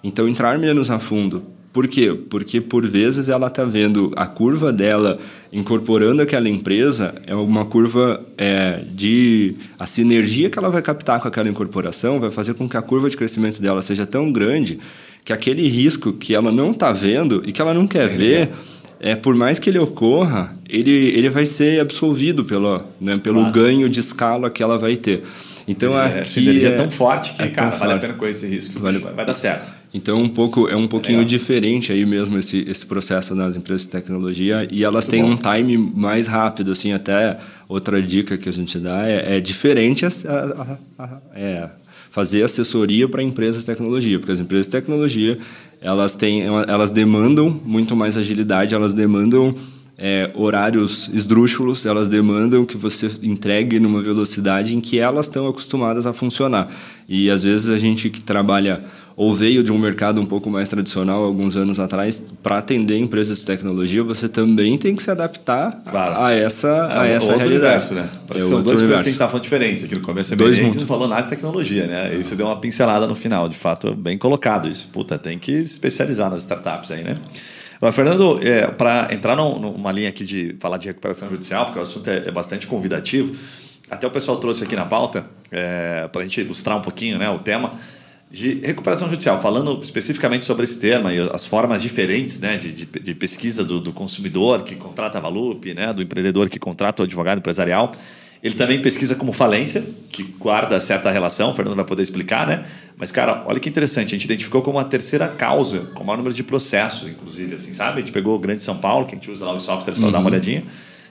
Então, 0.04 0.28
entrar 0.28 0.56
menos 0.58 0.90
a 0.90 1.00
fundo. 1.00 1.42
Por 1.72 1.88
quê? 1.88 2.14
Porque, 2.14 2.60
por 2.60 2.86
vezes, 2.86 3.28
ela 3.28 3.48
está 3.48 3.64
vendo 3.64 4.12
a 4.16 4.26
curva 4.26 4.72
dela 4.72 5.18
incorporando 5.52 6.22
aquela 6.22 6.48
empresa, 6.48 7.14
é 7.26 7.34
uma 7.34 7.64
curva 7.64 8.24
é, 8.36 8.84
de... 8.92 9.54
A 9.78 9.86
sinergia 9.86 10.50
que 10.50 10.58
ela 10.58 10.70
vai 10.70 10.82
captar 10.82 11.20
com 11.20 11.26
aquela 11.26 11.48
incorporação 11.48 12.20
vai 12.20 12.30
fazer 12.30 12.54
com 12.54 12.68
que 12.68 12.76
a 12.76 12.82
curva 12.82 13.10
de 13.10 13.16
crescimento 13.16 13.60
dela 13.60 13.82
seja 13.82 14.06
tão 14.06 14.30
grande 14.30 14.78
que 15.28 15.32
aquele 15.34 15.68
risco 15.68 16.14
que 16.14 16.34
ela 16.34 16.50
não 16.50 16.70
está 16.70 16.90
vendo 16.90 17.42
e 17.44 17.52
que 17.52 17.60
ela 17.60 17.74
não 17.74 17.86
quer 17.86 18.04
é 18.04 18.08
ver, 18.08 18.50
é, 18.98 19.14
por 19.14 19.34
mais 19.34 19.58
que 19.58 19.68
ele 19.68 19.78
ocorra, 19.78 20.56
ele, 20.66 20.90
ele 20.90 21.28
vai 21.28 21.44
ser 21.44 21.80
absolvido 21.80 22.46
pelo, 22.46 22.82
né, 22.98 23.18
pelo 23.18 23.40
claro. 23.40 23.52
ganho 23.52 23.90
de 23.90 24.00
escala 24.00 24.48
que 24.48 24.62
ela 24.62 24.78
vai 24.78 24.96
ter. 24.96 25.22
Então 25.68 25.92
é, 26.00 26.20
aqui 26.20 26.64
é 26.64 26.70
tão 26.70 26.90
forte 26.90 27.34
que, 27.34 27.42
é 27.42 27.48
cara, 27.48 27.76
vale 27.76 27.78
forte. 27.78 27.92
a 27.92 27.98
pena 27.98 28.14
correr 28.14 28.30
esse 28.30 28.46
risco. 28.46 28.80
Vale. 28.80 29.00
Vai 29.00 29.26
dar 29.26 29.34
certo. 29.34 29.70
Então 29.92 30.18
um 30.18 30.30
pouco 30.30 30.66
é 30.66 30.74
um 30.74 30.88
pouquinho 30.88 31.20
é 31.20 31.24
diferente 31.24 31.92
aí 31.92 32.06
mesmo 32.06 32.38
esse, 32.38 32.64
esse 32.66 32.86
processo 32.86 33.34
nas 33.34 33.54
empresas 33.54 33.82
de 33.82 33.90
tecnologia 33.90 34.66
e 34.70 34.82
elas 34.82 35.04
Muito 35.04 35.10
têm 35.10 35.22
bom. 35.22 35.32
um 35.32 35.36
time 35.36 35.76
mais 35.94 36.26
rápido 36.26 36.72
assim 36.72 36.94
até 36.94 37.36
outra 37.68 38.00
dica 38.00 38.38
que 38.38 38.48
a 38.48 38.52
gente 38.52 38.78
dá 38.78 39.06
é, 39.06 39.36
é 39.36 39.40
diferente 39.42 40.06
a, 40.06 40.08
a, 40.08 41.04
a, 41.04 41.20
é 41.34 41.68
fazer 42.18 42.42
assessoria 42.42 43.08
para 43.08 43.22
empresas 43.22 43.60
de 43.60 43.66
tecnologia, 43.66 44.18
porque 44.18 44.32
as 44.32 44.40
empresas 44.40 44.66
de 44.66 44.72
tecnologia 44.72 45.38
elas 45.80 46.16
têm, 46.16 46.42
elas 46.42 46.90
demandam 46.90 47.48
muito 47.64 47.94
mais 47.94 48.16
agilidade, 48.16 48.74
elas 48.74 48.92
demandam 48.92 49.54
é, 49.96 50.28
horários 50.34 51.08
esdrúxulos, 51.14 51.86
elas 51.86 52.08
demandam 52.08 52.66
que 52.66 52.76
você 52.76 53.08
entregue 53.22 53.78
numa 53.78 54.02
velocidade 54.02 54.74
em 54.74 54.80
que 54.80 54.98
elas 54.98 55.26
estão 55.26 55.46
acostumadas 55.46 56.08
a 56.08 56.12
funcionar. 56.12 56.68
E 57.08 57.30
às 57.30 57.44
vezes 57.44 57.70
a 57.70 57.78
gente 57.78 58.10
que 58.10 58.20
trabalha 58.20 58.84
ou 59.18 59.34
veio 59.34 59.64
de 59.64 59.72
um 59.72 59.78
mercado 59.78 60.20
um 60.20 60.24
pouco 60.24 60.48
mais 60.48 60.68
tradicional 60.68 61.24
alguns 61.24 61.56
anos 61.56 61.80
atrás, 61.80 62.32
para 62.40 62.58
atender 62.58 62.98
empresas 62.98 63.40
de 63.40 63.46
tecnologia, 63.46 64.00
você 64.04 64.28
também 64.28 64.78
tem 64.78 64.94
que 64.94 65.02
se 65.02 65.10
adaptar 65.10 65.82
claro. 65.90 66.22
a 66.22 66.30
essa, 66.30 66.68
é, 66.68 66.98
a 66.98 67.06
essa 67.08 67.32
outro 67.32 67.48
realidade. 67.48 67.90
universo, 67.90 67.94
né? 67.94 68.08
É 68.32 68.38
são 68.38 68.62
duas 68.62 68.80
coisas 68.80 68.86
que 68.86 68.94
a 68.94 68.96
gente 68.98 69.10
está 69.10 69.26
falando 69.26 69.42
diferentes. 69.42 69.84
Aqui 69.86 69.96
no 69.96 70.02
começo 70.02 70.32
é 70.32 70.36
bem, 70.36 70.46
a 70.46 70.52
gente 70.52 70.78
não 70.78 70.86
falou 70.86 71.08
nada 71.08 71.22
de 71.22 71.30
tecnologia, 71.30 71.88
né? 71.88 72.14
E 72.14 72.22
você 72.22 72.36
deu 72.36 72.46
uma 72.46 72.60
pincelada 72.60 73.08
no 73.08 73.16
final, 73.16 73.48
de 73.48 73.56
fato, 73.58 73.92
bem 73.92 74.16
colocado 74.16 74.68
isso. 74.68 74.88
Puta, 74.92 75.18
tem 75.18 75.36
que 75.36 75.66
se 75.66 75.72
especializar 75.72 76.30
nas 76.30 76.42
startups 76.42 76.92
aí, 76.92 77.02
né? 77.02 77.16
Mas, 77.80 77.92
Fernando, 77.96 78.38
é, 78.40 78.68
para 78.68 79.08
entrar 79.10 79.34
numa 79.34 79.90
linha 79.90 80.10
aqui 80.10 80.24
de 80.24 80.54
falar 80.60 80.78
de 80.78 80.86
recuperação 80.86 81.28
judicial, 81.28 81.64
porque 81.64 81.80
o 81.80 81.82
assunto 81.82 82.08
é, 82.08 82.28
é 82.28 82.30
bastante 82.30 82.68
convidativo, 82.68 83.34
até 83.90 84.06
o 84.06 84.10
pessoal 84.12 84.36
trouxe 84.36 84.62
aqui 84.62 84.76
na 84.76 84.84
pauta, 84.84 85.26
é, 85.50 86.06
para 86.06 86.20
a 86.20 86.24
gente 86.24 86.40
ilustrar 86.40 86.78
um 86.78 86.82
pouquinho 86.82 87.18
né, 87.18 87.28
o 87.28 87.38
tema, 87.40 87.72
de 88.30 88.60
recuperação 88.60 89.08
judicial, 89.08 89.40
falando 89.40 89.80
especificamente 89.82 90.44
sobre 90.44 90.64
esse 90.64 90.78
termo 90.78 91.10
e 91.10 91.18
as 91.18 91.46
formas 91.46 91.80
diferentes 91.80 92.40
né, 92.40 92.58
de, 92.58 92.72
de, 92.72 92.84
de 92.84 93.14
pesquisa 93.14 93.64
do, 93.64 93.80
do, 93.80 93.92
consumidor 93.92 94.62
que 94.64 94.76
contrata 94.76 95.16
a 95.16 95.20
Valup, 95.20 95.64
né, 95.72 95.94
do 95.94 96.02
empreendedor 96.02 96.50
que 96.50 96.58
contrata 96.58 97.02
o 97.02 97.04
advogado 97.06 97.38
empresarial. 97.38 97.92
Ele 98.42 98.54
também 98.54 98.80
pesquisa 98.80 99.14
como 99.14 99.32
falência, 99.32 99.84
que 100.10 100.22
guarda 100.22 100.80
certa 100.80 101.10
relação, 101.10 101.50
o 101.50 101.54
Fernando 101.54 101.74
vai 101.74 101.84
poder 101.84 102.02
explicar, 102.02 102.46
né? 102.46 102.64
Mas, 102.96 103.10
cara, 103.10 103.42
olha 103.46 103.58
que 103.58 103.68
interessante, 103.68 104.08
a 104.08 104.10
gente 104.10 104.26
identificou 104.26 104.62
como 104.62 104.78
a 104.78 104.84
terceira 104.84 105.26
causa, 105.26 105.90
com 105.94 106.04
o 106.04 106.06
maior 106.06 106.18
número 106.18 106.34
de 106.34 106.44
processos, 106.44 107.08
inclusive, 107.08 107.56
assim, 107.56 107.74
sabe? 107.74 107.98
A 107.98 108.00
gente 108.00 108.12
pegou 108.12 108.36
o 108.36 108.38
Grande 108.38 108.62
São 108.62 108.76
Paulo, 108.76 109.06
que 109.06 109.12
a 109.12 109.18
gente 109.18 109.30
usa 109.30 109.44
lá 109.44 109.54
os 109.54 109.64
softwares 109.64 109.98
para 109.98 110.06
uhum. 110.06 110.12
dar 110.12 110.18
uma 110.18 110.26
uhum. 110.26 110.34
olhadinha. 110.34 110.62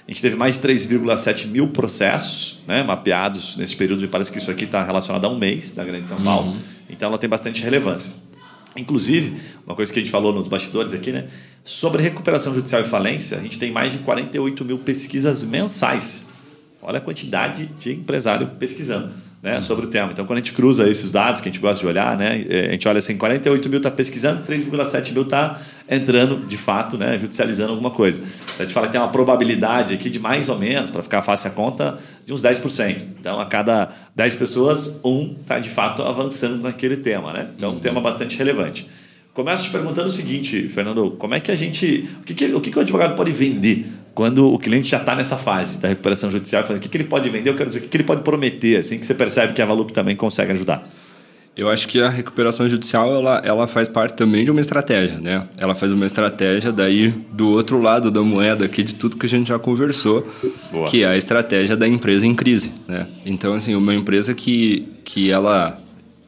A 0.07 0.11
gente 0.11 0.21
teve 0.21 0.37
mais 0.37 0.55
de 0.55 0.65
3,7 0.65 1.47
mil 1.47 1.67
processos 1.67 2.61
né, 2.65 2.81
mapeados 2.81 3.57
nesse 3.57 3.75
período, 3.75 4.01
me 4.01 4.07
parece 4.07 4.31
que 4.31 4.37
isso 4.37 4.49
aqui 4.49 4.63
está 4.63 4.81
relacionado 4.81 5.25
a 5.25 5.29
um 5.29 5.37
mês 5.37 5.75
da 5.75 5.83
Grande 5.83 6.07
São 6.07 6.21
Paulo. 6.21 6.51
Uhum. 6.51 6.76
Então 6.89 7.09
ela 7.09 7.17
tem 7.17 7.29
bastante 7.29 7.61
relevância. 7.61 8.13
Inclusive, 8.75 9.39
uma 9.65 9.75
coisa 9.75 9.91
que 9.91 9.99
a 9.99 10.01
gente 10.01 10.11
falou 10.11 10.33
nos 10.33 10.47
bastidores 10.47 10.93
aqui, 10.93 11.11
né? 11.11 11.27
Sobre 11.63 12.01
recuperação 12.01 12.53
judicial 12.53 12.81
e 12.81 12.85
falência, 12.85 13.37
a 13.37 13.41
gente 13.41 13.57
tem 13.57 13.71
mais 13.71 13.93
de 13.93 13.99
48 13.99 14.63
mil 14.63 14.77
pesquisas 14.79 15.43
mensais. 15.45 16.27
Olha 16.81 16.99
a 16.99 17.01
quantidade 17.01 17.65
de 17.77 17.91
empresário 17.93 18.47
pesquisando 18.59 19.11
né, 19.41 19.61
sobre 19.61 19.85
o 19.85 19.89
tema. 19.89 20.11
Então, 20.11 20.25
quando 20.25 20.37
a 20.37 20.41
gente 20.41 20.53
cruza 20.53 20.89
esses 20.89 21.11
dados 21.11 21.41
que 21.41 21.49
a 21.49 21.51
gente 21.51 21.61
gosta 21.61 21.79
de 21.79 21.87
olhar, 21.87 22.17
né, 22.17 22.45
é, 22.49 22.67
a 22.67 22.71
gente 22.71 22.87
olha 22.87 22.97
assim, 22.97 23.17
48 23.17 23.69
mil 23.69 23.77
está 23.77 23.91
pesquisando, 23.91 24.43
3,7 24.43 25.13
mil 25.13 25.23
está 25.23 25.59
entrando, 25.89 26.45
de 26.45 26.57
fato, 26.57 26.97
né, 26.97 27.17
judicializando 27.17 27.71
alguma 27.71 27.91
coisa. 27.91 28.21
A 28.59 28.63
gente 28.63 28.73
fala 28.73 28.87
que 28.87 28.93
tem 28.93 29.01
uma 29.01 29.11
probabilidade 29.11 29.93
aqui 29.93 30.09
de 30.09 30.19
mais 30.19 30.49
ou 30.49 30.57
menos, 30.57 30.89
para 30.89 31.03
ficar 31.03 31.21
fácil 31.21 31.49
a 31.49 31.53
conta, 31.53 31.99
de 32.25 32.33
uns 32.33 32.41
10%. 32.41 33.03
Então, 33.19 33.39
a 33.39 33.45
cada 33.45 33.89
10 34.15 34.35
pessoas, 34.35 34.99
um 35.03 35.35
está, 35.39 35.59
de 35.59 35.69
fato, 35.69 36.03
avançando 36.03 36.61
naquele 36.61 36.97
tema. 36.97 37.31
Né? 37.31 37.47
Então, 37.55 37.69
uhum. 37.69 37.77
um 37.77 37.79
tema 37.79 38.01
bastante 38.01 38.37
relevante. 38.37 38.89
Começo 39.33 39.65
te 39.65 39.69
perguntando 39.69 40.07
o 40.07 40.11
seguinte, 40.11 40.67
Fernando, 40.67 41.11
como 41.11 41.35
é 41.35 41.39
que 41.39 41.51
a 41.51 41.55
gente... 41.55 42.09
O 42.21 42.23
que, 42.23 42.33
que, 42.33 42.45
o, 42.45 42.59
que, 42.59 42.71
que 42.71 42.77
o 42.79 42.81
advogado 42.81 43.15
pode 43.15 43.31
vender 43.31 43.85
quando 44.17 44.51
o 44.51 44.57
cliente 44.57 44.87
já 44.87 44.97
está 44.97 45.15
nessa 45.15 45.37
fase 45.37 45.79
da 45.79 45.89
recuperação 45.89 46.31
judicial, 46.31 46.63
falando 46.63 46.79
o 46.79 46.81
que, 46.81 46.89
que 46.89 46.97
ele 46.97 47.03
pode 47.03 47.29
vender, 47.29 47.51
eu 47.51 47.55
quero 47.55 47.69
dizer 47.69 47.77
o 47.77 47.81
que, 47.83 47.87
que 47.87 47.97
ele 47.97 48.03
pode 48.03 48.23
prometer, 48.23 48.77
assim 48.77 48.97
que 48.97 49.05
você 49.05 49.13
percebe 49.13 49.53
que 49.53 49.61
a 49.61 49.65
Valup 49.67 49.91
também 49.91 50.15
consegue 50.15 50.53
ajudar. 50.53 50.89
Eu 51.55 51.69
acho 51.69 51.87
que 51.87 52.01
a 52.01 52.09
recuperação 52.09 52.67
judicial 52.67 53.13
ela, 53.13 53.39
ela 53.45 53.67
faz 53.67 53.87
parte 53.87 54.15
também 54.15 54.43
de 54.43 54.49
uma 54.49 54.59
estratégia, 54.59 55.19
né? 55.19 55.47
Ela 55.59 55.75
faz 55.75 55.91
uma 55.91 56.03
estratégia 56.07 56.71
daí 56.71 57.09
do 57.31 57.49
outro 57.49 57.79
lado 57.79 58.09
da 58.09 58.23
moeda 58.23 58.65
aqui 58.65 58.81
de 58.81 58.95
tudo 58.95 59.17
que 59.17 59.27
a 59.27 59.29
gente 59.29 59.49
já 59.49 59.59
conversou, 59.59 60.27
Boa. 60.71 60.87
que 60.87 61.03
é 61.03 61.09
a 61.09 61.15
estratégia 61.15 61.77
da 61.77 61.87
empresa 61.87 62.25
em 62.25 62.33
crise, 62.33 62.73
né? 62.87 63.05
Então 63.23 63.53
assim, 63.53 63.75
uma 63.75 63.93
empresa 63.93 64.33
que 64.33 64.87
que 65.05 65.31
ela 65.31 65.79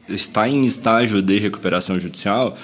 está 0.08 0.48
em 0.48 0.64
estágio 0.64 1.20
de 1.20 1.38
recuperação 1.40 1.98
judicial, 1.98 2.56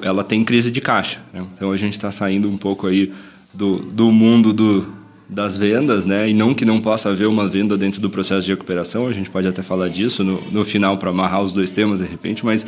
ela 0.00 0.24
tem 0.24 0.42
crise 0.42 0.70
de 0.70 0.80
caixa. 0.80 1.20
Né? 1.34 1.44
Então 1.54 1.70
a 1.70 1.76
gente 1.76 1.92
está 1.92 2.10
saindo 2.10 2.48
um 2.48 2.56
pouco 2.56 2.86
aí 2.86 3.12
do, 3.54 3.78
do 3.78 4.10
mundo 4.10 4.52
do, 4.52 4.86
das 5.28 5.56
vendas, 5.56 6.04
né? 6.04 6.28
E 6.28 6.34
não 6.34 6.52
que 6.52 6.64
não 6.64 6.80
possa 6.80 7.10
haver 7.10 7.26
uma 7.26 7.48
venda 7.48 7.76
dentro 7.76 8.00
do 8.00 8.10
processo 8.10 8.46
de 8.46 8.52
recuperação, 8.52 9.06
a 9.06 9.12
gente 9.12 9.30
pode 9.30 9.48
até 9.48 9.62
falar 9.62 9.88
disso 9.88 10.22
no, 10.22 10.40
no 10.50 10.64
final 10.64 10.98
para 10.98 11.10
amarrar 11.10 11.42
os 11.42 11.52
dois 11.52 11.72
temas 11.72 12.00
de 12.00 12.06
repente, 12.06 12.44
mas 12.44 12.66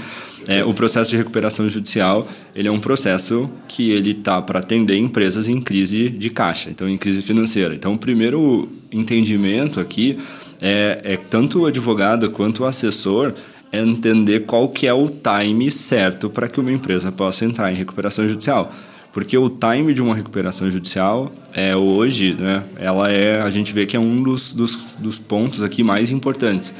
é, 0.48 0.64
o 0.64 0.72
processo 0.72 1.10
de 1.10 1.16
recuperação 1.16 1.68
judicial 1.68 2.26
ele 2.54 2.68
é 2.68 2.70
um 2.70 2.80
processo 2.80 3.50
que 3.68 3.90
ele 3.90 4.14
tá 4.14 4.40
para 4.40 4.60
atender 4.60 4.96
empresas 4.96 5.48
em 5.48 5.60
crise 5.60 6.08
de 6.08 6.30
caixa, 6.30 6.70
então 6.70 6.88
em 6.88 6.96
crise 6.96 7.20
financeira. 7.20 7.74
Então 7.74 7.94
o 7.94 7.98
primeiro 7.98 8.68
entendimento 8.90 9.78
aqui 9.78 10.16
é, 10.60 11.00
é 11.04 11.16
tanto 11.16 11.60
o 11.60 11.66
advogado 11.66 12.30
quanto 12.30 12.62
o 12.62 12.66
assessor 12.66 13.34
é 13.70 13.80
entender 13.80 14.40
qual 14.46 14.68
que 14.68 14.86
é 14.86 14.94
o 14.94 15.08
time 15.08 15.70
certo 15.70 16.30
para 16.30 16.48
que 16.48 16.58
uma 16.60 16.72
empresa 16.72 17.12
possa 17.12 17.44
entrar 17.44 17.70
em 17.70 17.74
recuperação 17.74 18.26
judicial. 18.26 18.72
Porque 19.16 19.38
o 19.38 19.48
time 19.48 19.94
de 19.94 20.02
uma 20.02 20.14
recuperação 20.14 20.70
judicial 20.70 21.32
é 21.54 21.74
hoje, 21.74 22.34
né, 22.34 22.62
ela 22.78 23.10
é, 23.10 23.40
a 23.40 23.48
gente 23.48 23.72
vê 23.72 23.86
que 23.86 23.96
é 23.96 23.98
um 23.98 24.22
dos, 24.22 24.52
dos, 24.52 24.76
dos 24.98 25.18
pontos 25.18 25.62
aqui 25.62 25.82
mais 25.82 26.10
importantes 26.10 26.74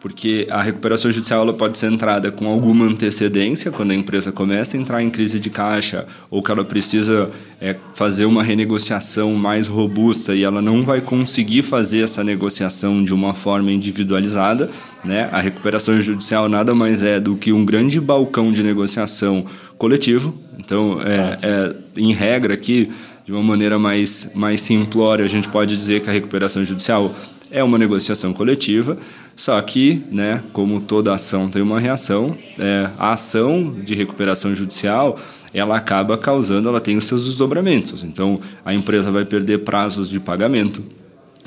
porque 0.00 0.46
a 0.50 0.62
recuperação 0.62 1.12
judicial 1.12 1.42
ela 1.42 1.52
pode 1.52 1.76
ser 1.76 1.92
entrada 1.92 2.32
com 2.32 2.48
alguma 2.48 2.86
antecedência, 2.86 3.70
quando 3.70 3.90
a 3.90 3.94
empresa 3.94 4.32
começa 4.32 4.76
a 4.76 4.80
entrar 4.80 5.02
em 5.02 5.10
crise 5.10 5.38
de 5.38 5.50
caixa, 5.50 6.06
ou 6.30 6.42
que 6.42 6.50
ela 6.50 6.64
precisa 6.64 7.30
é, 7.60 7.76
fazer 7.94 8.24
uma 8.24 8.42
renegociação 8.42 9.34
mais 9.34 9.68
robusta 9.68 10.34
e 10.34 10.42
ela 10.42 10.62
não 10.62 10.82
vai 10.82 11.02
conseguir 11.02 11.62
fazer 11.62 12.00
essa 12.00 12.24
negociação 12.24 13.04
de 13.04 13.12
uma 13.12 13.34
forma 13.34 13.70
individualizada. 13.70 14.70
Né? 15.04 15.28
A 15.30 15.40
recuperação 15.40 16.00
judicial 16.00 16.48
nada 16.48 16.74
mais 16.74 17.02
é 17.02 17.20
do 17.20 17.36
que 17.36 17.52
um 17.52 17.64
grande 17.64 18.00
balcão 18.00 18.50
de 18.50 18.62
negociação 18.62 19.44
coletivo. 19.80 20.34
Então, 20.58 21.00
é, 21.00 21.36
é 21.42 21.74
em 21.96 22.12
regra 22.12 22.52
aqui, 22.52 22.90
de 23.24 23.32
uma 23.32 23.42
maneira 23.42 23.78
mais, 23.78 24.30
mais 24.34 24.60
simplória, 24.60 25.24
a 25.24 25.28
gente 25.28 25.48
pode 25.48 25.74
dizer 25.74 26.02
que 26.02 26.10
a 26.10 26.12
recuperação 26.12 26.64
judicial 26.64 27.12
é 27.50 27.64
uma 27.64 27.78
negociação 27.78 28.32
coletiva, 28.32 28.96
só 29.34 29.60
que, 29.60 30.04
né, 30.12 30.44
como 30.52 30.80
toda 30.80 31.14
ação 31.14 31.48
tem 31.48 31.62
uma 31.62 31.80
reação, 31.80 32.36
é, 32.58 32.88
a 32.98 33.12
ação 33.12 33.74
de 33.82 33.94
recuperação 33.94 34.54
judicial 34.54 35.18
ela 35.52 35.76
acaba 35.76 36.16
causando, 36.16 36.68
ela 36.68 36.80
tem 36.80 36.96
os 36.96 37.04
seus 37.06 37.24
desdobramentos. 37.24 38.04
Então, 38.04 38.40
a 38.64 38.72
empresa 38.72 39.10
vai 39.10 39.24
perder 39.24 39.58
prazos 39.58 40.08
de 40.08 40.20
pagamento. 40.20 40.84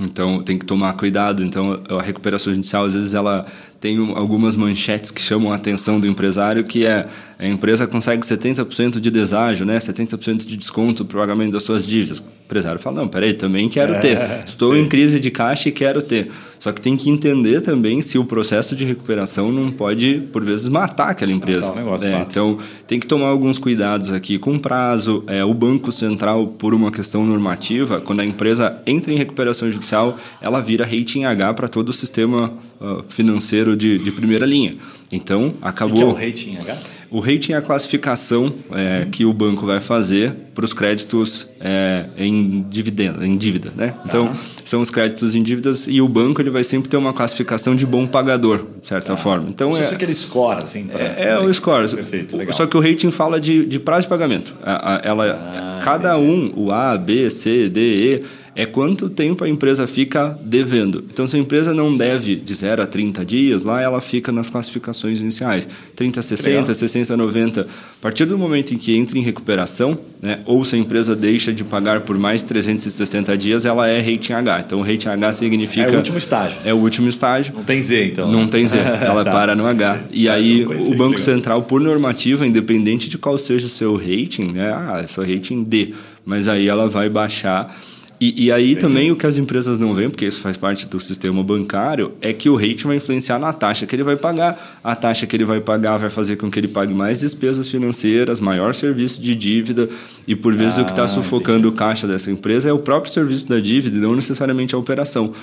Então, 0.04 0.44
tem 0.44 0.58
que 0.58 0.66
tomar 0.66 0.94
cuidado. 0.94 1.44
Então, 1.44 1.82
a 1.90 2.02
recuperação 2.02 2.54
judicial, 2.54 2.86
às 2.86 2.94
vezes, 2.94 3.14
ela 3.14 3.46
tem 3.80 3.98
algumas 4.16 4.56
manchetes 4.56 5.12
que 5.12 5.22
chamam 5.22 5.52
a 5.52 5.56
atenção 5.56 6.00
do 6.00 6.08
empresário, 6.08 6.64
que 6.64 6.86
é 6.86 7.08
a 7.40 7.48
empresa 7.48 7.88
consegue 7.88 8.26
70% 8.26 9.00
de 9.00 9.12
deságio, 9.12 9.66
né? 9.66 9.78
70% 9.78 10.46
de 10.46 10.58
desconto 10.58 11.04
para 11.06 11.18
o 11.18 11.20
pagamento 11.22 11.54
das 11.54 11.64
suas 11.64 11.86
dívidas. 11.86 12.24
O 12.54 12.56
empresário 12.56 12.80
fala, 12.80 12.98
não, 12.98 13.08
peraí, 13.08 13.34
também 13.34 13.68
quero 13.68 13.94
é, 13.96 14.00
ter. 14.00 14.20
Estou 14.46 14.76
sim. 14.76 14.82
em 14.82 14.88
crise 14.88 15.20
de 15.20 15.32
caixa 15.32 15.70
e 15.70 15.72
quero 15.72 16.04
ter. 16.04 16.30
Só 16.60 16.72
que 16.72 16.80
tem 16.80 16.96
que 16.96 17.10
entender 17.10 17.60
também 17.60 18.02
se 18.02 18.18
o 18.18 18.24
processo 18.24 18.76
de 18.76 18.86
recuperação 18.86 19.52
não 19.52 19.70
pode, 19.70 20.22
por 20.32 20.46
vezes, 20.46 20.70
matar 20.70 21.10
aquela 21.10 21.32
empresa. 21.32 21.72
um 21.72 21.76
negócio, 21.76 22.08
é, 22.08 22.22
então, 22.22 22.58
tem 22.88 23.00
que 23.00 23.08
tomar 23.08 23.28
alguns 23.28 23.58
cuidados 23.58 24.14
aqui 24.14 24.38
com 24.38 24.58
prazo. 24.58 25.24
É, 25.28 25.44
o 25.44 25.54
Banco 25.54 25.92
Central, 25.92 26.48
por 26.48 26.74
uma 26.74 26.90
questão 26.90 27.26
normativa, 27.26 28.00
quando 28.00 28.22
a 28.22 28.26
empresa 28.26 28.82
entra 28.86 29.12
em 29.12 29.18
recuperação 29.18 29.70
judicial, 29.72 30.16
ela 30.40 30.62
vira 30.62 30.86
rating 30.86 31.24
H 31.26 31.54
para 31.54 31.68
todo 31.68 31.90
o 31.90 31.94
sistema 31.94 32.54
uh, 32.80 33.04
financeiro 33.10 33.76
de, 33.76 33.98
de 33.98 34.12
primeira 34.12 34.46
linha. 34.46 34.76
Então, 35.16 35.54
acabou. 35.62 35.94
O 35.94 35.98
que 35.98 36.02
é 36.02 36.06
o 36.06 36.28
rating 36.28 36.58
H? 36.58 36.78
O 37.12 37.20
rating 37.20 37.54
é 37.54 37.58
a 37.58 37.62
classificação 37.62 38.52
é, 38.72 39.06
que 39.12 39.24
o 39.24 39.32
banco 39.32 39.68
vai 39.68 39.80
fazer 39.80 40.34
para 40.56 40.66
os 40.66 40.74
créditos 40.74 41.46
é, 41.60 42.06
em, 42.18 42.66
dividendo, 42.68 43.24
em 43.24 43.38
dívida. 43.38 43.72
Né? 43.76 43.90
Tá. 43.90 44.02
Então, 44.06 44.32
são 44.66 44.82
os 44.82 44.90
créditos 44.90 45.36
em 45.36 45.44
dívidas 45.44 45.86
e 45.88 46.02
o 46.02 46.08
banco 46.08 46.42
ele 46.42 46.50
vai 46.50 46.64
sempre 46.64 46.90
ter 46.90 46.98
uma 46.98 47.14
classificação 47.14 47.76
de 47.76 47.86
bom 47.86 48.08
pagador, 48.08 48.66
de 48.82 48.88
certa 48.88 49.14
tá. 49.14 49.18
forma. 49.18 49.48
Então, 49.48 49.70
Isso 49.70 49.82
é, 49.82 49.92
é 49.92 49.96
aquele 49.96 50.16
score, 50.16 50.64
assim? 50.64 50.88
Pra... 50.88 51.00
É, 51.00 51.30
é 51.30 51.40
o 51.40 51.54
score. 51.54 51.88
Perfeito, 51.94 52.36
legal. 52.36 52.58
Só 52.58 52.66
que 52.66 52.76
o 52.76 52.80
rating 52.80 53.12
fala 53.12 53.40
de, 53.40 53.64
de 53.68 53.78
prazo 53.78 54.04
de 54.04 54.08
pagamento. 54.08 54.56
Ela, 55.04 55.26
ah, 55.26 55.82
cada 55.84 56.18
entendi. 56.18 56.56
um, 56.58 56.66
o 56.66 56.72
A, 56.72 56.98
B, 56.98 57.30
C, 57.30 57.70
D, 57.70 57.80
E 57.80 58.24
é 58.56 58.66
quanto 58.66 59.10
tempo 59.10 59.44
a 59.44 59.50
empresa 59.50 59.88
fica 59.88 60.38
devendo. 60.44 61.04
Então, 61.12 61.26
se 61.26 61.36
a 61.36 61.40
empresa 61.40 61.74
não 61.74 61.96
deve 61.96 62.36
de 62.36 62.54
0 62.54 62.84
a 62.84 62.88
30 62.88 63.26
dias, 63.26 63.64
lá 63.64 63.82
ela 63.82 64.00
fica 64.00 64.32
nas 64.32 64.50
classificações 64.50 65.20
iniciais. 65.20 65.68
30 65.96 66.20
a 66.20 66.24
60, 66.24 66.50
Legal. 66.50 66.76
60 66.76 67.14
a 67.14 67.18
90. 67.18 67.62
A 67.62 67.66
partir 68.02 68.26
do 68.26 68.38
momento 68.38 68.74
em 68.74 68.78
que 68.78 68.96
entra 68.96 69.18
em 69.18 69.22
recuperação, 69.22 69.98
né, 70.22 70.40
ou 70.46 70.64
se 70.64 70.76
a 70.76 70.80
empresa 70.80 71.16
deixa 71.16 71.52
de 71.52 71.64
pagar 71.64 72.02
por 72.02 72.18
mais 72.18 72.44
360 72.44 73.36
dias, 73.38 73.66
ela 73.66 73.88
é 73.88 74.00
rating 74.00 74.34
H. 74.34 74.64
Então, 74.68 74.82
rating 74.82 75.10
H 75.10 75.34
significa... 75.34 75.90
É 75.90 75.94
o 75.94 75.98
último 75.98 76.18
estágio. 76.18 76.60
É 76.64 76.74
o 76.74 76.78
último 76.78 77.10
estágio. 77.10 77.54
Não 77.56 77.64
tem 77.64 77.82
Z, 77.82 78.06
então. 78.06 78.32
Não 78.32 78.48
tem 78.48 78.68
Z. 78.68 78.78
Ela 79.04 79.24
tá. 79.24 79.32
para 79.32 79.56
no 79.56 79.66
H. 79.66 80.00
E 80.12 80.30
aí, 80.30 80.66
o 80.66 80.96
Banco 80.96 81.20
Central, 81.20 81.64
por 81.64 81.82
normativa, 81.82 82.46
independente 82.46 83.10
de 83.10 83.18
qual 83.18 83.38
seja 83.38 83.66
o 83.66 83.70
seu 83.70 83.96
rating, 83.96 84.52
né, 84.54 84.72
ah, 84.72 85.04
seu 85.08 85.24
rating 85.24 85.64
D, 85.64 85.94
mas 86.26 86.48
aí 86.48 86.68
ela 86.68 86.88
vai 86.88 87.10
baixar 87.10 87.76
e, 88.24 88.46
e 88.46 88.52
aí 88.54 88.72
Entendi. 88.72 88.80
também 88.80 89.12
o 89.12 89.18
que 89.18 89.26
as 89.26 89.38
empresas 89.38 89.78
não 89.78 89.94
veem, 89.94 90.10
porque 90.10 90.26
isso 90.26 90.40
faz 90.40 90.56
parte 90.56 90.88
do 90.88 90.98
sistema 90.98 91.44
bancário, 91.44 92.14
é 92.22 92.32
que 92.32 92.50
o 92.50 92.56
rate 92.56 92.88
vai 92.88 92.96
influenciar 92.96 93.38
na 93.38 93.52
taxa 93.52 93.86
que 93.86 93.94
ele 93.94 94.04
vai 94.04 94.16
pagar. 94.16 94.80
A 94.82 94.96
taxa 94.96 95.28
que 95.28 95.36
ele 95.36 95.44
vai 95.44 95.60
pagar 95.60 95.98
vai 95.98 96.10
fazer 96.10 96.38
com 96.38 96.50
que 96.50 96.58
ele 96.58 96.70
pague 96.70 96.94
mais 96.94 97.20
despesas 97.20 97.68
financeiras, 97.68 98.40
maior 98.40 98.74
serviço 98.74 99.22
de 99.22 99.36
dívida, 99.36 99.90
e 100.26 100.38
por 100.38 100.56
vezes 100.56 100.80
ah, 100.80 100.84
o 100.84 100.86
que 100.86 100.92
está 100.92 101.06
sufocando 101.06 101.68
entendi. 101.68 101.76
o 101.76 101.78
caixa 101.78 102.08
dessa 102.08 102.32
empresa 102.32 102.70
é 102.70 102.72
o 102.72 102.80
próprio 102.80 103.12
serviço 103.12 103.50
da 103.50 103.60
dívida, 103.60 104.00
não 104.00 104.16
necessariamente 104.16 104.74
a 104.74 104.78
operação. 104.78 105.34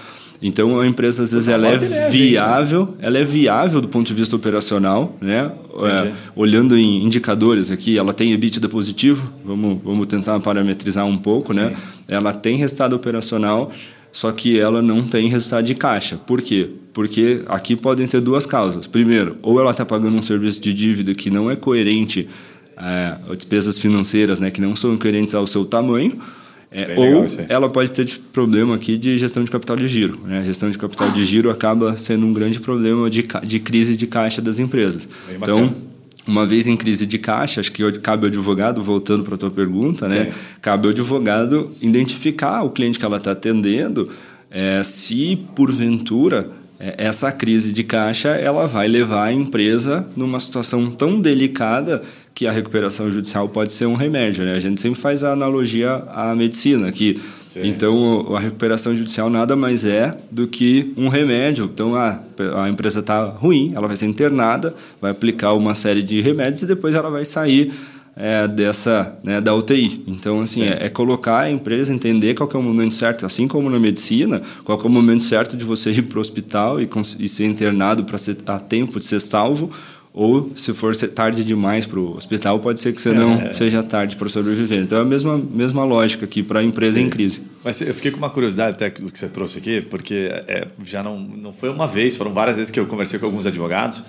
Então 0.43 0.81
a 0.81 0.87
empresa 0.87 1.23
às 1.23 1.33
vezes 1.33 1.49
ela 1.49 1.69
é 1.69 1.77
viável, 2.09 2.95
ela 2.99 3.19
é 3.19 3.25
viável 3.25 3.81
do 3.81 3.89
ponto 3.89 4.07
de 4.07 4.15
vista 4.15 4.35
operacional, 4.35 5.15
né? 5.21 5.53
É, 5.87 6.13
olhando 6.35 6.77
em 6.77 7.05
indicadores 7.05 7.71
aqui, 7.71 7.99
ela 7.99 8.13
tem 8.13 8.33
EBITDA 8.33 8.69
positivo, 8.69 9.31
vamos, 9.45 9.79
vamos 9.83 10.07
tentar 10.07 10.39
parametrizar 10.41 11.07
um 11.07 11.17
pouco, 11.17 11.53
né? 11.53 11.69
Sim. 11.69 11.75
né? 11.75 11.81
Ela 12.09 12.33
tem 12.33 12.57
resultado 12.57 12.95
operacional, 12.95 13.73
só 14.13 14.33
que 14.33 14.59
ela 14.59 14.83
não 14.83 15.03
tem 15.03 15.29
resultado 15.29 15.65
de 15.65 15.75
caixa. 15.75 16.17
Por 16.17 16.43
quê? 16.43 16.69
Porque 16.93 17.43
aqui 17.49 17.77
podem 17.77 18.07
ter 18.07 18.21
duas 18.21 18.45
causas. 18.47 18.87
Primeiro, 18.87 19.37
ou 19.43 19.61
ela 19.61 19.71
está 19.71 19.85
pagando 19.85 20.17
um 20.17 20.23
serviço 20.23 20.61
de 20.61 20.75
dívida 20.75 21.15
que 21.15 21.31
não 21.31 21.51
é 21.51 21.57
coerente, 21.57 22.29
é, 22.77 23.15
despesas 23.35 23.79
financeiras, 23.79 24.41
né, 24.41 24.51
que 24.51 24.61
não 24.61 24.75
são 24.75 24.97
coerentes 24.97 25.35
ao 25.35 25.47
seu 25.47 25.65
tamanho, 25.65 26.19
é, 26.73 26.95
ou 26.97 27.27
ela 27.49 27.69
pode 27.69 27.91
ter 27.91 28.21
problema 28.33 28.77
aqui 28.77 28.97
de 28.97 29.19
gestão 29.19 29.43
de 29.43 29.51
capital 29.51 29.77
de 29.77 29.89
giro. 29.89 30.21
Né? 30.25 30.39
A 30.39 30.45
gestão 30.45 30.71
de 30.71 30.79
capital 30.79 31.11
de 31.11 31.25
giro 31.25 31.51
acaba 31.51 31.99
sendo 31.99 32.25
um 32.25 32.33
grande 32.33 32.61
problema 32.61 33.11
de, 33.11 33.27
de 33.43 33.59
crise 33.59 33.97
de 33.97 34.07
caixa 34.07 34.41
das 34.41 34.61
empresas. 34.61 35.09
Bem 35.27 35.37
então, 35.37 35.67
bacana. 35.67 35.77
uma 36.29 36.47
vez 36.47 36.69
em 36.69 36.77
crise 36.77 37.07
de 37.07 37.19
caixa, 37.19 37.61
acho 37.61 37.73
que 37.73 37.91
cabe 37.99 38.27
ao 38.27 38.29
advogado, 38.29 38.83
voltando 38.85 39.25
para 39.25 39.35
a 39.35 39.39
tua 39.39 39.51
pergunta, 39.51 40.07
né? 40.07 40.33
cabe 40.63 40.87
ao 40.87 40.93
advogado 40.93 41.73
identificar 41.83 42.63
o 42.63 42.71
cliente 42.71 43.01
que 43.01 43.05
ela 43.05 43.17
está 43.17 43.33
atendendo, 43.33 44.09
é, 44.49 44.81
se 44.85 45.37
porventura 45.57 46.51
é, 46.79 46.95
essa 46.97 47.31
crise 47.31 47.73
de 47.73 47.85
caixa 47.85 48.31
ela 48.31 48.67
vai 48.67 48.89
levar 48.89 49.25
a 49.25 49.33
empresa 49.33 50.09
numa 50.17 50.41
situação 50.41 50.91
tão 50.91 51.21
delicada 51.21 52.03
que 52.35 52.47
a 52.47 52.53
recuperação 52.53 53.11
judicial 53.11 53.49
pode 53.49 53.73
ser 53.73 53.87
um 53.87 53.95
remédio. 53.95 54.45
Né? 54.45 54.55
A 54.55 54.61
gente 54.61 54.81
sempre 54.81 55.01
faz 55.01 55.23
a 55.23 55.33
analogia 55.33 56.05
à 56.09 56.35
medicina, 56.35 56.91
que 56.91 57.21
Sim. 57.49 57.67
então 57.67 58.35
a 58.35 58.41
recuperação 58.41 58.97
judicial 58.97 59.29
nada 59.29 59.55
mais 59.55 59.85
é 59.85 60.17
do 60.31 60.47
que 60.47 60.93
um 60.97 61.09
remédio. 61.09 61.71
Então 61.73 61.95
a, 61.95 62.21
a 62.63 62.69
empresa 62.69 63.01
está 63.01 63.25
ruim, 63.25 63.73
ela 63.75 63.87
vai 63.87 63.97
ser 63.97 64.07
internada, 64.07 64.75
vai 65.01 65.11
aplicar 65.11 65.53
uma 65.53 65.75
série 65.75 66.03
de 66.03 66.21
remédios 66.21 66.63
e 66.63 66.67
depois 66.67 66.95
ela 66.95 67.11
vai 67.11 67.25
sair 67.25 67.73
é, 68.17 68.47
dessa 68.47 69.19
né, 69.23 69.41
da 69.41 69.55
UTI. 69.55 70.05
Então, 70.07 70.41
assim, 70.41 70.65
é, 70.65 70.87
é, 70.87 70.89
colocar 70.89 71.41
a 71.41 71.51
empresa 71.51 71.93
entender 71.93 72.35
qual 72.35 72.49
é 72.53 72.57
o 72.57 72.63
momento 72.63 72.95
certo, 72.95 73.25
assim 73.25 73.49
como 73.49 73.71
na 73.71 73.79
medicina, 73.79 74.43
qual 74.65 74.79
é 74.79 74.85
o 74.85 74.89
momento 74.89 75.25
certo 75.25 75.57
de 75.57 75.65
você 75.65 75.91
ir 75.91 76.03
para 76.03 76.19
o 76.19 76.21
hospital 76.21 76.81
e, 76.81 76.89
e 77.19 77.29
ser 77.29 77.47
internado 77.47 78.05
para 78.05 78.19
a 78.55 78.61
tempo 78.61 78.99
de 78.99 79.07
ser 79.07 79.21
salvo, 79.21 79.71
ou, 80.13 80.51
se 80.57 80.75
for 80.75 80.95
tarde 80.97 81.45
demais 81.45 81.87
para 81.87 81.99
o 82.01 82.17
hospital, 82.17 82.59
pode 82.59 82.81
ser 82.81 82.93
que 82.93 83.01
você 83.01 83.13
não 83.13 83.35
é. 83.35 83.53
seja 83.53 83.81
tarde 83.81 84.17
para 84.17 84.29
sobreviver. 84.29 84.83
Então, 84.83 84.99
é 84.99 85.03
a 85.03 85.05
mesma, 85.05 85.39
mesma 85.39 85.85
lógica 85.85 86.25
aqui 86.25 86.43
para 86.43 86.61
a 86.61 86.65
empresa 86.65 86.97
Sim. 86.97 87.05
em 87.05 87.11
crise. 87.11 87.43
Mas 87.63 87.81
eu 87.81 87.95
fiquei 87.95 88.11
com 88.11 88.19
uma 88.19 88.31
curiosidade 88.31 88.73
até 88.73 88.91
do 88.91 89.11
que 89.11 89.19
você 89.19 89.29
trouxe 89.29 89.59
aqui, 89.59 89.81
porque 89.81 90.29
é, 90.49 90.67
já 90.85 91.01
não, 91.01 91.19
não 91.19 91.53
foi 91.53 91.69
uma 91.71 91.87
vez, 91.87 92.17
foram 92.17 92.33
várias 92.33 92.57
vezes 92.57 92.73
que 92.73 92.81
eu 92.81 92.87
conversei 92.87 93.21
com 93.21 93.27
alguns 93.27 93.47
advogados, 93.47 94.05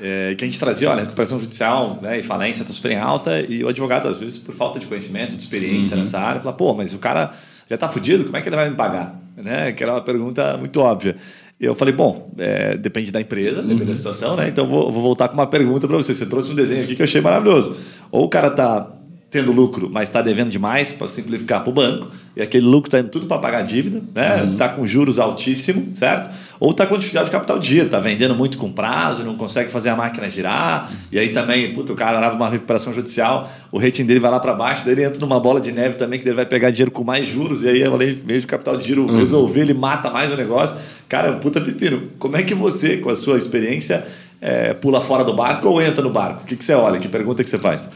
é, 0.00 0.36
que 0.36 0.44
a 0.44 0.46
gente 0.46 0.58
trazia, 0.58 0.88
olha, 0.88 1.00
recuperação 1.00 1.40
judicial 1.40 1.98
né, 2.00 2.20
e 2.20 2.22
falência 2.22 2.62
está 2.62 2.72
super 2.72 2.92
em 2.92 2.98
alta, 2.98 3.40
e 3.40 3.64
o 3.64 3.68
advogado, 3.68 4.08
às 4.08 4.18
vezes, 4.18 4.38
por 4.38 4.54
falta 4.54 4.78
de 4.78 4.86
conhecimento, 4.86 5.34
de 5.34 5.42
experiência 5.42 5.94
uhum. 5.94 6.02
nessa 6.02 6.20
área, 6.20 6.40
fala, 6.40 6.54
pô, 6.54 6.72
mas 6.74 6.94
o 6.94 6.98
cara 6.98 7.34
já 7.68 7.74
está 7.74 7.88
fudido, 7.88 8.22
como 8.22 8.36
é 8.36 8.40
que 8.40 8.48
ele 8.48 8.56
vai 8.56 8.70
me 8.70 8.76
pagar? 8.76 9.20
Né? 9.36 9.72
Que 9.72 9.82
era 9.82 9.94
uma 9.94 10.00
pergunta 10.00 10.56
muito 10.56 10.80
óbvia 10.80 11.16
eu 11.60 11.74
falei, 11.74 11.92
bom, 11.92 12.32
é, 12.38 12.76
depende 12.76 13.12
da 13.12 13.20
empresa, 13.20 13.60
depende 13.60 13.82
uhum. 13.82 13.88
da 13.88 13.94
situação, 13.94 14.34
né? 14.34 14.48
Então 14.48 14.66
vou, 14.66 14.90
vou 14.90 15.02
voltar 15.02 15.28
com 15.28 15.34
uma 15.34 15.46
pergunta 15.46 15.86
para 15.86 15.96
você. 15.96 16.14
Você 16.14 16.26
trouxe 16.26 16.52
um 16.52 16.54
desenho 16.54 16.84
aqui 16.84 16.96
que 16.96 17.02
eu 17.02 17.04
achei 17.04 17.20
maravilhoso. 17.20 17.76
Ou 18.10 18.24
o 18.24 18.28
cara 18.28 18.48
está 18.48 18.99
tendo 19.30 19.52
lucro, 19.52 19.88
mas 19.88 20.08
está 20.08 20.20
devendo 20.20 20.50
demais 20.50 20.90
para 20.90 21.06
simplificar 21.06 21.60
para 21.60 21.70
o 21.70 21.72
banco, 21.72 22.08
e 22.34 22.42
aquele 22.42 22.66
lucro 22.66 22.88
está 22.88 22.98
indo 22.98 23.10
tudo 23.10 23.26
para 23.26 23.38
pagar 23.38 23.62
dívida, 23.62 24.02
né? 24.12 24.34
Está 24.34 24.44
uhum. 24.44 24.56
Tá 24.56 24.68
com 24.70 24.84
juros 24.84 25.20
altíssimos, 25.20 25.96
certo? 25.98 26.28
Ou 26.58 26.72
está 26.72 26.84
com 26.84 26.98
dificuldade 26.98 27.26
de 27.26 27.32
capital 27.32 27.58
de 27.58 27.68
giro, 27.68 27.86
está 27.86 28.00
vendendo 28.00 28.34
muito 28.34 28.58
com 28.58 28.72
prazo, 28.72 29.22
não 29.22 29.36
consegue 29.36 29.70
fazer 29.70 29.90
a 29.90 29.96
máquina 29.96 30.28
girar, 30.28 30.90
e 31.12 31.18
aí 31.18 31.28
também, 31.28 31.72
o 31.78 31.94
cara 31.94 32.18
leva 32.18 32.34
uma 32.34 32.48
recuperação 32.48 32.92
judicial, 32.92 33.48
o 33.70 33.78
rating 33.78 34.04
dele 34.04 34.18
vai 34.18 34.32
lá 34.32 34.40
para 34.40 34.52
baixo, 34.52 34.84
daí 34.84 34.94
ele 34.94 35.04
entra 35.04 35.20
numa 35.20 35.38
bola 35.38 35.60
de 35.60 35.70
neve 35.70 35.94
também, 35.94 36.18
que 36.18 36.26
ele 36.26 36.34
vai 36.34 36.46
pegar 36.46 36.70
dinheiro 36.70 36.90
com 36.90 37.04
mais 37.04 37.28
juros, 37.28 37.62
e 37.62 37.68
aí, 37.68 37.84
além 37.84 38.14
de 38.14 38.46
capital 38.48 38.76
de 38.76 38.88
giro 38.88 39.06
uhum. 39.06 39.16
resolver, 39.16 39.60
ele 39.60 39.74
mata 39.74 40.10
mais 40.10 40.32
o 40.32 40.36
negócio. 40.36 40.76
Cara, 41.08 41.34
puta 41.34 41.60
pepino, 41.60 42.02
como 42.18 42.36
é 42.36 42.42
que 42.42 42.54
você, 42.54 42.96
com 42.96 43.10
a 43.10 43.16
sua 43.16 43.38
experiência, 43.38 44.04
é, 44.40 44.74
pula 44.74 45.00
fora 45.00 45.22
do 45.22 45.34
barco 45.34 45.68
ou 45.68 45.80
entra 45.80 46.02
no 46.02 46.10
barco? 46.10 46.42
O 46.42 46.46
que, 46.46 46.56
que 46.56 46.64
você 46.64 46.74
olha? 46.74 46.98
Que 46.98 47.08
pergunta 47.08 47.44
que 47.44 47.50
você 47.50 47.58
faz? 47.58 47.88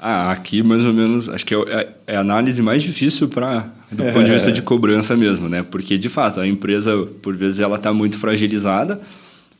Ah, 0.00 0.30
aqui 0.30 0.62
mais 0.62 0.84
ou 0.84 0.92
menos, 0.92 1.28
acho 1.28 1.44
que 1.44 1.54
é, 1.54 1.58
é, 1.58 1.88
é 2.06 2.16
a 2.16 2.20
análise 2.20 2.62
mais 2.62 2.82
difícil 2.82 3.28
para 3.28 3.68
do 3.90 4.04
ponto 4.04 4.24
de 4.24 4.32
vista 4.32 4.52
de 4.52 4.62
cobrança 4.62 5.16
mesmo, 5.16 5.48
né? 5.48 5.62
Porque 5.62 5.98
de 5.98 6.08
fato 6.08 6.40
a 6.40 6.46
empresa 6.46 6.96
por 7.22 7.34
vezes 7.34 7.60
ela 7.60 7.76
está 7.76 7.92
muito 7.92 8.18
fragilizada 8.18 9.00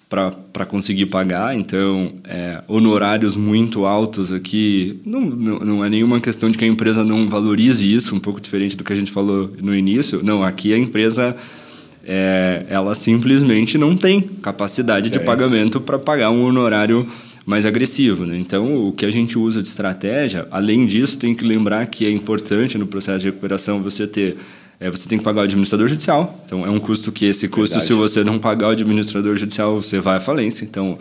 para 0.09 0.65
conseguir 0.65 1.07
pagar, 1.07 1.55
então 1.55 2.15
é, 2.25 2.63
honorários 2.67 3.37
muito 3.37 3.85
altos 3.85 4.33
aqui 4.33 5.01
não, 5.05 5.21
não, 5.21 5.59
não 5.59 5.85
é 5.85 5.91
nenhuma 5.91 6.19
questão 6.19 6.51
de 6.51 6.57
que 6.57 6.65
a 6.65 6.69
empresa 6.69 7.05
não 7.05 7.29
valorize 7.29 7.93
isso, 7.93 8.15
um 8.15 8.21
pouco 8.21 8.41
diferente 8.41 8.75
do 8.75 8.85
que 8.85 8.93
a 8.93 8.97
gente 8.97 9.11
falou 9.11 9.53
no 9.61 9.75
início. 9.75 10.23
Não, 10.23 10.43
aqui 10.43 10.73
a 10.73 10.79
empresa 10.79 11.37
é, 12.07 12.65
ela 12.71 12.95
simplesmente 12.95 13.77
não 13.77 13.95
tem 13.95 14.21
capacidade 14.21 15.11
de 15.11 15.21
pagamento 15.21 15.79
para 15.79 15.99
pagar 15.99 16.31
um 16.31 16.43
honorário 16.43 17.07
mais 17.49 17.65
agressivo. 17.65 18.27
Né? 18.27 18.37
Então, 18.37 18.89
o 18.89 18.93
que 18.93 19.07
a 19.07 19.11
gente 19.11 19.39
usa 19.39 19.63
de 19.63 19.69
estratégia, 19.69 20.47
além 20.51 20.87
disso, 20.87 21.17
tem 21.19 21.35
que 21.35 21.43
lembrar 21.43 21.87
que 21.87 22.05
é 22.05 22.11
importante 22.11 22.77
no 22.77 22.87
processo 22.87 23.21
de 23.21 23.27
recuperação 23.27 23.83
você 23.83 24.07
ter 24.07 24.37
é, 24.79 24.91
você 24.91 25.09
tem 25.09 25.19
que 25.19 25.25
pagar 25.25 25.41
o 25.41 25.45
administrador 25.45 25.89
judicial. 25.89 26.41
Então, 26.45 26.65
é 26.65 26.71
um 26.71 26.79
custo 26.79 27.11
que 27.11 27.25
esse 27.25 27.49
custo, 27.49 27.79
Verdade. 27.79 27.87
se 27.87 27.93
você 27.95 28.23
não 28.23 28.39
pagar 28.39 28.69
o 28.69 28.71
administrador 28.73 29.35
judicial, 29.35 29.81
você 29.81 29.99
vai 29.99 30.19
à 30.19 30.21
falência. 30.21 30.65
Então, 30.65 30.99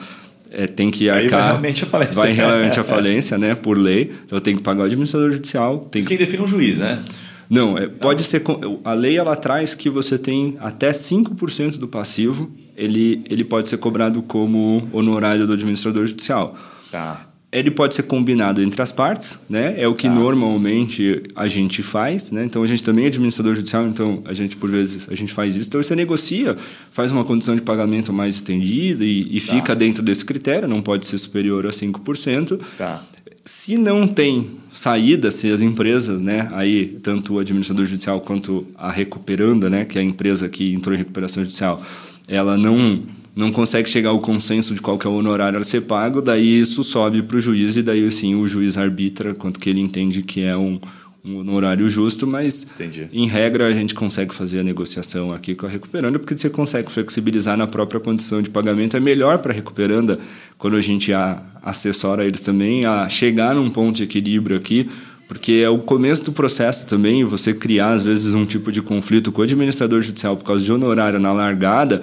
é, 0.49 0.65
tem 0.65 0.89
que 0.89 1.09
arcar. 1.09 1.21
Aí 1.21 1.29
vai 1.29 1.51
realmente 1.51 1.83
a 1.83 1.87
falência. 1.87 2.15
Vai 2.15 2.31
realmente 2.31 2.79
a 2.79 2.83
falência, 2.85 3.37
né? 3.37 3.53
Por 3.53 3.77
lei. 3.77 4.13
Então, 4.25 4.39
tem 4.39 4.55
que 4.55 4.63
pagar 4.63 4.83
o 4.83 4.85
administrador 4.85 5.29
judicial. 5.29 5.87
Tem 5.91 5.99
Isso 5.99 6.07
que... 6.07 6.17
quem 6.17 6.25
define 6.25 6.43
um 6.43 6.47
juiz, 6.47 6.79
né? 6.79 7.03
Não, 7.49 7.77
é, 7.77 7.87
pode 7.87 8.23
ser. 8.23 8.41
A 8.83 8.93
lei 8.93 9.17
ela 9.17 9.35
traz 9.35 9.75
que 9.75 9.89
você 9.89 10.17
tem 10.17 10.57
até 10.59 10.91
5% 10.91 11.77
do 11.77 11.87
passivo 11.87 12.49
ele, 12.77 13.23
ele 13.27 13.43
pode 13.43 13.67
ser 13.67 13.77
cobrado 13.77 14.21
como 14.21 14.87
honorário 14.93 15.47
do 15.47 15.53
administrador 15.53 16.05
judicial. 16.05 16.55
Tá. 16.91 17.25
Ele 17.51 17.71
pode 17.71 17.95
ser 17.95 18.03
combinado 18.03 18.61
entre 18.61 18.81
as 18.81 18.91
partes, 18.91 19.39
né? 19.49 19.73
É 19.77 19.87
o 19.87 19.95
que 19.95 20.07
tá. 20.07 20.13
normalmente 20.13 21.23
a 21.33 21.47
gente 21.47 21.81
faz, 21.81 22.29
né? 22.29 22.43
Então 22.43 22.61
a 22.61 22.67
gente 22.67 22.83
também 22.83 23.05
é 23.05 23.07
administrador 23.07 23.55
judicial, 23.55 23.87
então 23.87 24.21
a 24.25 24.33
gente 24.33 24.55
por 24.57 24.69
vezes 24.69 25.07
a 25.09 25.15
gente 25.15 25.33
faz 25.33 25.55
isso. 25.55 25.69
Então 25.69 25.81
você 25.81 25.95
negocia, 25.95 26.55
faz 26.91 27.11
uma 27.11 27.23
condição 27.23 27.55
de 27.55 27.61
pagamento 27.61 28.13
mais 28.13 28.35
estendida 28.35 29.03
e, 29.03 29.27
e 29.31 29.41
tá. 29.41 29.55
fica 29.55 29.75
dentro 29.75 30.03
desse 30.03 30.23
critério, 30.23 30.67
não 30.67 30.81
pode 30.81 31.07
ser 31.07 31.17
superior 31.17 31.65
a 31.65 31.69
5%. 31.69 32.59
Tá. 32.77 33.01
Se 33.45 33.77
não 33.77 34.05
tem 34.05 34.51
saída, 34.73 35.31
se 35.31 35.49
as 35.49 35.61
empresas, 35.61 36.21
né, 36.21 36.49
aí 36.51 36.99
tanto 37.01 37.35
o 37.35 37.39
administrador 37.39 37.85
judicial 37.85 38.19
quanto 38.19 38.67
a 38.75 38.91
recuperanda, 38.91 39.69
né, 39.69 39.85
que 39.85 39.97
é 39.97 40.01
a 40.01 40.03
empresa 40.03 40.49
que 40.49 40.73
entrou 40.73 40.93
em 40.93 40.97
recuperação 40.97 41.45
judicial, 41.45 41.81
ela 42.27 42.57
não 42.57 43.01
não 43.35 43.51
consegue 43.51 43.87
chegar 43.87 44.09
ao 44.09 44.19
consenso 44.19 44.73
de 44.73 44.81
qual 44.81 44.97
que 44.97 45.05
é 45.05 45.09
o 45.09 45.13
honorário 45.13 45.59
a 45.59 45.63
ser 45.63 45.81
pago, 45.81 46.23
daí 46.23 46.59
isso 46.59 46.83
sobe 46.83 47.21
para 47.21 47.37
o 47.37 47.39
juiz 47.39 47.77
e 47.77 47.83
daí 47.83 48.09
sim 48.09 48.33
o 48.33 48.47
juiz 48.47 48.79
arbitra 48.79 49.35
quanto 49.35 49.59
que 49.59 49.69
ele 49.69 49.79
entende 49.79 50.23
que 50.23 50.41
é 50.41 50.57
um, 50.57 50.79
um 51.23 51.37
honorário 51.37 51.87
justo, 51.87 52.25
mas 52.25 52.63
Entendi. 52.63 53.07
em 53.13 53.27
regra 53.27 53.67
a 53.67 53.73
gente 53.73 53.93
consegue 53.93 54.33
fazer 54.33 54.61
a 54.61 54.63
negociação 54.63 55.31
aqui 55.31 55.53
com 55.53 55.67
a 55.67 55.69
recuperanda 55.69 56.17
porque 56.17 56.35
você 56.35 56.49
consegue 56.49 56.91
flexibilizar 56.91 57.55
na 57.55 57.67
própria 57.67 57.99
condição 57.99 58.41
de 58.41 58.49
pagamento 58.49 58.97
é 58.97 58.99
melhor 58.99 59.37
para 59.37 59.51
a 59.51 59.55
recuperanda 59.55 60.17
quando 60.57 60.75
a 60.75 60.81
gente 60.81 61.13
a, 61.13 61.39
assessora 61.61 62.25
eles 62.25 62.41
também 62.41 62.85
a 62.85 63.07
chegar 63.07 63.53
num 63.53 63.69
ponto 63.69 63.97
de 63.97 64.03
equilíbrio 64.03 64.57
aqui 64.57 64.89
porque 65.27 65.53
é 65.63 65.69
o 65.69 65.79
começo 65.79 66.23
do 66.23 66.31
processo 66.31 66.87
também, 66.87 67.23
você 67.25 67.53
criar, 67.53 67.89
às 67.89 68.03
vezes, 68.03 68.33
um 68.33 68.45
tipo 68.45 68.71
de 68.71 68.81
conflito 68.81 69.31
com 69.31 69.41
o 69.41 69.43
administrador 69.43 70.01
judicial 70.01 70.37
por 70.37 70.45
causa 70.45 70.63
de 70.63 70.71
honorário 70.71 71.19
na 71.19 71.33
largada, 71.33 72.01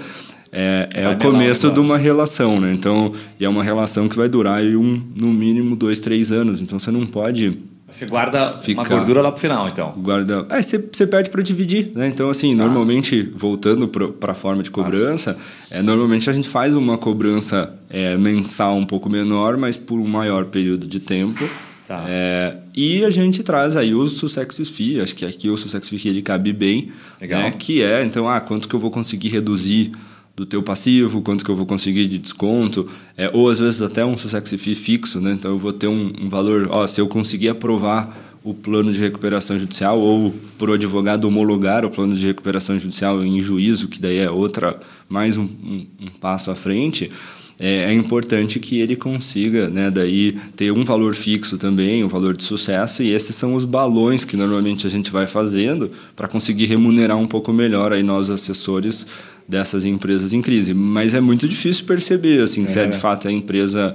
é, 0.53 0.89
é 0.93 1.09
o 1.09 1.17
começo 1.17 1.71
de 1.71 1.81
uma 1.81 1.97
relação, 1.97 2.61
né? 2.61 2.73
Então, 2.73 3.13
e 3.41 3.45
é 3.45 3.49
uma 3.49 3.65
relação 3.65 4.09
que 4.09 4.17
vai 4.17 4.29
durar 4.29 4.59
aí 4.59 4.77
um, 4.77 5.03
no 5.17 5.33
mínimo 5.33 5.75
dois, 5.75 5.99
três 5.99 6.31
anos. 6.31 6.61
Então, 6.61 6.79
você 6.79 6.91
não 6.91 7.05
pode... 7.05 7.59
Você 7.91 8.07
guarda 8.07 8.51
ficar, 8.59 8.83
uma 8.83 8.89
gordura 8.89 9.21
lá 9.21 9.31
pro 9.31 9.41
final, 9.41 9.69
então. 9.69 9.93
Guarda. 9.97 10.47
É, 10.51 10.61
você, 10.61 10.79
você 10.79 11.07
pede 11.07 11.31
para 11.31 11.43
dividir, 11.43 11.93
né? 11.95 12.09
Então, 12.09 12.29
assim, 12.29 12.53
ah. 12.53 12.57
normalmente, 12.57 13.23
voltando 13.37 13.89
para 13.89 14.33
a 14.33 14.35
forma 14.35 14.63
de 14.63 14.71
cobrança, 14.71 15.37
ah. 15.71 15.77
é, 15.77 15.83
normalmente 15.83 16.29
a 16.29 16.33
gente 16.33 16.49
faz 16.49 16.75
uma 16.75 16.99
cobrança 16.99 17.73
é, 17.89 18.17
mensal 18.17 18.77
um 18.77 18.87
pouco 18.87 19.09
menor, 19.09 19.57
mas 19.57 19.77
por 19.77 19.99
um 19.99 20.07
maior 20.07 20.45
período 20.47 20.87
de 20.87 21.01
tempo. 21.01 21.49
Tá. 21.87 22.05
É, 22.09 22.57
e 22.75 23.05
a 23.05 23.11
gente 23.11 23.43
traz 23.43 23.77
aí 23.77 23.95
o 23.95 24.07
Sussex 24.07 24.69
Fee, 24.71 25.01
acho 25.01 25.15
que 25.15 25.25
aqui 25.25 25.51
o 25.51 25.57
Sussex 25.57 25.87
Fee 25.89 26.09
ele 26.09 26.23
cabe 26.23 26.53
bem, 26.53 26.91
Legal. 27.21 27.43
Né, 27.43 27.51
que 27.51 27.83
é, 27.83 28.03
então, 28.03 28.29
ah, 28.29 28.41
quanto 28.41 28.69
que 28.69 28.75
eu 28.75 28.81
vou 28.81 28.91
conseguir 28.91 29.29
reduzir 29.29 29.93
do 30.35 30.47
teu 30.47 30.63
passivo, 30.63 31.23
quanto 31.23 31.45
que 31.45 31.51
eu 31.51 31.55
vou 31.55 31.67
conseguir 31.67 32.07
de 32.07 32.19
desconto, 32.19 32.89
é, 33.17 33.31
ou 33.33 33.51
às 33.51 33.59
vezes 33.59 33.83
até 33.83 34.05
um 34.05 34.17
Sussex 34.17 34.51
Fee 34.55 34.75
fixo, 34.75 35.21
né? 35.21 35.33
então 35.33 35.51
eu 35.51 35.59
vou 35.59 35.73
ter 35.73 35.87
um, 35.87 36.13
um 36.21 36.29
valor, 36.29 36.69
ó, 36.71 36.87
se 36.87 37.01
eu 37.01 37.07
conseguir 37.07 37.51
aprovar 37.51 38.35
o 38.43 38.53
plano 38.53 38.93
de 38.93 39.01
recuperação 39.01 39.59
judicial 39.59 39.99
ou 39.99 40.35
por 40.59 40.69
o 40.69 40.75
advogado 40.75 41.25
homologar 41.25 41.85
o 41.85 41.91
plano 41.91 42.15
de 42.15 42.27
recuperação 42.27 42.79
judicial 42.79 43.25
em 43.25 43.43
juízo, 43.43 43.89
que 43.89 43.99
daí 43.99 44.19
é 44.19 44.31
outra, 44.31 44.79
mais 45.09 45.39
um, 45.39 45.45
um, 45.45 45.87
um 46.01 46.09
passo 46.21 46.51
à 46.51 46.55
frente, 46.55 47.11
é, 47.59 47.85
é, 47.85 47.95
importante 47.95 48.59
que 48.59 48.81
ele 48.81 48.97
consiga, 48.97 49.69
né, 49.69 49.91
daí 49.91 50.33
ter 50.57 50.73
um 50.73 50.85
valor 50.85 51.15
fixo 51.15 51.57
também, 51.57 52.03
um 52.03 52.09
valor 52.09 52.37
de 52.37 52.43
sucesso, 52.43 53.03
e 53.03 53.13
esses 53.13 53.37
são 53.37 53.55
os 53.55 53.65
balões 53.65 54.25
que 54.25 54.37
normalmente 54.37 54.87
a 54.87 54.91
gente 54.91 55.11
vai 55.11 55.27
fazendo 55.27 55.91
para 56.17 56.27
conseguir 56.27 56.67
remunerar 56.67 57.17
um 57.17 57.27
pouco 57.27 57.53
melhor 57.53 57.93
aí 57.93 58.03
nós 58.03 58.29
assessores 58.31 59.07
dessas 59.49 59.85
empresas 59.85 60.33
em 60.33 60.43
crise. 60.43 60.75
Mas 60.75 61.15
é 61.15 61.21
muito 61.21 61.47
difícil 61.47 61.85
perceber 61.85 62.43
assim, 62.43 62.65
é. 62.65 62.67
se 62.67 62.79
é 62.81 62.87
de 62.87 62.99
fato 62.99 63.29
a 63.29 63.33
empresa 63.33 63.95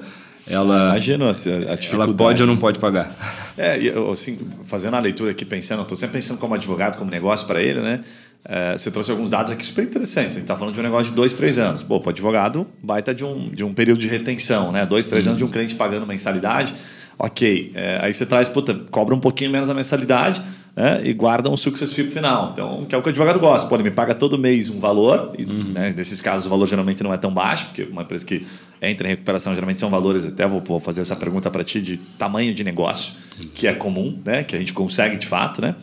ela 0.50 0.90
Imagina 0.90 1.30
assim, 1.30 1.52
a 1.52 1.76
dificuldade. 1.76 1.94
ela 1.94 2.14
pode 2.14 2.42
ou 2.42 2.48
não 2.48 2.58
pode 2.58 2.80
pagar. 2.80 3.16
É, 3.56 3.78
eu, 3.78 4.12
assim, 4.12 4.40
fazendo 4.66 4.96
a 4.96 5.00
leitura 5.00 5.32
aqui, 5.32 5.46
pensando, 5.46 5.84
estou 5.84 5.96
sempre 5.96 6.14
pensando 6.14 6.40
como 6.40 6.56
advogado, 6.56 6.98
como 6.98 7.12
negócio 7.12 7.46
para 7.46 7.62
ele, 7.62 7.82
né? 7.82 8.00
É, 8.46 8.78
você 8.78 8.90
trouxe 8.90 9.12
alguns 9.12 9.30
dados 9.30 9.52
aqui 9.52 9.66
super 9.66 9.84
interessantes. 9.84 10.32
A 10.32 10.40
gente 10.40 10.44
está 10.44 10.56
falando 10.56 10.74
de 10.74 10.80
um 10.80 10.84
negócio 10.84 11.08
de 11.08 11.16
dois, 11.16 11.34
três 11.34 11.58
anos. 11.58 11.84
Pô, 11.84 12.00
para 12.00 12.12
advogado, 12.12 12.66
baita 12.82 13.14
de 13.14 13.26
um, 13.26 13.50
de 13.50 13.64
um 13.64 13.74
período 13.74 14.00
de 14.00 14.08
retenção, 14.08 14.72
né? 14.72 14.86
Dois, 14.86 15.08
três 15.08 15.26
uhum. 15.26 15.32
anos 15.32 15.38
de 15.40 15.46
um 15.46 15.50
cliente 15.50 15.76
pagando 15.76 16.06
mensalidade. 16.08 16.74
Ok. 17.18 17.72
É, 17.76 18.00
aí 18.02 18.14
você 18.14 18.26
traz, 18.26 18.48
puta, 18.48 18.74
cobra 18.92 19.14
um 19.14 19.20
pouquinho 19.20 19.52
menos 19.52 19.70
a 19.70 19.74
mensalidade 19.74 20.42
né? 20.76 21.02
e 21.04 21.14
guarda 21.14 21.50
um 21.50 21.58
success 21.58 21.92
fee 21.92 22.10
final. 22.10 22.52
Então, 22.54 22.86
que 22.86 22.96
é 22.96 22.98
o 22.98 23.02
que 23.02 23.10
o 23.10 23.12
advogado 23.12 23.40
gosta. 23.40 23.68
Pô, 23.68 23.76
ele 23.76 23.84
me 23.84 23.92
paga 23.92 24.16
todo 24.16 24.38
mês 24.38 24.70
um 24.70 24.80
valor. 24.80 25.34
E, 25.38 25.44
uhum. 25.44 25.74
né, 25.74 25.94
nesses 25.96 26.22
casos, 26.22 26.48
o 26.48 26.50
valor 26.50 26.66
geralmente 26.66 27.04
não 27.04 27.14
é 27.14 27.18
tão 27.18 27.32
baixo, 27.32 27.66
porque 27.66 27.84
uma 27.84 28.04
empresa 28.04 28.26
que 28.26 28.48
entra 28.82 29.06
em 29.06 29.12
recuperação 29.12 29.54
geralmente 29.54 29.82
são 29.82 29.90
valores. 29.90 30.26
Até 30.26 30.48
vou, 30.48 30.62
vou 30.62 30.80
fazer 30.80 31.02
essa 31.02 31.16
pergunta 31.16 31.52
para 31.52 31.64
ti 31.64 31.82
de 31.82 31.98
tamanho 32.18 32.54
de 32.54 32.64
negócio, 32.64 33.16
que 33.54 33.68
é 33.68 33.74
comum, 33.74 34.18
né? 34.24 34.46
que 34.46 34.56
a 34.56 34.60
gente 34.60 34.72
consegue 34.72 35.18
de 35.18 35.28
fato, 35.28 35.62
né? 35.62 35.76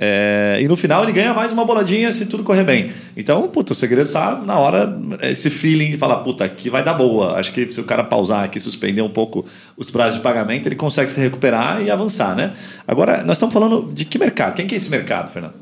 É, 0.00 0.58
e 0.60 0.68
no 0.68 0.76
final 0.76 1.02
ele 1.02 1.10
ganha 1.10 1.34
mais 1.34 1.52
uma 1.52 1.64
boladinha 1.64 2.12
se 2.12 2.26
tudo 2.26 2.44
correr 2.44 2.62
bem. 2.62 2.92
Então, 3.16 3.48
puta, 3.48 3.72
o 3.72 3.76
segredo 3.76 4.12
tá 4.12 4.40
na 4.40 4.56
hora, 4.56 4.96
esse 5.22 5.50
feeling 5.50 5.90
de 5.90 5.96
falar, 5.96 6.18
puta, 6.18 6.44
aqui 6.44 6.70
vai 6.70 6.84
dar 6.84 6.94
boa. 6.94 7.32
Acho 7.36 7.52
que 7.52 7.72
se 7.72 7.80
o 7.80 7.84
cara 7.84 8.04
pausar 8.04 8.44
aqui, 8.44 8.60
suspender 8.60 9.02
um 9.02 9.10
pouco 9.10 9.44
os 9.76 9.90
prazos 9.90 10.18
de 10.18 10.22
pagamento, 10.22 10.68
ele 10.68 10.76
consegue 10.76 11.10
se 11.10 11.20
recuperar 11.20 11.82
e 11.82 11.90
avançar, 11.90 12.36
né? 12.36 12.52
Agora, 12.86 13.24
nós 13.24 13.36
estamos 13.36 13.52
falando 13.52 13.90
de 13.92 14.04
que 14.04 14.18
mercado? 14.18 14.54
Quem 14.54 14.68
que 14.68 14.74
é 14.74 14.78
esse 14.78 14.90
mercado, 14.90 15.32
Fernando? 15.32 15.54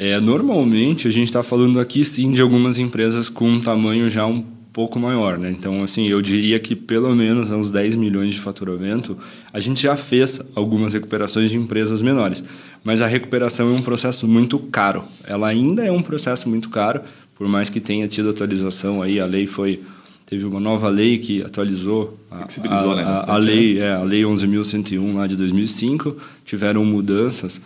É, 0.00 0.18
normalmente 0.18 1.06
a 1.06 1.10
gente 1.10 1.26
está 1.26 1.42
falando 1.42 1.78
aqui 1.78 2.04
sim 2.04 2.32
de 2.32 2.42
algumas 2.42 2.78
empresas 2.78 3.28
com 3.28 3.48
um 3.48 3.60
tamanho 3.60 4.10
já 4.10 4.26
um 4.26 4.44
pouco 4.72 4.98
maior, 4.98 5.38
né? 5.38 5.50
Então, 5.50 5.82
assim, 5.82 6.06
eu 6.06 6.22
diria 6.22 6.58
que 6.58 6.76
pelo 6.76 7.14
menos 7.14 7.50
uns 7.50 7.70
10 7.70 7.94
milhões 7.96 8.34
de 8.34 8.40
faturamento, 8.40 9.16
a 9.52 9.58
gente 9.58 9.82
já 9.82 9.96
fez 9.96 10.40
algumas 10.54 10.94
recuperações 10.94 11.50
de 11.50 11.56
empresas 11.56 12.02
menores. 12.02 12.42
Mas 12.84 13.00
a 13.00 13.06
recuperação 13.06 13.68
é 13.68 13.72
um 13.72 13.82
processo 13.82 14.26
muito 14.26 14.58
caro. 14.58 15.04
Ela 15.26 15.48
ainda 15.48 15.84
é 15.84 15.92
um 15.92 16.02
processo 16.02 16.48
muito 16.48 16.68
caro, 16.68 17.00
por 17.34 17.48
mais 17.48 17.68
que 17.68 17.80
tenha 17.80 18.06
tido 18.06 18.30
atualização 18.30 19.02
aí, 19.02 19.18
a 19.18 19.26
lei 19.26 19.46
foi 19.46 19.80
teve 20.26 20.44
uma 20.44 20.60
nova 20.60 20.88
lei 20.88 21.18
que 21.18 21.42
atualizou 21.42 22.16
a, 22.30 22.44
a, 22.44 22.94
né, 22.94 23.02
a, 23.02 23.34
a 23.34 23.36
lei, 23.36 23.80
é, 23.80 23.94
a 23.94 24.02
lei 24.04 24.22
11.101 24.22 25.14
lá 25.16 25.26
de 25.26 25.34
2005, 25.34 26.16
tiveram 26.44 26.84
mudanças 26.84 27.60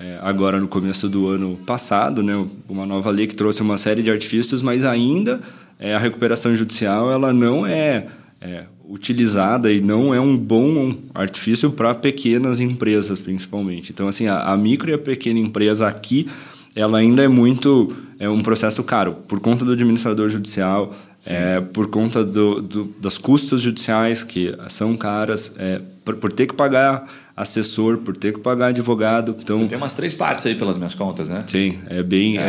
é, 0.00 0.18
agora 0.22 0.58
no 0.58 0.66
começo 0.66 1.10
do 1.10 1.28
ano 1.28 1.58
passado, 1.66 2.22
né, 2.22 2.46
uma 2.66 2.86
nova 2.86 3.10
lei 3.10 3.26
que 3.26 3.34
trouxe 3.34 3.60
uma 3.60 3.76
série 3.76 4.02
de 4.02 4.10
artifícios, 4.10 4.62
mas 4.62 4.84
ainda 4.84 5.42
é, 5.78 5.94
a 5.94 5.98
recuperação 5.98 6.54
judicial 6.56 7.10
ela 7.10 7.32
não 7.32 7.66
é, 7.66 8.06
é, 8.40 8.64
utilizada 8.88 9.72
e 9.72 9.80
não 9.80 10.14
é 10.14 10.20
um 10.20 10.36
bom 10.36 10.94
artifício 11.14 11.70
para 11.70 11.94
pequenas 11.94 12.60
empresas, 12.60 13.20
principalmente. 13.20 13.92
Então, 13.92 14.08
assim, 14.08 14.26
a, 14.26 14.42
a, 14.42 14.56
micro 14.56 14.90
e 14.90 14.94
a 14.94 14.98
pequena 14.98 15.38
empresa 15.38 15.86
aqui, 15.86 16.28
ela 16.74 16.98
ainda 16.98 17.22
é 17.22 17.28
muito 17.28 17.94
é 18.18 18.28
um 18.28 18.42
processo 18.42 18.82
caro 18.82 19.12
por 19.28 19.40
conta 19.40 19.64
do 19.64 19.72
administrador 19.72 20.30
judicial, 20.30 20.94
é, 21.26 21.60
por 21.60 21.88
conta 21.88 22.24
do, 22.24 22.62
do, 22.62 22.84
das 22.98 23.18
custas 23.18 23.60
judiciais 23.60 24.22
que 24.24 24.56
são 24.68 24.96
caras, 24.96 25.52
é, 25.58 25.80
por, 26.04 26.16
por 26.16 26.32
ter 26.32 26.46
que 26.46 26.54
pagar 26.54 27.06
assessor, 27.36 27.98
por 27.98 28.16
ter 28.16 28.32
que 28.32 28.40
pagar 28.40 28.68
advogado. 28.68 29.36
Então, 29.38 29.66
tem 29.66 29.76
umas 29.76 29.92
três 29.92 30.14
partes 30.14 30.46
aí 30.46 30.54
pelas 30.54 30.78
minhas 30.78 30.94
contas, 30.94 31.28
né? 31.28 31.44
Sim, 31.46 31.78
é 31.88 32.02
bem. 32.02 32.38
É, 32.38 32.42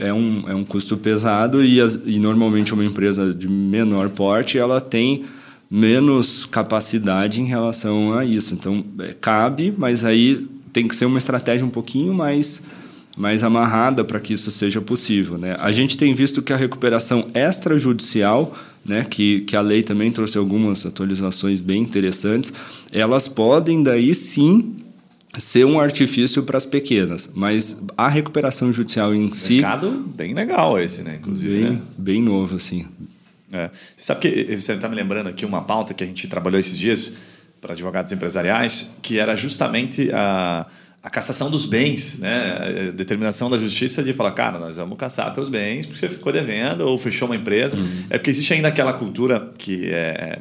é, 0.00 0.08
é 0.08 0.14
um, 0.14 0.48
é 0.48 0.54
um 0.54 0.64
custo 0.64 0.96
pesado 0.96 1.62
e, 1.62 1.80
as, 1.80 2.00
e 2.06 2.18
normalmente 2.18 2.72
uma 2.72 2.84
empresa 2.84 3.34
de 3.34 3.48
menor 3.48 4.08
porte 4.08 4.58
ela 4.58 4.80
tem 4.80 5.24
menos 5.70 6.46
capacidade 6.46 7.40
em 7.40 7.44
relação 7.44 8.14
a 8.16 8.24
isso. 8.24 8.54
Então, 8.54 8.82
é, 9.00 9.12
cabe, 9.12 9.74
mas 9.76 10.04
aí 10.04 10.48
tem 10.72 10.88
que 10.88 10.96
ser 10.96 11.04
uma 11.04 11.18
estratégia 11.18 11.66
um 11.66 11.70
pouquinho 11.70 12.14
mais 12.14 12.62
mais 13.16 13.42
amarrada 13.44 14.02
para 14.02 14.18
que 14.18 14.32
isso 14.32 14.50
seja 14.50 14.80
possível. 14.80 15.36
Né? 15.36 15.54
A 15.58 15.70
gente 15.72 15.96
tem 15.98 16.14
visto 16.14 16.40
que 16.40 16.52
a 16.52 16.56
recuperação 16.56 17.28
extrajudicial, 17.34 18.56
né, 18.84 19.04
que, 19.04 19.40
que 19.42 19.56
a 19.56 19.60
lei 19.60 19.82
também 19.82 20.10
trouxe 20.10 20.38
algumas 20.38 20.84
atualizações 20.86 21.60
bem 21.60 21.82
interessantes, 21.82 22.52
elas 22.92 23.28
podem 23.28 23.82
daí 23.82 24.14
sim 24.14 24.76
ser 25.38 25.64
um 25.64 25.78
artifício 25.78 26.42
para 26.42 26.58
as 26.58 26.66
pequenas, 26.66 27.30
mas 27.32 27.76
a 27.96 28.08
recuperação 28.08 28.72
judicial 28.72 29.14
em 29.14 29.32
si... 29.32 29.54
Mercado 29.54 29.90
bem 29.90 30.34
legal 30.34 30.78
esse, 30.78 31.02
né? 31.02 31.18
Inclusive, 31.20 31.54
bem, 31.54 31.70
né? 31.72 31.82
bem 31.96 32.22
novo, 32.22 32.56
assim. 32.56 32.86
É. 33.52 33.70
Você 33.96 34.04
sabe 34.04 34.20
que 34.20 34.56
você 34.60 34.72
está 34.72 34.88
me 34.88 34.96
lembrando 34.96 35.28
aqui 35.28 35.44
uma 35.44 35.62
pauta 35.62 35.94
que 35.94 36.02
a 36.02 36.06
gente 36.06 36.26
trabalhou 36.26 36.58
esses 36.58 36.76
dias 36.76 37.16
para 37.60 37.74
advogados 37.74 38.10
empresariais, 38.10 38.92
que 39.02 39.18
era 39.18 39.36
justamente 39.36 40.10
a 40.12 40.66
a 41.02 41.08
cassação 41.08 41.50
dos 41.50 41.64
bens, 41.64 42.18
né? 42.18 42.88
A 42.88 42.90
determinação 42.92 43.48
da 43.48 43.58
justiça 43.58 44.02
de 44.02 44.12
falar, 44.12 44.32
cara, 44.32 44.58
nós 44.58 44.76
vamos 44.76 44.98
caçar 44.98 45.32
teus 45.32 45.48
bens 45.48 45.86
porque 45.86 45.98
você 45.98 46.08
ficou 46.08 46.30
devendo 46.30 46.82
ou 46.82 46.98
fechou 46.98 47.26
uma 47.26 47.36
empresa. 47.36 47.76
Uhum. 47.76 48.04
É 48.10 48.18
porque 48.18 48.30
existe 48.30 48.52
ainda 48.52 48.68
aquela 48.68 48.92
cultura 48.92 49.50
que 49.56 49.90
é, 49.90 50.40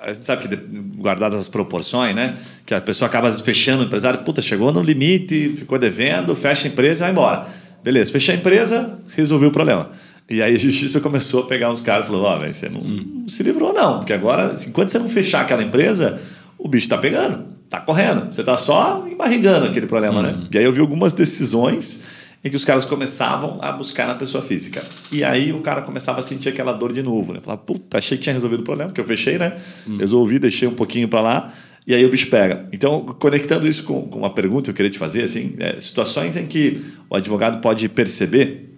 a 0.00 0.12
gente 0.12 0.24
sabe 0.24 0.46
que 0.46 0.56
guardadas 1.00 1.40
as 1.40 1.48
proporções, 1.48 2.14
né? 2.14 2.36
Que 2.64 2.74
a 2.74 2.80
pessoa 2.80 3.08
acaba 3.08 3.32
fechando 3.32 3.82
o 3.82 3.86
empresário, 3.86 4.20
puta, 4.20 4.40
chegou 4.40 4.72
no 4.72 4.82
limite, 4.82 5.54
ficou 5.56 5.78
devendo, 5.78 6.34
fecha 6.36 6.68
a 6.68 6.70
empresa 6.70 7.00
e 7.00 7.02
vai 7.02 7.10
embora. 7.10 7.46
Beleza, 7.82 8.12
fechei 8.12 8.36
a 8.36 8.38
empresa, 8.38 9.00
resolveu 9.16 9.48
o 9.48 9.52
problema. 9.52 9.90
E 10.30 10.40
aí 10.40 10.54
a 10.54 10.58
justiça 10.58 11.00
começou 11.00 11.42
a 11.42 11.46
pegar 11.46 11.72
uns 11.72 11.80
caras 11.80 12.04
e 12.04 12.08
falou: 12.08 12.22
Ó, 12.22 12.38
oh, 12.38 12.52
você 12.52 12.68
não, 12.68 12.82
não, 12.82 13.28
se 13.28 13.42
livrou, 13.42 13.72
não, 13.72 13.98
porque 13.98 14.12
agora, 14.12 14.54
enquanto 14.64 14.90
você 14.90 14.98
não 15.00 15.08
fechar 15.08 15.40
aquela 15.40 15.62
empresa, 15.62 16.20
o 16.56 16.68
bicho 16.68 16.86
está 16.86 16.98
pegando 16.98 17.57
tá 17.68 17.80
correndo. 17.80 18.32
Você 18.32 18.42
tá 18.42 18.56
só 18.56 19.06
embarrigando 19.06 19.66
aquele 19.66 19.86
problema, 19.86 20.22
né? 20.22 20.30
uhum. 20.30 20.38
né? 20.38 20.48
E 20.52 20.58
aí 20.58 20.64
eu 20.64 20.72
vi 20.72 20.80
algumas 20.80 21.12
decisões 21.12 22.04
em 22.44 22.50
que 22.50 22.56
os 22.56 22.64
caras 22.64 22.84
começavam 22.84 23.58
a 23.60 23.72
buscar 23.72 24.06
na 24.06 24.14
pessoa 24.14 24.42
física. 24.42 24.82
E 25.10 25.24
aí 25.24 25.52
o 25.52 25.60
cara 25.60 25.82
começava 25.82 26.20
a 26.20 26.22
sentir 26.22 26.48
aquela 26.48 26.72
dor 26.72 26.92
de 26.92 27.02
novo, 27.02 27.32
né? 27.32 27.40
Falava, 27.42 27.62
puta, 27.62 27.98
achei 27.98 28.16
que 28.16 28.24
tinha 28.24 28.32
resolvido 28.32 28.60
o 28.60 28.64
problema, 28.64 28.90
porque 28.90 29.00
eu 29.00 29.04
fechei, 29.04 29.38
né? 29.38 29.58
Uhum. 29.86 29.96
Resolvi, 29.96 30.38
deixei 30.38 30.68
um 30.68 30.74
pouquinho 30.74 31.08
para 31.08 31.20
lá. 31.20 31.52
E 31.86 31.94
aí 31.94 32.04
o 32.04 32.10
bicho 32.10 32.28
pega. 32.28 32.68
Então, 32.70 33.00
conectando 33.18 33.66
isso 33.66 33.82
com, 33.84 34.02
com 34.02 34.18
uma 34.18 34.30
pergunta 34.30 34.64
que 34.64 34.70
eu 34.70 34.74
queria 34.74 34.90
te 34.90 34.98
fazer, 34.98 35.22
assim, 35.22 35.56
é, 35.58 35.80
situações 35.80 36.36
em 36.36 36.46
que 36.46 36.82
o 37.08 37.16
advogado 37.16 37.60
pode 37.60 37.88
perceber 37.88 38.68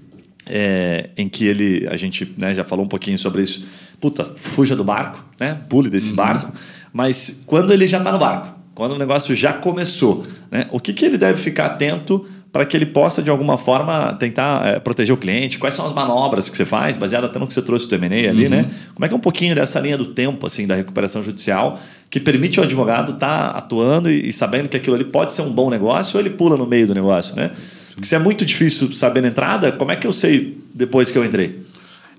é, 0.47 1.11
em 1.17 1.29
que 1.29 1.45
ele, 1.47 1.87
a 1.91 1.97
gente 1.97 2.33
né, 2.39 2.55
já 2.55 2.65
falou 2.65 2.85
um 2.85 2.89
pouquinho 2.89 3.19
sobre 3.19 3.43
isso, 3.43 3.67
puta, 4.01 4.25
fuja 4.25 4.75
do 4.75 4.85
barco, 4.85 5.25
né? 5.39 5.61
Pule 5.69 5.91
desse 5.91 6.11
uhum. 6.11 6.17
barco. 6.17 6.53
Mas 6.93 7.43
quando 7.47 7.73
ele 7.73 7.87
já 7.87 7.99
está 7.99 8.11
no 8.11 8.19
barco, 8.19 8.60
quando 8.81 8.93
o 8.93 8.99
negócio 8.99 9.35
já 9.35 9.53
começou. 9.53 10.25
Né? 10.51 10.67
O 10.71 10.81
que, 10.81 10.95
que 10.95 11.05
ele 11.05 11.19
deve 11.19 11.39
ficar 11.39 11.67
atento 11.67 12.27
para 12.51 12.65
que 12.65 12.75
ele 12.75 12.87
possa, 12.87 13.23
de 13.23 13.29
alguma 13.29 13.59
forma, 13.59 14.15
tentar 14.15 14.67
é, 14.67 14.81
proteger 14.81 15.13
o 15.15 15.19
cliente? 15.19 15.59
Quais 15.59 15.75
são 15.75 15.85
as 15.85 15.93
manobras 15.93 16.49
que 16.49 16.57
você 16.57 16.65
faz, 16.65 16.97
baseado 16.97 17.25
até 17.25 17.39
no 17.39 17.47
que 17.47 17.53
você 17.53 17.61
trouxe 17.61 17.87
do 17.87 17.95
M&A 17.97 18.31
ali, 18.31 18.45
uhum. 18.45 18.51
né? 18.51 18.71
Como 18.95 19.05
é 19.05 19.09
que 19.09 19.13
é 19.13 19.17
um 19.19 19.21
pouquinho 19.21 19.55
dessa 19.55 19.79
linha 19.81 19.99
do 19.99 20.07
tempo, 20.07 20.47
assim, 20.47 20.67
da 20.67 20.75
recuperação 20.75 21.23
judicial, 21.23 21.79
que 22.09 22.19
permite 22.19 22.59
ao 22.59 22.65
advogado 22.65 23.13
estar 23.13 23.53
tá 23.53 23.59
atuando 23.59 24.11
e, 24.11 24.31
e, 24.31 24.33
sabendo 24.33 24.67
que 24.67 24.79
aquilo 24.79 24.97
ali 24.97 25.05
pode 25.05 25.35
ser 25.35 25.43
um 25.43 25.53
bom 25.53 25.69
negócio 25.69 26.17
ou 26.17 26.23
ele 26.25 26.31
pula 26.31 26.57
no 26.57 26.65
meio 26.65 26.87
do 26.87 26.95
negócio, 26.95 27.37
né? 27.37 27.51
Porque 27.93 28.09
se 28.09 28.15
é 28.15 28.19
muito 28.19 28.47
difícil 28.47 28.91
saber 28.95 29.21
na 29.21 29.29
entrada, 29.29 29.73
como 29.73 29.93
é 29.93 29.97
que 29.97 30.07
eu 30.07 30.13
sei 30.15 30.57
depois 30.75 31.11
que 31.11 31.19
eu 31.19 31.25
entrei? 31.27 31.67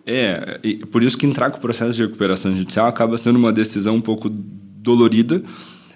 É, 0.06 0.60
por 0.92 1.02
isso 1.02 1.18
que 1.18 1.26
entrar 1.26 1.50
com 1.50 1.58
o 1.58 1.62
processo 1.62 1.94
de 1.94 2.04
recuperação 2.04 2.56
judicial 2.56 2.86
acaba 2.86 3.18
sendo 3.18 3.38
uma 3.40 3.52
decisão 3.52 3.96
um 3.96 4.02
pouco 4.02 4.30
dolorida, 4.30 5.42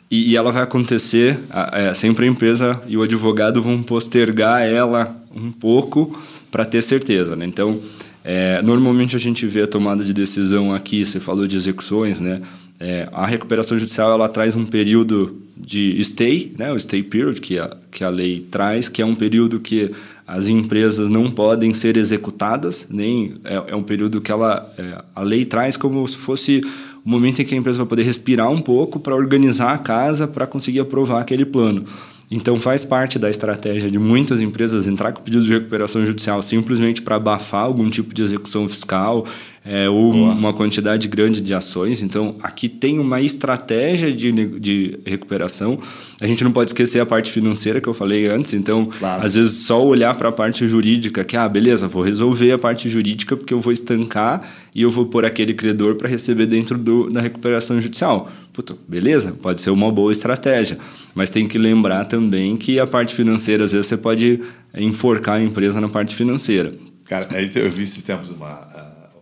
e, 0.09 0.31
e 0.31 0.35
ela 0.37 0.51
vai 0.51 0.63
acontecer, 0.63 1.39
é, 1.71 1.93
sempre 1.93 2.25
a 2.25 2.29
empresa 2.29 2.81
e 2.87 2.95
o 2.95 3.01
advogado 3.01 3.61
vão 3.61 3.81
postergar 3.81 4.61
ela 4.61 5.15
um 5.35 5.51
pouco 5.51 6.17
para 6.51 6.63
ter 6.63 6.81
certeza. 6.81 7.35
Né? 7.35 7.45
Então, 7.45 7.79
é, 8.23 8.61
normalmente 8.61 9.15
a 9.15 9.19
gente 9.19 9.45
vê 9.45 9.63
a 9.63 9.67
tomada 9.67 10.03
de 10.03 10.13
decisão 10.13 10.73
aqui, 10.73 11.05
você 11.05 11.19
falou 11.19 11.47
de 11.47 11.55
execuções, 11.55 12.19
né? 12.19 12.41
É, 12.77 13.07
a 13.13 13.25
recuperação 13.25 13.77
judicial 13.77 14.11
ela 14.11 14.27
traz 14.27 14.53
um 14.53 14.65
período 14.65 15.41
de 15.55 16.03
stay, 16.03 16.53
né? 16.57 16.73
o 16.73 16.79
stay 16.79 17.01
period 17.01 17.39
que 17.39 17.57
a, 17.57 17.75
que 17.89 18.03
a 18.03 18.09
lei 18.09 18.45
traz, 18.51 18.89
que 18.89 19.01
é 19.01 19.05
um 19.05 19.15
período 19.15 19.61
que 19.61 19.91
as 20.27 20.47
empresas 20.47 21.09
não 21.09 21.31
podem 21.31 21.73
ser 21.73 21.95
executadas, 21.95 22.87
nem 22.89 23.35
é, 23.45 23.63
é 23.67 23.75
um 23.75 23.83
período 23.83 24.19
que 24.19 24.29
ela, 24.29 24.69
é, 24.77 25.01
a 25.15 25.21
lei 25.21 25.45
traz 25.45 25.77
como 25.77 26.05
se 26.05 26.17
fosse 26.17 26.61
o 27.05 27.09
momento 27.09 27.39
em 27.39 27.45
que 27.45 27.53
a 27.53 27.57
empresa 27.57 27.77
vai 27.77 27.85
poder 27.85 28.03
respirar 28.03 28.49
um 28.49 28.61
pouco 28.61 28.99
para 28.99 29.15
organizar 29.15 29.73
a 29.73 29.77
casa 29.77 30.27
para 30.27 30.47
conseguir 30.47 30.79
aprovar 30.79 31.21
aquele 31.21 31.45
plano. 31.45 31.85
Então 32.29 32.59
faz 32.59 32.83
parte 32.83 33.19
da 33.19 33.29
estratégia 33.29 33.89
de 33.89 33.99
muitas 33.99 34.41
empresas 34.41 34.87
entrar 34.87 35.11
com 35.11 35.21
pedido 35.21 35.43
de 35.43 35.53
recuperação 35.53 36.05
judicial 36.05 36.41
simplesmente 36.41 37.01
para 37.01 37.17
abafar 37.17 37.63
algum 37.63 37.89
tipo 37.89 38.13
de 38.13 38.23
execução 38.23 38.67
fiscal 38.67 39.25
é, 39.63 39.89
ou 39.89 40.11
Boa. 40.11 40.33
uma 40.33 40.53
quantidade 40.53 41.07
grande 41.07 41.39
de 41.39 41.53
ações. 41.53 42.01
Então 42.01 42.35
aqui 42.41 42.67
tem 42.67 42.99
uma 42.99 43.21
estratégia 43.21 44.11
de, 44.11 44.31
de 44.59 44.99
recuperação. 45.05 45.79
A 46.19 46.25
gente 46.25 46.43
não 46.43 46.51
pode 46.51 46.71
esquecer 46.71 46.99
a 46.99 47.05
parte 47.05 47.31
financeira 47.31 47.79
que 47.79 47.87
eu 47.87 47.93
falei 47.93 48.27
antes. 48.27 48.53
Então 48.53 48.87
claro. 48.87 49.23
às 49.23 49.35
vezes 49.35 49.65
só 49.65 49.83
olhar 49.83 50.15
para 50.15 50.29
a 50.29 50.31
parte 50.31 50.67
jurídica 50.67 51.23
que 51.23 51.37
ah 51.37 51.47
beleza 51.47 51.87
vou 51.87 52.01
resolver 52.01 52.51
a 52.51 52.57
parte 52.57 52.89
jurídica 52.89 53.37
porque 53.37 53.53
eu 53.53 53.59
vou 53.59 53.71
estancar 53.71 54.41
e 54.73 54.81
eu 54.81 54.89
vou 54.89 55.05
pôr 55.05 55.25
aquele 55.25 55.53
credor 55.53 55.95
para 55.95 56.09
receber 56.09 56.47
dentro 56.47 56.77
do, 56.77 57.09
da 57.09 57.21
recuperação 57.21 57.79
judicial 57.79 58.29
Puta, 58.55 58.73
beleza, 58.87 59.33
pode 59.33 59.59
ser 59.59 59.69
uma 59.69 59.91
boa 59.91 60.13
estratégia, 60.13 60.77
mas 61.13 61.29
tem 61.29 61.45
que 61.45 61.57
lembrar 61.57 62.05
também 62.05 62.55
que 62.55 62.79
a 62.79 62.87
parte 62.87 63.13
financeira, 63.13 63.65
às 63.65 63.73
vezes, 63.73 63.87
você 63.87 63.97
pode 63.97 64.39
enforcar 64.73 65.35
a 65.35 65.43
empresa 65.43 65.81
na 65.81 65.89
parte 65.89 66.15
financeira. 66.15 66.73
Cara, 67.03 67.27
eu 67.53 67.69
vi 67.69 67.83
esses 67.83 68.01
tempos 68.01 68.29
uma, 68.29 68.65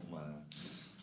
uma 0.08 0.22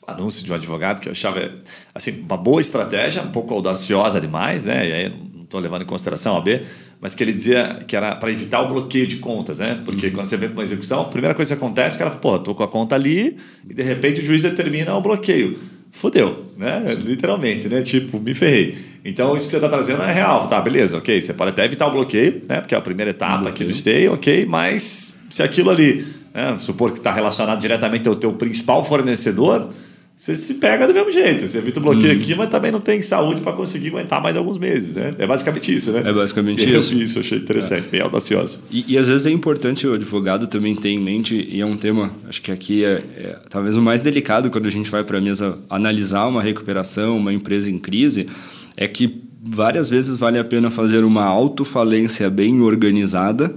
um 0.06 0.12
anúncio 0.12 0.44
de 0.44 0.52
um 0.52 0.54
advogado 0.54 1.00
que 1.00 1.08
eu 1.08 1.12
achava 1.12 1.50
assim, 1.92 2.20
uma 2.20 2.36
boa 2.36 2.60
estratégia, 2.60 3.20
um 3.20 3.32
pouco 3.32 3.52
audaciosa 3.52 4.20
demais, 4.20 4.64
né? 4.64 4.88
E 4.88 4.92
aí 4.92 5.08
não 5.34 5.42
estou 5.42 5.58
levando 5.58 5.82
em 5.82 5.86
consideração 5.86 6.36
a 6.36 6.40
B, 6.40 6.62
mas 7.00 7.16
que 7.16 7.24
ele 7.24 7.32
dizia 7.32 7.84
que 7.88 7.96
era 7.96 8.14
para 8.14 8.30
evitar 8.30 8.62
o 8.62 8.68
bloqueio 8.68 9.08
de 9.08 9.16
contas, 9.16 9.58
né? 9.58 9.82
Porque 9.84 10.06
uhum. 10.06 10.12
quando 10.12 10.26
você 10.26 10.36
vem 10.36 10.50
para 10.50 10.58
uma 10.58 10.62
execução, 10.62 11.00
a 11.00 11.06
primeira 11.06 11.34
coisa 11.34 11.56
que 11.56 11.60
acontece 11.60 11.96
é 11.96 11.98
que 11.98 12.02
ela, 12.04 12.12
pô, 12.12 12.36
estou 12.36 12.54
com 12.54 12.62
a 12.62 12.68
conta 12.68 12.94
ali 12.94 13.36
e 13.68 13.74
de 13.74 13.82
repente 13.82 14.20
o 14.20 14.24
juiz 14.24 14.44
determina 14.44 14.94
o 14.94 15.00
bloqueio 15.00 15.58
fodeu, 15.92 16.46
né? 16.56 16.84
Sim. 16.88 17.00
Literalmente, 17.00 17.68
né? 17.68 17.82
Tipo, 17.82 18.18
me 18.18 18.34
ferrei. 18.34 18.78
Então, 19.04 19.34
isso 19.34 19.46
que 19.46 19.52
você 19.52 19.56
está 19.56 19.68
trazendo 19.68 20.02
é 20.02 20.12
real. 20.12 20.46
Tá, 20.46 20.60
beleza, 20.60 20.98
ok. 20.98 21.20
Você 21.20 21.32
pode 21.32 21.50
até 21.50 21.64
evitar 21.64 21.86
o 21.86 21.90
bloqueio, 21.90 22.42
né? 22.48 22.60
Porque 22.60 22.74
é 22.74 22.78
a 22.78 22.82
primeira 22.82 23.10
etapa 23.10 23.48
aqui 23.48 23.64
do 23.64 23.72
stay, 23.72 24.08
ok. 24.08 24.46
Mas 24.46 25.22
se 25.30 25.42
aquilo 25.42 25.70
ali, 25.70 26.06
né? 26.34 26.56
supor 26.58 26.92
que 26.92 26.98
está 26.98 27.12
relacionado 27.12 27.60
diretamente 27.60 28.08
ao 28.08 28.16
teu 28.16 28.32
principal 28.32 28.84
fornecedor, 28.84 29.70
você 30.20 30.36
se 30.36 30.54
pega 30.56 30.86
do 30.86 30.92
mesmo 30.92 31.10
jeito. 31.10 31.48
Você 31.48 31.56
evita 31.56 31.80
o 31.80 31.82
bloqueio 31.82 32.12
hum. 32.12 32.20
aqui, 32.20 32.34
mas 32.34 32.50
também 32.50 32.70
não 32.70 32.78
tem 32.78 33.00
saúde 33.00 33.40
para 33.40 33.54
conseguir 33.54 33.88
aguentar 33.88 34.22
mais 34.22 34.36
alguns 34.36 34.58
meses, 34.58 34.94
né? 34.94 35.14
É 35.18 35.26
basicamente 35.26 35.74
isso, 35.74 35.92
né? 35.92 36.02
É 36.04 36.12
basicamente 36.12 36.62
eu 36.62 36.78
isso. 36.78 36.92
Eu 36.92 36.98
isso, 37.00 37.20
achei 37.20 37.38
interessante, 37.38 37.86
é. 37.86 37.90
bem 37.90 38.00
audacioso. 38.02 38.62
E, 38.70 38.84
e, 38.86 38.98
às 38.98 39.08
vezes 39.08 39.24
é 39.24 39.30
importante 39.30 39.86
o 39.86 39.94
advogado 39.94 40.46
também 40.46 40.76
ter 40.76 40.90
em 40.90 41.00
mente, 41.00 41.34
e 41.34 41.58
é 41.58 41.64
um 41.64 41.74
tema, 41.74 42.14
acho 42.28 42.42
que 42.42 42.52
aqui 42.52 42.84
é, 42.84 43.02
é 43.16 43.38
talvez 43.48 43.74
o 43.76 43.80
mais 43.80 44.02
delicado 44.02 44.50
quando 44.50 44.66
a 44.66 44.70
gente 44.70 44.90
vai 44.90 45.02
para 45.02 45.16
a 45.16 45.22
mesa 45.22 45.56
analisar 45.70 46.26
uma 46.26 46.42
recuperação, 46.42 47.16
uma 47.16 47.32
empresa 47.32 47.70
em 47.70 47.78
crise, 47.78 48.26
é 48.76 48.86
que 48.86 49.22
várias 49.42 49.88
vezes 49.88 50.18
vale 50.18 50.38
a 50.38 50.44
pena 50.44 50.70
fazer 50.70 51.02
uma 51.02 51.24
autofalência 51.24 52.28
bem 52.28 52.60
organizada 52.60 53.54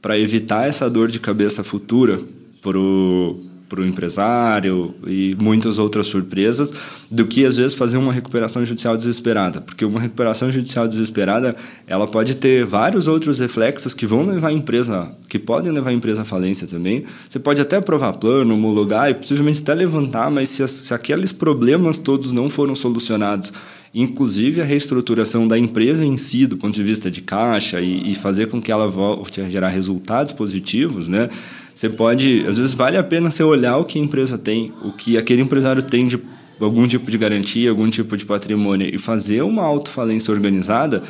para 0.00 0.18
evitar 0.18 0.66
essa 0.66 0.88
dor 0.88 1.08
de 1.08 1.20
cabeça 1.20 1.62
futura 1.62 2.18
para 2.62 2.78
o 2.78 3.38
para 3.68 3.80
o 3.80 3.86
empresário 3.86 4.94
e 5.06 5.36
muitas 5.38 5.78
outras 5.78 6.06
surpresas 6.06 6.72
do 7.10 7.26
que 7.26 7.44
às 7.44 7.56
vezes 7.56 7.74
fazer 7.74 7.96
uma 7.96 8.12
recuperação 8.12 8.64
judicial 8.64 8.96
desesperada, 8.96 9.60
porque 9.60 9.84
uma 9.84 10.00
recuperação 10.00 10.50
judicial 10.50 10.86
desesperada 10.86 11.56
ela 11.86 12.06
pode 12.06 12.36
ter 12.36 12.64
vários 12.64 13.08
outros 13.08 13.38
reflexos 13.38 13.94
que 13.94 14.06
vão 14.06 14.24
levar 14.24 14.48
a 14.48 14.52
empresa, 14.52 15.10
que 15.28 15.38
podem 15.38 15.72
levar 15.72 15.90
a 15.90 15.94
empresa 15.94 16.22
à 16.22 16.24
falência 16.24 16.66
também. 16.66 17.04
Você 17.28 17.38
pode 17.38 17.60
até 17.60 17.76
aprovar 17.76 18.12
plano, 18.14 18.54
homologar 18.54 19.10
e 19.10 19.14
possivelmente 19.14 19.62
até 19.62 19.74
levantar, 19.74 20.30
mas 20.30 20.48
se, 20.48 20.66
se 20.68 20.94
aqueles 20.94 21.32
problemas 21.32 21.98
todos 21.98 22.32
não 22.32 22.48
foram 22.48 22.74
solucionados 22.74 23.52
inclusive 23.98 24.60
a 24.60 24.64
reestruturação 24.64 25.48
da 25.48 25.58
empresa 25.58 26.04
em 26.04 26.18
si, 26.18 26.46
do 26.46 26.58
ponto 26.58 26.74
de 26.74 26.82
vista 26.82 27.10
de 27.10 27.22
caixa 27.22 27.80
e, 27.80 28.12
e 28.12 28.14
fazer 28.14 28.48
com 28.48 28.60
que 28.60 28.70
ela 28.70 28.86
volte 28.86 29.40
a 29.40 29.48
gerar 29.48 29.70
resultados 29.70 30.32
positivos, 30.32 31.08
né? 31.08 31.30
Você 31.76 31.90
pode, 31.90 32.42
às 32.48 32.56
vezes 32.56 32.72
vale 32.72 32.96
a 32.96 33.02
pena 33.02 33.30
você 33.30 33.42
olhar 33.42 33.76
o 33.76 33.84
que 33.84 33.98
a 33.98 34.02
empresa 34.02 34.38
tem, 34.38 34.72
o 34.82 34.92
que 34.92 35.18
aquele 35.18 35.42
empresário 35.42 35.82
tem 35.82 36.06
de 36.06 36.18
algum 36.58 36.86
tipo 36.86 37.10
de 37.10 37.18
garantia, 37.18 37.68
algum 37.68 37.90
tipo 37.90 38.16
de 38.16 38.24
patrimônio 38.24 38.88
e 38.90 38.96
fazer 38.96 39.42
uma 39.42 39.62
autofalência 39.62 40.32
organizada 40.32 41.02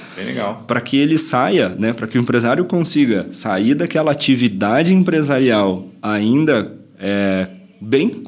para 0.66 0.80
que 0.80 0.96
ele 0.96 1.18
saia, 1.18 1.68
né, 1.68 1.92
para 1.92 2.08
que 2.08 2.18
o 2.18 2.20
empresário 2.20 2.64
consiga 2.64 3.28
sair 3.30 3.74
daquela 3.74 4.10
atividade 4.10 4.92
empresarial 4.92 5.86
ainda 6.02 6.76
é, 6.98 7.46
bem 7.80 8.24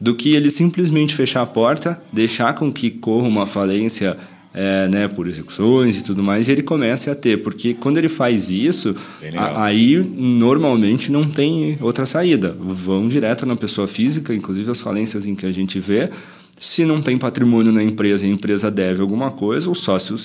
do 0.00 0.16
que 0.16 0.34
ele 0.34 0.50
simplesmente 0.50 1.14
fechar 1.14 1.42
a 1.42 1.46
porta, 1.46 2.02
deixar 2.12 2.52
com 2.54 2.72
que 2.72 2.90
corra 2.90 3.28
uma 3.28 3.46
falência 3.46 4.16
é, 4.56 4.88
né, 4.88 5.06
por 5.06 5.28
execuções 5.28 5.98
e 5.98 6.02
tudo 6.02 6.22
mais, 6.22 6.48
e 6.48 6.52
ele 6.52 6.62
começa 6.62 7.12
a 7.12 7.14
ter, 7.14 7.42
porque 7.42 7.74
quando 7.74 7.98
ele 7.98 8.08
faz 8.08 8.50
isso, 8.50 8.96
a, 9.36 9.64
aí 9.64 9.98
normalmente 9.98 11.12
não 11.12 11.28
tem 11.28 11.76
outra 11.78 12.06
saída. 12.06 12.56
Vão 12.58 13.06
direto 13.06 13.44
na 13.44 13.54
pessoa 13.54 13.86
física, 13.86 14.34
inclusive 14.34 14.70
as 14.70 14.80
falências 14.80 15.26
em 15.26 15.34
que 15.34 15.44
a 15.44 15.52
gente 15.52 15.78
vê. 15.78 16.08
Se 16.56 16.86
não 16.86 17.02
tem 17.02 17.18
patrimônio 17.18 17.70
na 17.70 17.82
empresa 17.82 18.26
e 18.26 18.30
a 18.30 18.32
empresa 18.32 18.70
deve 18.70 19.02
alguma 19.02 19.30
coisa, 19.30 19.70
o 19.70 19.74
sócio 19.74 20.16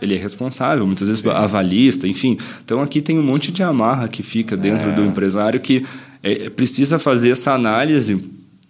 ele 0.00 0.14
é 0.14 0.18
responsável, 0.18 0.86
muitas 0.86 1.08
vezes 1.08 1.22
Sim. 1.22 1.28
avalista, 1.28 2.08
enfim. 2.08 2.38
Então 2.64 2.80
aqui 2.80 3.02
tem 3.02 3.18
um 3.18 3.22
monte 3.22 3.52
de 3.52 3.62
amarra 3.62 4.08
que 4.08 4.22
fica 4.22 4.56
dentro 4.56 4.88
é. 4.88 4.92
do 4.94 5.04
empresário 5.04 5.60
que 5.60 5.84
é, 6.22 6.48
precisa 6.48 6.98
fazer 6.98 7.32
essa 7.32 7.52
análise 7.52 8.18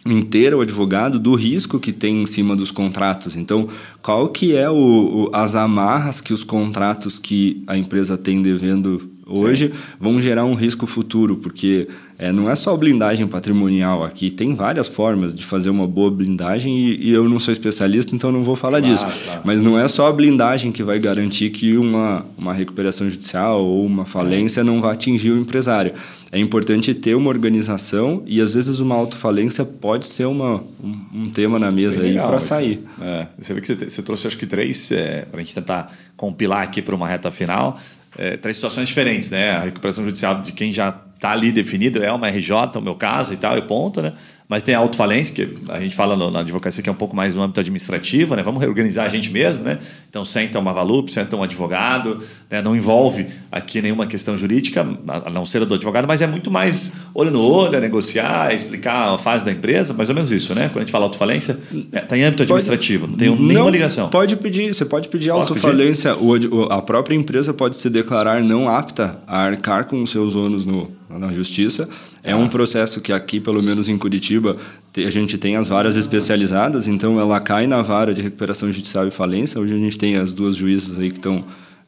inteira 0.06 0.56
o 0.56 0.60
advogado 0.60 1.18
do 1.18 1.34
risco 1.34 1.78
que 1.78 1.92
tem 1.92 2.22
em 2.22 2.26
cima 2.26 2.54
dos 2.54 2.70
contratos. 2.70 3.36
Então, 3.36 3.68
qual 4.02 4.28
que 4.28 4.54
é 4.54 4.68
o, 4.68 4.74
o, 4.74 5.30
as 5.32 5.54
amarras 5.54 6.20
que 6.20 6.34
os 6.34 6.44
contratos 6.44 7.18
que 7.18 7.62
a 7.66 7.76
empresa 7.76 8.18
tem 8.18 8.42
devendo 8.42 9.10
hoje 9.26 9.68
Sim. 9.68 9.74
vão 9.98 10.20
gerar 10.20 10.44
um 10.44 10.54
risco 10.54 10.86
futuro, 10.86 11.36
porque 11.36 11.88
é, 12.24 12.32
não 12.32 12.50
é 12.50 12.56
só 12.56 12.74
blindagem 12.74 13.28
patrimonial 13.28 14.02
aqui, 14.02 14.30
tem 14.30 14.54
várias 14.54 14.88
formas 14.88 15.34
de 15.34 15.44
fazer 15.44 15.68
uma 15.68 15.86
boa 15.86 16.10
blindagem 16.10 16.74
e, 16.74 17.08
e 17.08 17.10
eu 17.10 17.28
não 17.28 17.38
sou 17.38 17.52
especialista, 17.52 18.16
então 18.16 18.32
não 18.32 18.42
vou 18.42 18.56
falar 18.56 18.80
claro, 18.80 18.94
disso. 18.94 19.06
Claro. 19.24 19.42
Mas 19.44 19.60
não 19.60 19.78
é 19.78 19.86
só 19.88 20.06
a 20.06 20.12
blindagem 20.12 20.72
que 20.72 20.82
vai 20.82 20.98
garantir 20.98 21.50
que 21.50 21.76
uma, 21.76 22.24
uma 22.38 22.54
recuperação 22.54 23.10
judicial 23.10 23.62
ou 23.62 23.84
uma 23.84 24.06
falência 24.06 24.64
não 24.64 24.80
vai 24.80 24.94
atingir 24.94 25.32
o 25.32 25.38
empresário. 25.38 25.92
É 26.32 26.38
importante 26.38 26.94
ter 26.94 27.14
uma 27.14 27.28
organização 27.28 28.22
e 28.26 28.40
às 28.40 28.54
vezes 28.54 28.80
uma 28.80 28.94
autofalência 28.94 29.62
pode 29.62 30.06
ser 30.06 30.24
uma, 30.24 30.64
um, 30.82 30.96
um 31.12 31.30
tema 31.30 31.58
na 31.58 31.70
mesa 31.70 32.00
Bem 32.00 32.18
aí 32.18 32.26
para 32.26 32.40
sair. 32.40 32.80
É, 33.02 33.26
você 33.38 33.52
vê 33.52 33.60
que 33.60 33.66
você, 33.66 33.88
você 33.88 34.02
trouxe 34.02 34.26
acho 34.26 34.38
que 34.38 34.46
três 34.46 34.90
é, 34.90 35.26
para 35.30 35.40
a 35.40 35.44
gente 35.44 35.54
tentar 35.54 35.94
compilar 36.16 36.62
aqui 36.62 36.80
para 36.80 36.94
uma 36.94 37.06
reta 37.06 37.30
final 37.30 37.78
é, 38.18 38.52
situações 38.52 38.88
diferentes, 38.88 39.30
né? 39.30 39.52
A 39.52 39.60
recuperação 39.60 40.04
judicial 40.04 40.42
de 40.42 40.52
quem 40.52 40.72
já 40.72 40.94
está 41.14 41.30
ali 41.30 41.52
definido 41.52 42.02
é 42.04 42.12
uma 42.12 42.28
RJ, 42.28 42.52
o 42.76 42.80
meu 42.80 42.94
caso 42.94 43.32
e 43.32 43.36
tal, 43.36 43.56
e 43.56 43.62
ponto, 43.62 44.02
né? 44.02 44.12
Mas 44.46 44.62
tem 44.62 44.74
a 44.74 44.78
autofalência, 44.78 45.34
que 45.34 45.56
a 45.70 45.80
gente 45.80 45.96
fala 45.96 46.30
na 46.30 46.40
advocacia 46.40 46.82
que 46.82 46.88
é 46.88 46.92
um 46.92 46.96
pouco 46.96 47.16
mais 47.16 47.34
no 47.34 47.42
âmbito 47.42 47.60
administrativo, 47.60 48.36
né? 48.36 48.42
Vamos 48.42 48.60
reorganizar 48.60 49.06
a 49.06 49.08
gente 49.08 49.30
mesmo, 49.30 49.62
né? 49.64 49.78
Então 50.10 50.22
senta 50.22 50.58
uma 50.58 50.72
valup, 50.72 51.10
senta 51.10 51.34
um 51.34 51.42
advogado, 51.42 52.22
né? 52.50 52.60
não 52.60 52.76
envolve 52.76 53.26
aqui 53.50 53.80
nenhuma 53.80 54.06
questão 54.06 54.36
jurídica, 54.36 54.86
a 55.08 55.30
não 55.30 55.46
ser 55.46 55.62
a 55.62 55.64
do 55.64 55.74
advogado, 55.74 56.06
mas 56.06 56.20
é 56.20 56.26
muito 56.26 56.50
mais 56.50 56.96
olho 57.14 57.30
no 57.30 57.40
olho, 57.40 57.74
é 57.74 57.80
negociar, 57.80 58.52
é 58.52 58.54
explicar 58.54 59.14
a 59.14 59.18
fase 59.18 59.46
da 59.46 59.50
empresa, 59.50 59.94
mais 59.94 60.10
ou 60.10 60.14
menos 60.14 60.30
isso, 60.30 60.54
né? 60.54 60.68
Quando 60.68 60.78
a 60.78 60.80
gente 60.82 60.92
fala 60.92 61.06
autofalência, 61.06 61.58
está 61.72 61.98
é, 61.98 62.00
tá 62.02 62.18
em 62.18 62.22
âmbito 62.22 62.42
administrativo, 62.42 63.06
não 63.06 63.16
tem 63.16 63.28
não, 63.30 63.36
nenhuma 63.36 63.70
ligação. 63.70 64.10
Pode 64.10 64.36
pedir, 64.36 64.74
você 64.74 64.84
pode 64.84 65.08
pedir 65.08 65.30
autofalência, 65.30 66.14
o, 66.16 66.70
a 66.70 66.82
própria 66.82 67.16
empresa 67.16 67.54
pode 67.54 67.76
se 67.78 67.88
declarar 67.88 68.42
não 68.42 68.68
apta 68.68 69.18
a 69.26 69.38
arcar 69.38 69.86
com 69.86 70.02
os 70.02 70.10
seus 70.10 70.36
ônus 70.36 70.66
no, 70.66 70.90
na 71.18 71.30
justiça. 71.32 71.88
É 72.22 72.34
um 72.34 72.48
processo 72.48 73.00
que 73.00 73.12
aqui, 73.12 73.40
pelo 73.40 73.62
menos 73.62 73.88
em 73.88 73.96
Curitiba, 73.98 74.56
a 74.96 75.10
gente 75.10 75.38
tem 75.38 75.56
as 75.56 75.68
varas 75.68 75.96
especializadas, 75.96 76.88
então 76.88 77.20
ela 77.20 77.40
cai 77.40 77.66
na 77.66 77.82
vara 77.82 78.14
de 78.14 78.22
recuperação 78.22 78.72
judicial 78.72 79.06
e 79.06 79.10
falência. 79.10 79.60
Hoje 79.60 79.74
a 79.74 79.78
gente 79.78 79.98
tem 79.98 80.16
as 80.16 80.32
duas 80.32 80.56
juízas 80.56 80.98
aí 80.98 81.10
que 81.10 81.18
estão 81.18 81.44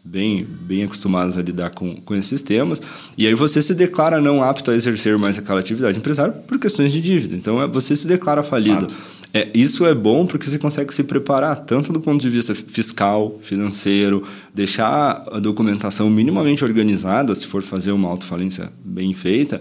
bem, 0.06 0.44
bem 0.44 0.84
acostumadas 0.84 1.36
a 1.36 1.42
lidar 1.42 1.70
com, 1.70 1.96
com 1.96 2.14
esses 2.14 2.40
temas. 2.40 2.80
E 3.18 3.26
aí 3.26 3.34
você 3.34 3.60
se 3.60 3.74
declara 3.74 4.20
não 4.20 4.42
apto 4.42 4.70
a 4.70 4.74
exercer 4.74 5.18
mais 5.18 5.38
aquela 5.38 5.60
atividade 5.60 5.98
empresária 5.98 6.32
por 6.32 6.58
questões 6.58 6.92
de 6.92 7.00
dívida. 7.00 7.34
Então 7.34 7.60
é, 7.60 7.66
você 7.66 7.96
se 7.96 8.06
declara 8.06 8.42
falido. 8.42 8.86
É, 9.36 9.50
isso 9.52 9.84
é 9.84 9.94
bom 9.94 10.24
porque 10.24 10.48
você 10.48 10.58
consegue 10.58 10.94
se 10.94 11.04
preparar 11.04 11.56
tanto 11.60 11.92
do 11.92 12.00
ponto 12.00 12.22
de 12.22 12.30
vista 12.30 12.54
fiscal, 12.54 13.38
financeiro, 13.42 14.22
deixar 14.54 15.26
a 15.30 15.38
documentação 15.38 16.08
minimamente 16.08 16.64
organizada, 16.64 17.34
se 17.34 17.46
for 17.46 17.62
fazer 17.62 17.92
uma 17.92 18.08
autofalência 18.08 18.72
bem 18.82 19.12
feita, 19.12 19.60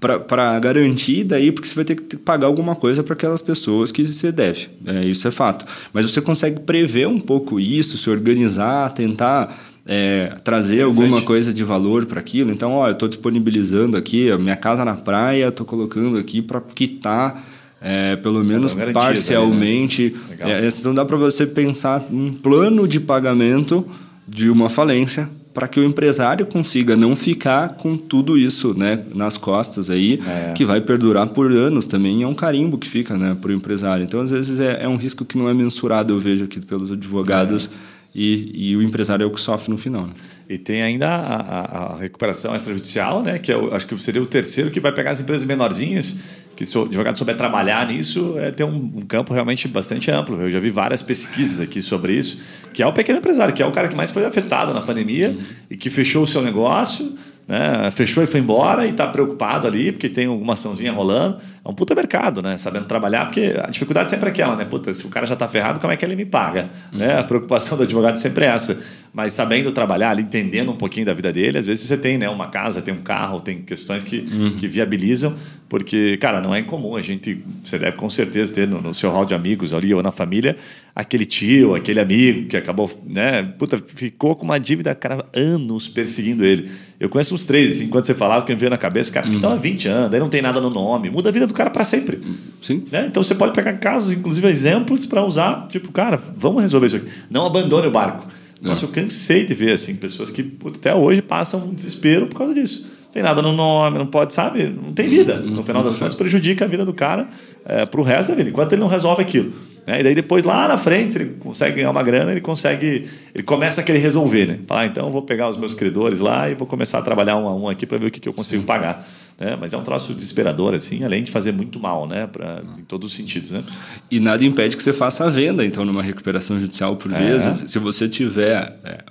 para 0.00 0.58
garantir 0.58 1.22
daí, 1.22 1.52
porque 1.52 1.68
você 1.68 1.76
vai 1.76 1.84
ter 1.84 1.94
que 1.94 2.16
pagar 2.16 2.48
alguma 2.48 2.74
coisa 2.74 3.04
para 3.04 3.14
aquelas 3.14 3.40
pessoas 3.40 3.92
que 3.92 4.04
você 4.04 4.32
deve. 4.32 4.70
É, 4.84 5.04
isso 5.04 5.28
é 5.28 5.30
fato. 5.30 5.64
Mas 5.92 6.10
você 6.10 6.20
consegue 6.20 6.60
prever 6.62 7.06
um 7.06 7.20
pouco 7.20 7.60
isso, 7.60 7.96
se 7.96 8.10
organizar, 8.10 8.92
tentar 8.92 9.56
é, 9.86 10.34
trazer 10.42 10.82
alguma 10.82 11.22
coisa 11.22 11.54
de 11.54 11.62
valor 11.62 12.06
para 12.06 12.18
aquilo. 12.18 12.50
Então, 12.50 12.72
ó, 12.72 12.88
eu 12.88 12.92
estou 12.92 13.08
disponibilizando 13.08 13.96
aqui 13.96 14.32
a 14.32 14.36
minha 14.36 14.56
casa 14.56 14.84
na 14.84 14.94
praia, 14.94 15.46
estou 15.46 15.64
colocando 15.64 16.18
aqui 16.18 16.42
para 16.42 16.60
quitar 16.60 17.55
é, 17.86 18.16
pelo 18.16 18.42
menos 18.42 18.74
parcialmente. 18.92 20.16
Ali, 20.40 20.44
né? 20.44 20.66
é, 20.66 20.68
então 20.68 20.92
dá 20.92 21.04
para 21.04 21.16
você 21.16 21.46
pensar 21.46 22.04
um 22.10 22.32
plano 22.32 22.88
de 22.88 22.98
pagamento 22.98 23.86
de 24.26 24.50
uma 24.50 24.68
falência 24.68 25.30
para 25.54 25.68
que 25.68 25.78
o 25.78 25.84
empresário 25.84 26.44
consiga 26.44 26.96
não 26.96 27.14
ficar 27.14 27.76
com 27.76 27.96
tudo 27.96 28.36
isso 28.36 28.74
né, 28.76 29.02
nas 29.14 29.38
costas 29.38 29.88
aí, 29.88 30.18
é. 30.26 30.52
que 30.52 30.64
vai 30.64 30.80
perdurar 30.80 31.28
por 31.28 31.50
anos 31.50 31.86
também. 31.86 32.24
É 32.24 32.26
um 32.26 32.34
carimbo 32.34 32.76
que 32.76 32.88
fica 32.88 33.16
né, 33.16 33.36
para 33.40 33.50
o 33.50 33.54
empresário. 33.54 34.04
Então, 34.04 34.20
às 34.20 34.30
vezes, 34.30 34.60
é, 34.60 34.82
é, 34.82 34.88
um 34.88 34.96
risco 34.96 35.24
que 35.24 35.38
não 35.38 35.48
é 35.48 35.54
mensurado, 35.54 36.12
eu 36.12 36.18
vejo 36.18 36.44
aqui 36.44 36.60
pelos 36.60 36.92
advogados, 36.92 37.70
é. 37.72 37.76
e, 38.14 38.70
e, 38.70 38.76
o 38.76 38.82
empresário 38.82 39.24
é 39.24 39.26
o 39.26 39.30
que 39.30 39.40
sofre 39.40 39.70
no 39.70 39.78
final. 39.78 40.02
Né? 40.02 40.12
E 40.46 40.58
tem 40.58 40.82
ainda 40.82 41.08
a, 41.08 41.36
a, 41.36 41.94
a 41.94 41.98
recuperação 42.00 42.54
extrajudicial, 42.54 43.22
né, 43.22 43.38
que 43.38 43.50
é 43.50 43.56
o, 43.56 43.74
acho 43.74 43.86
que 43.86 43.96
seria 43.98 44.20
o 44.20 44.26
terceiro 44.26 44.70
que 44.70 44.80
vai 44.80 44.92
pegar 44.92 45.12
as 45.12 45.20
empresas 45.20 45.46
menorzinhas 45.46 46.20
que 46.56 46.64
se 46.64 46.76
o 46.76 46.84
advogado 46.84 47.16
souber 47.18 47.36
trabalhar 47.36 47.86
nisso, 47.86 48.34
é 48.38 48.50
ter 48.50 48.64
um, 48.64 48.90
um, 48.96 49.02
campo 49.02 49.34
realmente 49.34 49.68
bastante 49.68 50.10
amplo. 50.10 50.40
Eu 50.40 50.50
já 50.50 50.58
vi 50.58 50.70
várias 50.70 51.02
pesquisas 51.02 51.60
aqui 51.60 51.82
sobre 51.82 52.14
isso, 52.14 52.40
que 52.72 52.82
é 52.82 52.86
o 52.86 52.92
pequeno 52.92 53.18
empresário, 53.18 53.54
que 53.54 53.62
é 53.62 53.66
o 53.66 53.70
cara 53.70 53.88
que 53.88 53.94
mais 53.94 54.10
foi 54.10 54.24
afetado 54.24 54.72
na 54.72 54.80
pandemia 54.80 55.28
uhum. 55.28 55.44
e 55.70 55.76
que 55.76 55.90
fechou 55.90 56.22
o 56.22 56.26
seu 56.26 56.40
negócio, 56.40 57.14
né? 57.46 57.90
fechou 57.92 58.24
e 58.24 58.26
foi 58.26 58.40
embora 58.40 58.86
e 58.86 58.90
está 58.90 59.06
preocupado 59.06 59.66
ali 59.66 59.92
porque 59.92 60.08
tem 60.08 60.26
alguma 60.26 60.54
açãozinha 60.54 60.92
rolando. 60.92 61.38
É 61.62 61.68
um 61.68 61.74
puta 61.74 61.94
mercado, 61.94 62.40
né? 62.40 62.56
Sabendo 62.56 62.86
trabalhar, 62.86 63.26
porque 63.26 63.54
a 63.62 63.68
dificuldade 63.70 64.08
sempre 64.08 64.28
é 64.28 64.32
aquela, 64.32 64.56
né? 64.56 64.64
Puta, 64.64 64.94
se 64.94 65.06
o 65.06 65.10
cara 65.10 65.26
já 65.26 65.34
está 65.34 65.46
ferrado, 65.46 65.78
como 65.78 65.92
é 65.92 65.96
que 65.96 66.04
ele 66.04 66.16
me 66.16 66.24
paga? 66.24 66.70
Uhum. 66.90 67.00
Né? 67.00 67.18
A 67.18 67.24
preocupação 67.24 67.76
do 67.76 67.84
advogado 67.84 68.16
sempre 68.16 68.46
é 68.46 68.48
essa 68.48 68.82
mas 69.16 69.32
sabendo 69.32 69.72
trabalhar 69.72 70.10
ali, 70.10 70.22
entendendo 70.22 70.70
um 70.70 70.76
pouquinho 70.76 71.06
da 71.06 71.14
vida 71.14 71.32
dele, 71.32 71.56
às 71.56 71.64
vezes 71.64 71.88
você 71.88 71.96
tem 71.96 72.18
né, 72.18 72.28
uma 72.28 72.48
casa, 72.48 72.82
tem 72.82 72.92
um 72.92 73.00
carro, 73.00 73.40
tem 73.40 73.62
questões 73.62 74.04
que, 74.04 74.18
uhum. 74.18 74.58
que 74.58 74.68
viabilizam, 74.68 75.34
porque, 75.70 76.18
cara, 76.18 76.38
não 76.38 76.54
é 76.54 76.60
incomum. 76.60 76.96
A 76.96 77.00
gente, 77.00 77.42
você 77.64 77.78
deve 77.78 77.96
com 77.96 78.10
certeza 78.10 78.54
ter 78.54 78.68
no, 78.68 78.78
no, 78.82 78.92
seu 78.92 79.10
hall 79.10 79.24
de 79.24 79.32
amigos 79.32 79.72
ali 79.72 79.94
ou 79.94 80.02
na 80.02 80.12
família, 80.12 80.58
aquele 80.94 81.24
tio, 81.24 81.74
aquele 81.74 81.98
amigo 81.98 82.46
que 82.46 82.58
acabou, 82.58 82.90
né, 83.06 83.42
puta, 83.58 83.82
ficou 83.86 84.36
com 84.36 84.44
uma 84.44 84.60
dívida, 84.60 84.94
cara, 84.94 85.24
anos 85.34 85.88
perseguindo 85.88 86.44
ele. 86.44 86.70
Eu 87.00 87.08
conheço 87.08 87.34
uns 87.34 87.46
três, 87.46 87.76
assim, 87.76 87.86
enquanto 87.86 88.04
você 88.04 88.14
falava, 88.14 88.44
que 88.44 88.52
me 88.52 88.60
veio 88.60 88.68
na 88.68 88.76
cabeça, 88.76 89.10
caras 89.10 89.30
que 89.30 89.36
estão 89.36 89.50
há 89.50 89.56
20 89.56 89.88
anos, 89.88 90.12
aí 90.12 90.20
não 90.20 90.28
tem 90.28 90.42
nada 90.42 90.60
no 90.60 90.68
nome, 90.68 91.08
muda 91.08 91.30
a 91.30 91.32
vida 91.32 91.46
do 91.46 91.54
cara 91.54 91.70
para 91.70 91.84
sempre. 91.84 92.20
Sim. 92.60 92.84
Né? 92.92 93.06
Então 93.06 93.24
você 93.24 93.34
pode 93.34 93.54
pegar 93.54 93.72
casos, 93.78 94.12
inclusive 94.12 94.46
exemplos, 94.46 95.06
para 95.06 95.24
usar, 95.24 95.68
tipo, 95.68 95.90
cara, 95.90 96.20
vamos 96.36 96.60
resolver 96.62 96.88
isso 96.88 96.96
aqui. 96.96 97.08
Não 97.30 97.46
abandone 97.46 97.86
o 97.86 97.90
barco. 97.90 98.35
Nossa, 98.62 98.84
eu 98.84 98.88
cansei 98.88 99.44
de 99.44 99.54
ver 99.54 99.72
assim 99.72 99.94
pessoas 99.96 100.30
que 100.30 100.50
até 100.66 100.94
hoje 100.94 101.22
passam 101.22 101.68
um 101.68 101.74
desespero 101.74 102.26
por 102.26 102.38
causa 102.38 102.54
disso. 102.54 102.90
Não 103.04 103.10
tem 103.12 103.22
nada 103.22 103.40
no 103.40 103.52
nome, 103.52 103.98
não 103.98 104.06
pode, 104.06 104.34
sabe? 104.34 104.64
Não 104.64 104.92
tem 104.92 105.08
vida. 105.08 105.36
No 105.40 105.62
final 105.62 105.82
das 105.82 105.96
contas, 105.96 106.14
prejudica 106.14 106.64
a 106.64 106.68
vida 106.68 106.84
do 106.84 106.92
cara 106.92 107.28
é, 107.64 107.86
para 107.86 108.00
o 108.00 108.04
resto 108.04 108.30
da 108.30 108.34
vida, 108.34 108.50
enquanto 108.50 108.72
ele 108.72 108.80
não 108.80 108.88
resolve 108.88 109.22
aquilo. 109.22 109.52
Né? 109.86 110.00
E 110.00 110.02
daí 110.02 110.14
depois, 110.14 110.44
lá 110.44 110.66
na 110.66 110.76
frente, 110.76 111.12
se 111.12 111.18
ele 111.20 111.36
consegue 111.38 111.76
ganhar 111.76 111.90
uma 111.90 112.02
grana, 112.02 112.32
ele 112.32 112.40
consegue. 112.40 113.08
Ele 113.34 113.44
começa 113.44 113.80
a 113.80 113.84
querer 113.84 113.98
resolver, 113.98 114.46
né? 114.46 114.58
Falar, 114.66 114.80
ah, 114.80 114.86
então 114.86 115.06
eu 115.06 115.12
vou 115.12 115.22
pegar 115.22 115.48
os 115.48 115.56
meus 115.56 115.74
credores 115.74 116.20
lá 116.20 116.50
e 116.50 116.54
vou 116.54 116.66
começar 116.66 116.98
a 116.98 117.02
trabalhar 117.02 117.36
um 117.36 117.46
a 117.46 117.54
um 117.54 117.68
aqui 117.68 117.86
para 117.86 117.96
ver 117.98 118.06
o 118.06 118.10
que, 118.10 118.18
que 118.18 118.28
eu 118.28 118.32
consigo 118.32 118.62
Sim. 118.62 118.66
pagar. 118.66 119.06
Né? 119.38 119.56
Mas 119.60 119.72
é 119.72 119.76
um 119.76 119.82
troço 119.82 120.14
desesperador, 120.14 120.74
assim, 120.74 121.04
além 121.04 121.22
de 121.22 121.30
fazer 121.30 121.52
muito 121.52 121.78
mal, 121.78 122.08
né? 122.08 122.26
Pra, 122.26 122.62
em 122.78 122.82
todos 122.82 123.12
os 123.12 123.16
sentidos. 123.16 123.52
Né? 123.52 123.62
E 124.10 124.18
nada 124.18 124.44
impede 124.44 124.76
que 124.76 124.82
você 124.82 124.92
faça 124.92 125.24
a 125.24 125.28
venda, 125.28 125.64
então, 125.64 125.84
numa 125.84 126.02
recuperação 126.02 126.58
judicial 126.58 126.96
por 126.96 127.12
é. 127.12 127.18
vezes. 127.18 127.70
Se 127.70 127.78
você 127.78 128.08
tiver. 128.08 128.76
É, 128.82 129.04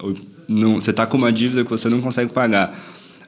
não, 0.48 0.76
você 0.76 0.92
está 0.92 1.06
com 1.06 1.18
uma 1.18 1.32
dívida 1.32 1.64
que 1.64 1.70
você 1.70 1.90
não 1.90 2.02
consegue 2.02 2.34
pagar, 2.34 2.78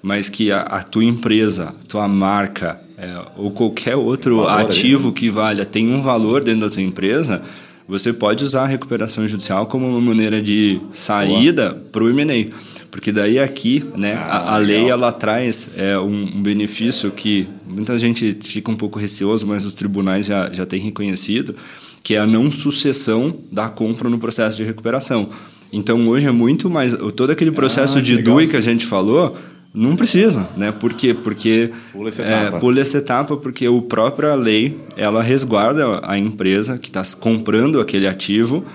mas 0.01 0.29
que 0.29 0.51
a, 0.51 0.61
a 0.61 0.83
tua 0.83 1.03
empresa, 1.03 1.73
tua 1.87 2.07
marca, 2.07 2.79
é, 2.97 3.21
ou 3.35 3.51
qualquer 3.51 3.95
outro 3.95 4.47
ativo 4.47 5.11
que 5.11 5.29
valha 5.29 5.65
tem 5.65 5.93
um 5.93 6.01
valor 6.01 6.43
dentro 6.43 6.61
da 6.61 6.69
tua 6.69 6.81
empresa, 6.81 7.41
você 7.87 8.11
pode 8.11 8.43
usar 8.43 8.63
a 8.63 8.67
recuperação 8.67 9.27
judicial 9.27 9.65
como 9.65 9.87
uma 9.87 10.01
maneira 10.01 10.41
de 10.41 10.79
saída 10.91 11.73
para 11.91 12.03
o 12.03 12.09
M&A. 12.09 12.51
Porque 12.91 13.11
daí 13.11 13.37
aqui, 13.37 13.85
né, 13.95 14.13
ah, 14.15 14.37
a, 14.37 14.55
a 14.55 14.57
lei 14.57 14.89
ela 14.89 15.11
traz 15.11 15.69
é, 15.77 15.97
um, 15.99 16.37
um, 16.37 16.41
benefício 16.41 17.11
que 17.11 17.47
muita 17.67 17.97
gente 17.99 18.37
fica 18.41 18.71
um 18.71 18.75
pouco 18.75 18.97
receoso, 18.97 19.45
mas 19.45 19.65
os 19.65 19.73
tribunais 19.73 20.25
já, 20.25 20.51
já 20.51 20.65
têm 20.65 20.79
reconhecido, 20.79 21.55
que 22.03 22.15
é 22.15 22.19
a 22.19 22.25
não 22.25 22.51
sucessão 22.51 23.35
da 23.51 23.69
compra 23.69 24.09
no 24.09 24.17
processo 24.17 24.57
de 24.57 24.63
recuperação. 24.63 25.29
Então 25.71 26.07
hoje 26.07 26.27
é 26.27 26.31
muito 26.31 26.69
mais 26.69 26.93
todo 27.15 27.31
aquele 27.31 27.51
processo 27.51 27.99
ah, 27.99 28.01
de 28.01 28.17
DUI 28.21 28.47
que 28.47 28.55
a 28.55 28.61
gente 28.61 28.85
falou, 28.85 29.37
Não 29.73 29.95
precisa, 29.95 30.47
né? 30.57 30.71
Por 30.71 30.93
quê? 30.93 31.13
Porque 31.13 31.71
pula 31.91 32.09
essa 32.09 32.23
etapa. 32.23 32.57
É, 32.57 32.59
pula 32.59 32.79
essa 32.79 32.97
etapa 32.97 33.37
porque 33.37 33.65
a 33.65 33.81
própria 33.81 34.33
lei 34.35 34.77
ela 34.95 35.21
resguarda 35.21 36.01
a 36.03 36.17
empresa 36.17 36.77
que 36.77 36.89
está 36.89 37.03
comprando 37.19 37.79
aquele 37.79 38.07
ativo 38.07 38.65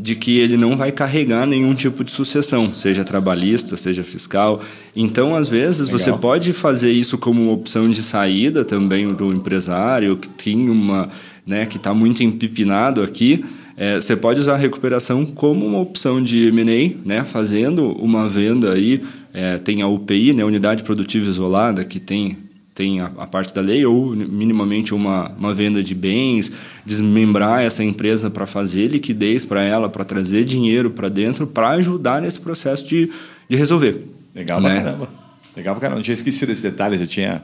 de 0.00 0.16
que 0.16 0.38
ele 0.38 0.56
não 0.56 0.78
vai 0.78 0.90
carregar 0.90 1.46
nenhum 1.46 1.74
tipo 1.74 2.02
de 2.02 2.10
sucessão, 2.10 2.72
seja 2.72 3.04
trabalhista, 3.04 3.76
seja 3.76 4.02
fiscal. 4.02 4.62
Então, 4.96 5.36
às 5.36 5.46
vezes, 5.46 5.88
Legal. 5.88 5.98
você 5.98 6.12
pode 6.14 6.52
fazer 6.54 6.90
isso 6.90 7.18
como 7.18 7.42
uma 7.42 7.52
opção 7.52 7.90
de 7.90 8.02
saída 8.02 8.64
também 8.64 9.12
do 9.12 9.30
empresário 9.30 10.16
que 10.16 10.26
tem 10.26 10.70
uma, 10.70 11.10
né, 11.46 11.66
que 11.66 11.76
está 11.76 11.92
muito 11.92 12.22
empipinado 12.22 13.02
aqui. 13.02 13.44
É, 13.76 13.96
você 13.96 14.16
pode 14.16 14.40
usar 14.40 14.54
a 14.54 14.58
recuperação 14.58 15.24
como 15.24 15.66
uma 15.66 15.78
opção 15.78 16.22
de 16.22 16.48
M&A, 16.48 17.06
né, 17.06 17.24
fazendo 17.24 17.92
uma 17.92 18.28
venda 18.28 18.72
aí. 18.72 19.02
É, 19.32 19.58
tem 19.58 19.80
a 19.82 19.86
UPI, 19.86 20.32
né, 20.32 20.44
Unidade 20.44 20.82
Produtiva 20.82 21.28
Isolada, 21.28 21.84
que 21.84 22.00
tem 22.00 22.36
tem 22.72 22.98
a, 23.00 23.10
a, 23.18 23.26
parte 23.26 23.52
da 23.52 23.60
lei 23.60 23.84
ou 23.84 24.16
minimamente 24.16 24.94
uma, 24.94 25.28
uma 25.32 25.52
venda 25.52 25.82
de 25.82 25.94
bens, 25.94 26.50
desmembrar 26.86 27.62
essa 27.62 27.84
empresa 27.84 28.30
para 28.30 28.46
fazer 28.46 28.86
liquidez 28.86 29.44
para 29.44 29.62
ela, 29.62 29.86
para 29.86 30.02
trazer 30.02 30.44
dinheiro 30.44 30.90
para 30.90 31.10
dentro, 31.10 31.46
para 31.46 31.70
ajudar 31.70 32.22
nesse 32.22 32.40
processo 32.40 32.86
de, 32.86 33.12
de 33.48 33.56
resolver. 33.56 34.06
Legal 34.34 34.62
né? 34.62 34.70
pra 34.70 34.82
caramba. 34.82 35.08
Legal 35.54 35.74
pra 35.74 35.80
caramba. 35.80 35.96
Não 35.96 36.02
tinha 36.02 36.14
esquecido 36.14 36.48
desse 36.48 36.62
detalhe, 36.62 36.96
já 36.96 37.06
tinha 37.06 37.42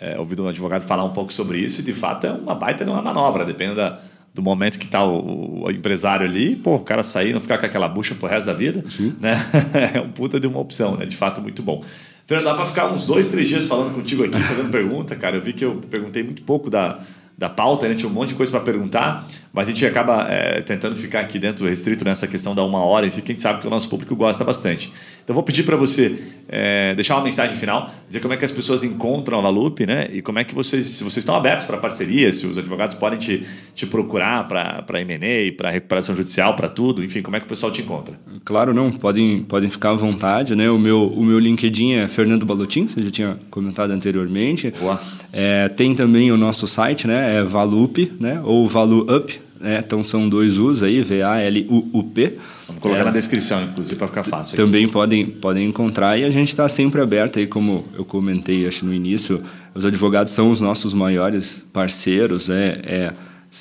é, 0.00 0.18
ouvido 0.18 0.42
um 0.42 0.48
advogado 0.48 0.82
falar 0.82 1.04
um 1.04 1.12
pouco 1.12 1.32
sobre 1.32 1.58
isso 1.58 1.80
e 1.80 1.84
de 1.84 1.92
fato 1.92 2.26
é 2.26 2.32
uma 2.32 2.54
baita 2.54 2.84
de 2.84 2.90
uma 2.90 3.02
manobra, 3.02 3.44
depende 3.44 3.74
da, 3.74 4.00
do 4.38 4.42
momento 4.42 4.78
que 4.78 4.84
está 4.84 5.04
o, 5.04 5.64
o, 5.64 5.70
empresário 5.72 6.24
ali, 6.24 6.54
pô, 6.54 6.76
o 6.76 6.84
cara 6.84 7.02
sair 7.02 7.32
não 7.32 7.40
ficar 7.40 7.58
com 7.58 7.66
aquela 7.66 7.88
bucha 7.88 8.14
pro 8.14 8.28
resto 8.28 8.46
da 8.46 8.52
vida, 8.54 8.84
Sim. 8.88 9.12
né? 9.18 9.36
é 9.92 10.00
um 10.00 10.12
puta 10.12 10.38
de 10.38 10.46
uma 10.46 10.60
opção, 10.60 10.96
né? 10.96 11.04
De 11.06 11.16
fato, 11.16 11.42
muito 11.42 11.60
bom. 11.60 11.82
Fernando, 12.24 12.44
dá 12.44 12.54
para 12.54 12.66
ficar 12.66 12.86
uns 12.86 13.04
dois, 13.04 13.26
três 13.30 13.48
dias 13.48 13.66
falando 13.66 13.92
contigo 13.92 14.22
aqui, 14.22 14.38
fazendo 14.38 14.70
pergunta, 14.70 15.16
cara. 15.16 15.36
Eu 15.36 15.40
vi 15.40 15.52
que 15.52 15.64
eu 15.64 15.82
perguntei 15.90 16.22
muito 16.22 16.42
pouco 16.42 16.70
da, 16.70 17.00
da 17.36 17.48
pauta, 17.48 17.88
né? 17.88 17.96
tinha 17.96 18.08
um 18.08 18.12
monte 18.12 18.28
de 18.28 18.36
coisa 18.36 18.52
para 18.52 18.60
perguntar, 18.60 19.26
mas 19.58 19.66
a 19.66 19.72
gente 19.72 19.84
acaba 19.84 20.24
é, 20.30 20.60
tentando 20.60 20.94
ficar 20.94 21.18
aqui 21.18 21.36
dentro 21.36 21.66
restrito 21.66 22.04
nessa 22.04 22.28
questão 22.28 22.54
da 22.54 22.62
uma 22.62 22.78
hora 22.78 23.08
em 23.08 23.10
si, 23.10 23.20
que 23.20 23.32
a 23.32 23.34
gente 23.34 23.42
sabe 23.42 23.60
que 23.60 23.66
o 23.66 23.70
nosso 23.70 23.88
público 23.88 24.14
gosta 24.14 24.44
bastante. 24.44 24.92
Então 25.24 25.34
vou 25.34 25.42
pedir 25.42 25.64
para 25.64 25.74
você 25.74 26.16
é, 26.48 26.94
deixar 26.94 27.16
uma 27.16 27.24
mensagem 27.24 27.56
final, 27.56 27.92
dizer 28.06 28.20
como 28.20 28.32
é 28.32 28.36
que 28.36 28.44
as 28.44 28.52
pessoas 28.52 28.84
encontram 28.84 29.40
a 29.40 29.42
Valup, 29.42 29.80
né? 29.80 30.08
E 30.12 30.22
como 30.22 30.38
é 30.38 30.44
que 30.44 30.54
vocês, 30.54 30.86
se 30.86 31.02
vocês 31.02 31.18
estão 31.18 31.34
abertos 31.34 31.66
para 31.66 31.76
parceria, 31.76 32.32
se 32.32 32.46
os 32.46 32.56
advogados 32.56 32.94
podem 32.94 33.18
te, 33.18 33.44
te 33.74 33.84
procurar 33.84 34.46
para 34.46 35.00
M&A, 35.00 35.52
para 35.56 35.70
recuperação 35.70 36.14
judicial, 36.14 36.54
para 36.54 36.68
tudo, 36.68 37.04
enfim, 37.04 37.20
como 37.20 37.36
é 37.36 37.40
que 37.40 37.46
o 37.46 37.48
pessoal 37.48 37.72
te 37.72 37.82
encontra? 37.82 38.14
Claro, 38.44 38.72
não, 38.72 38.92
podem, 38.92 39.42
podem 39.42 39.68
ficar 39.68 39.90
à 39.90 39.94
vontade, 39.94 40.54
né? 40.54 40.70
O 40.70 40.78
meu, 40.78 41.08
o 41.08 41.22
meu 41.24 41.38
LinkedIn 41.38 41.94
é 41.94 42.08
Fernando 42.08 42.46
Balotin, 42.46 42.86
você 42.86 43.02
já 43.02 43.10
tinha 43.10 43.38
comentado 43.50 43.90
anteriormente. 43.90 44.72
Boa. 44.80 44.98
É, 45.32 45.68
tem 45.68 45.94
também 45.96 46.32
o 46.32 46.36
nosso 46.36 46.66
site, 46.66 47.06
né? 47.06 47.40
É 47.40 47.42
Valup, 47.42 47.98
né? 48.18 48.40
Ou 48.44 48.66
ValuUp, 48.66 49.40
né? 49.60 49.82
Então 49.84 50.02
são 50.04 50.28
dois 50.28 50.58
U's 50.58 50.82
aí, 50.82 51.02
V-A-L-U-U-P. 51.02 52.38
Vamos 52.66 52.82
colocar 52.82 53.00
é, 53.00 53.04
na 53.04 53.10
descrição, 53.10 53.62
inclusive, 53.64 53.96
para 53.96 54.08
ficar 54.08 54.22
fácil. 54.22 54.56
Também 54.56 54.88
podem, 54.88 55.26
podem 55.26 55.68
encontrar 55.68 56.18
e 56.18 56.24
a 56.24 56.30
gente 56.30 56.48
está 56.48 56.68
sempre 56.68 57.00
aberto 57.00 57.38
aí, 57.38 57.46
como 57.46 57.86
eu 57.94 58.04
comentei 58.04 58.66
acho 58.66 58.84
no 58.84 58.94
início, 58.94 59.42
os 59.74 59.84
advogados 59.84 60.32
são 60.32 60.50
os 60.50 60.60
nossos 60.60 60.94
maiores 60.94 61.64
parceiros, 61.72 62.48
é, 62.50 62.80
é, 62.84 63.12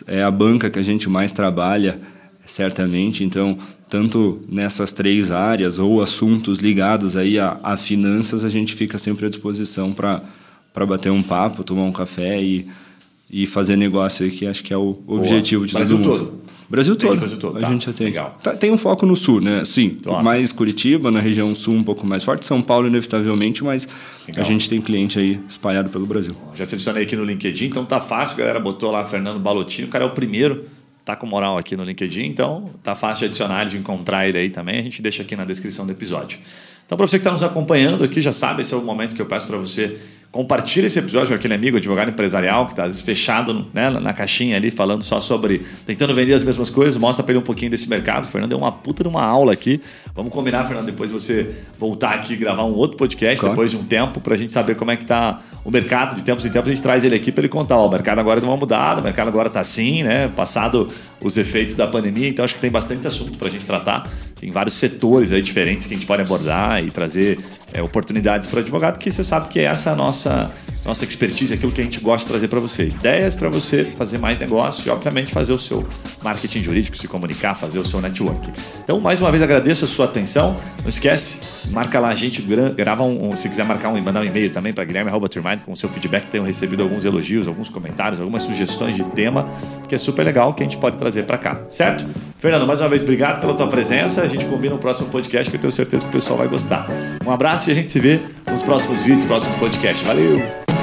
é 0.07 0.23
a 0.23 0.31
banca 0.31 0.69
que 0.69 0.79
a 0.79 0.83
gente 0.83 1.09
mais 1.09 1.31
trabalha, 1.31 1.99
certamente. 2.45 3.23
Então, 3.23 3.57
tanto 3.89 4.41
nessas 4.49 4.91
três 4.91 5.31
áreas 5.31 5.79
ou 5.79 6.01
assuntos 6.01 6.59
ligados 6.59 7.15
aí 7.15 7.39
a, 7.39 7.57
a 7.63 7.77
finanças, 7.77 8.43
a 8.43 8.49
gente 8.49 8.75
fica 8.75 8.97
sempre 8.97 9.25
à 9.25 9.29
disposição 9.29 9.93
para 9.93 10.85
bater 10.85 11.11
um 11.11 11.23
papo, 11.23 11.63
tomar 11.63 11.83
um 11.83 11.91
café 11.91 12.41
e, 12.41 12.67
e 13.29 13.45
fazer 13.45 13.75
negócio 13.75 14.25
aí, 14.25 14.31
que 14.31 14.47
acho 14.47 14.63
que 14.63 14.73
é 14.73 14.77
o 14.77 14.97
objetivo 15.05 15.61
Boa. 15.61 15.67
de 15.67 15.73
Brasil 15.73 15.97
todo 15.97 16.07
mundo. 16.07 16.19
Todo. 16.19 16.47
Brasil 16.69 16.95
todo. 16.97 17.17
Brasil 17.17 17.37
todo. 17.37 17.57
A 17.57 17.61
tá, 17.61 17.67
gente 17.69 17.85
já 17.85 17.93
tem. 17.93 18.07
Legal. 18.07 18.37
Tá, 18.41 18.55
tem 18.55 18.71
um 18.71 18.77
foco 18.77 19.05
no 19.05 19.15
sul, 19.15 19.39
né? 19.39 19.63
Sim. 19.63 19.97
Mais 20.23 20.51
Curitiba, 20.51 21.09
na 21.09 21.21
região 21.21 21.53
sul 21.55 21.75
um 21.75 21.83
pouco 21.83 22.05
mais 22.05 22.23
forte. 22.23 22.45
São 22.45 22.61
Paulo, 22.61 22.87
inevitavelmente, 22.87 23.63
mas 23.63 23.87
legal. 24.27 24.43
a 24.43 24.47
gente 24.47 24.69
tem 24.69 24.81
cliente 24.81 25.17
aí 25.17 25.39
espalhado 25.47 25.89
pelo 25.89 26.05
Brasil. 26.05 26.35
Já 26.55 26.65
selecionei 26.65 27.03
aqui 27.03 27.15
no 27.15 27.23
LinkedIn, 27.23 27.65
então 27.65 27.85
tá 27.85 28.01
fácil. 28.01 28.35
A 28.35 28.39
galera 28.39 28.59
botou 28.59 28.91
lá 28.91 29.05
Fernando 29.05 29.39
Balotinho. 29.39 29.87
O 29.87 29.91
cara 29.91 30.03
é 30.03 30.07
o 30.07 30.11
primeiro 30.11 30.65
tá 31.05 31.15
com 31.15 31.25
moral 31.25 31.57
aqui 31.57 31.77
no 31.77 31.85
LinkedIn, 31.85 32.25
então 32.25 32.65
tá 32.83 32.93
fácil 32.93 33.19
de 33.19 33.25
adicionar, 33.27 33.63
de 33.63 33.77
encontrar 33.77 34.27
ele 34.27 34.39
aí 34.39 34.49
também. 34.49 34.79
A 34.79 34.81
gente 34.81 35.01
deixa 35.01 35.23
aqui 35.23 35.37
na 35.37 35.45
descrição 35.45 35.85
do 35.85 35.91
episódio. 35.93 36.37
Então, 36.85 36.97
para 36.97 37.07
você 37.07 37.17
que 37.17 37.21
está 37.21 37.31
nos 37.31 37.43
acompanhando 37.43 38.03
aqui, 38.03 38.21
já 38.21 38.33
sabe, 38.33 38.61
esse 38.61 38.73
é 38.73 38.77
o 38.77 38.83
momento 38.83 39.15
que 39.15 39.21
eu 39.21 39.25
peço 39.25 39.47
para 39.47 39.57
você 39.57 39.97
Compartilhe 40.31 40.87
esse 40.87 40.99
episódio 40.99 41.29
com 41.29 41.35
aquele 41.35 41.53
amigo 41.53 41.77
advogado 41.77 42.09
empresarial 42.09 42.65
que 42.65 42.73
está 42.73 42.83
às 42.83 42.89
vezes 42.89 43.01
fechado 43.01 43.65
né, 43.73 43.89
na 43.89 44.13
caixinha 44.13 44.57
ali, 44.57 44.69
falando 44.69 45.01
só 45.01 45.21
sobre 45.21 45.65
tentando 45.85 46.13
vender 46.13 46.33
as 46.33 46.43
mesmas 46.43 46.69
coisas. 46.69 46.97
Mostra 46.97 47.23
para 47.23 47.31
ele 47.31 47.39
um 47.39 47.43
pouquinho 47.43 47.71
desse 47.71 47.89
mercado. 47.89 48.25
O 48.25 48.27
Fernando 48.27 48.49
deu 48.49 48.57
uma 48.57 48.71
puta 48.71 49.03
de 49.03 49.09
uma 49.09 49.23
aula 49.23 49.53
aqui. 49.53 49.81
Vamos 50.13 50.31
combinar, 50.31 50.65
Fernando, 50.65 50.85
depois 50.85 51.11
você 51.11 51.55
voltar 51.79 52.13
aqui 52.13 52.33
e 52.33 52.35
gravar 52.35 52.65
um 52.65 52.73
outro 52.73 52.97
podcast 52.97 53.39
claro. 53.39 53.55
depois 53.55 53.71
de 53.71 53.77
um 53.77 53.83
tempo 53.83 54.19
para 54.19 54.35
a 54.35 54.37
gente 54.37 54.51
saber 54.51 54.75
como 54.75 54.91
é 54.91 54.97
que 54.97 55.03
está 55.03 55.41
o 55.63 55.71
mercado. 55.71 56.13
De 56.13 56.23
tempos 56.23 56.45
em 56.45 56.49
tempos 56.49 56.69
a 56.69 56.73
gente 56.73 56.83
traz 56.83 57.05
ele 57.05 57.15
aqui 57.15 57.31
para 57.31 57.41
ele 57.41 57.49
contar. 57.49 57.77
Ó, 57.77 57.87
o 57.87 57.91
mercado 57.91 58.19
agora 58.19 58.41
deu 58.41 58.49
uma 58.49 58.57
mudada, 58.57 58.99
o 58.99 59.03
mercado 59.03 59.29
agora 59.29 59.47
está 59.47 59.61
assim, 59.61 60.03
né? 60.03 60.27
Passado 60.27 60.89
os 61.23 61.37
efeitos 61.37 61.75
da 61.77 61.87
pandemia. 61.87 62.27
Então 62.27 62.43
acho 62.43 62.55
que 62.55 62.61
tem 62.61 62.69
bastante 62.69 63.07
assunto 63.07 63.37
para 63.37 63.47
a 63.47 63.51
gente 63.51 63.65
tratar. 63.65 64.11
Tem 64.39 64.51
vários 64.51 64.75
setores 64.75 65.31
aí 65.31 65.41
diferentes 65.41 65.87
que 65.87 65.93
a 65.93 65.97
gente 65.97 66.07
pode 66.07 66.21
abordar 66.21 66.83
e 66.83 66.91
trazer 66.91 67.39
é, 67.73 67.81
oportunidades 67.81 68.47
para 68.47 68.57
o 68.57 68.59
advogado, 68.61 68.99
que 68.99 69.09
você 69.09 69.23
sabe 69.23 69.49
que 69.49 69.59
é 69.59 69.63
essa 69.63 69.91
a 69.91 69.95
nossa, 69.95 70.51
nossa 70.87 71.03
expertise, 71.03 71.53
aquilo 71.53 71.73
que 71.73 71.81
a 71.81 71.83
gente 71.83 71.99
gosta 71.99 72.25
de 72.25 72.31
trazer 72.31 72.47
para 72.47 72.61
você. 72.61 72.83
Ideias 72.83 73.35
para 73.35 73.49
você 73.49 73.83
fazer 73.83 74.17
mais 74.17 74.39
negócio 74.39 74.87
e, 74.87 74.89
obviamente, 74.89 75.33
fazer 75.33 75.51
o 75.51 75.59
seu 75.59 75.85
marketing 76.23 76.63
jurídico, 76.63 76.95
se 76.95 77.09
comunicar, 77.09 77.53
fazer 77.55 77.77
o 77.77 77.85
seu 77.85 77.99
network. 77.99 78.49
Então, 78.85 78.97
mais 79.01 79.19
uma 79.19 79.29
vez, 79.29 79.43
agradeço 79.43 79.83
a 79.83 79.87
sua 79.87 80.05
atenção. 80.05 80.57
Não 80.81 80.87
esquece, 80.87 81.67
marca 81.71 81.99
lá 81.99 82.07
a 82.07 82.15
gente, 82.15 82.41
grava 82.41 83.03
um, 83.03 83.35
se 83.35 83.49
quiser 83.49 83.65
marcar 83.65 83.89
um, 83.89 84.01
mandar 84.01 84.21
um 84.21 84.23
e-mail 84.23 84.49
também 84.49 84.71
para 84.71 84.85
guilherme.turmind 84.85 85.59
com 85.65 85.73
o 85.73 85.77
seu 85.77 85.89
feedback. 85.89 86.27
Tenho 86.27 86.45
recebido 86.45 86.81
alguns 86.81 87.03
elogios, 87.03 87.49
alguns 87.49 87.67
comentários, 87.67 88.21
algumas 88.21 88.43
sugestões 88.43 88.95
de 88.95 89.03
tema, 89.03 89.49
que 89.89 89.95
é 89.95 89.97
super 89.97 90.25
legal, 90.25 90.53
que 90.53 90.63
a 90.63 90.65
gente 90.65 90.77
pode 90.77 90.97
trazer 90.97 91.23
para 91.23 91.37
cá, 91.37 91.63
certo? 91.69 92.05
Fernando, 92.39 92.65
mais 92.65 92.79
uma 92.79 92.87
vez, 92.87 93.03
obrigado 93.03 93.41
pela 93.41 93.53
tua 93.53 93.67
presença. 93.67 94.21
A 94.21 94.27
gente 94.29 94.45
combina 94.45 94.75
o 94.75 94.77
próximo 94.77 95.09
podcast 95.09 95.49
que 95.49 95.57
eu 95.57 95.61
tenho 95.61 95.71
certeza 95.71 96.05
que 96.05 96.09
o 96.09 96.13
pessoal 96.13 96.37
vai 96.37 96.47
gostar. 96.47 96.87
Um 97.25 97.31
abraço 97.31 97.69
e 97.69 97.73
a 97.73 97.75
gente 97.75 97.91
se 97.91 97.99
vê 97.99 98.21
nos 98.49 98.61
próximos 98.61 99.03
vídeos, 99.03 99.25
próximos 99.25 99.57
podcasts. 99.57 100.07
Valeu! 100.07 100.76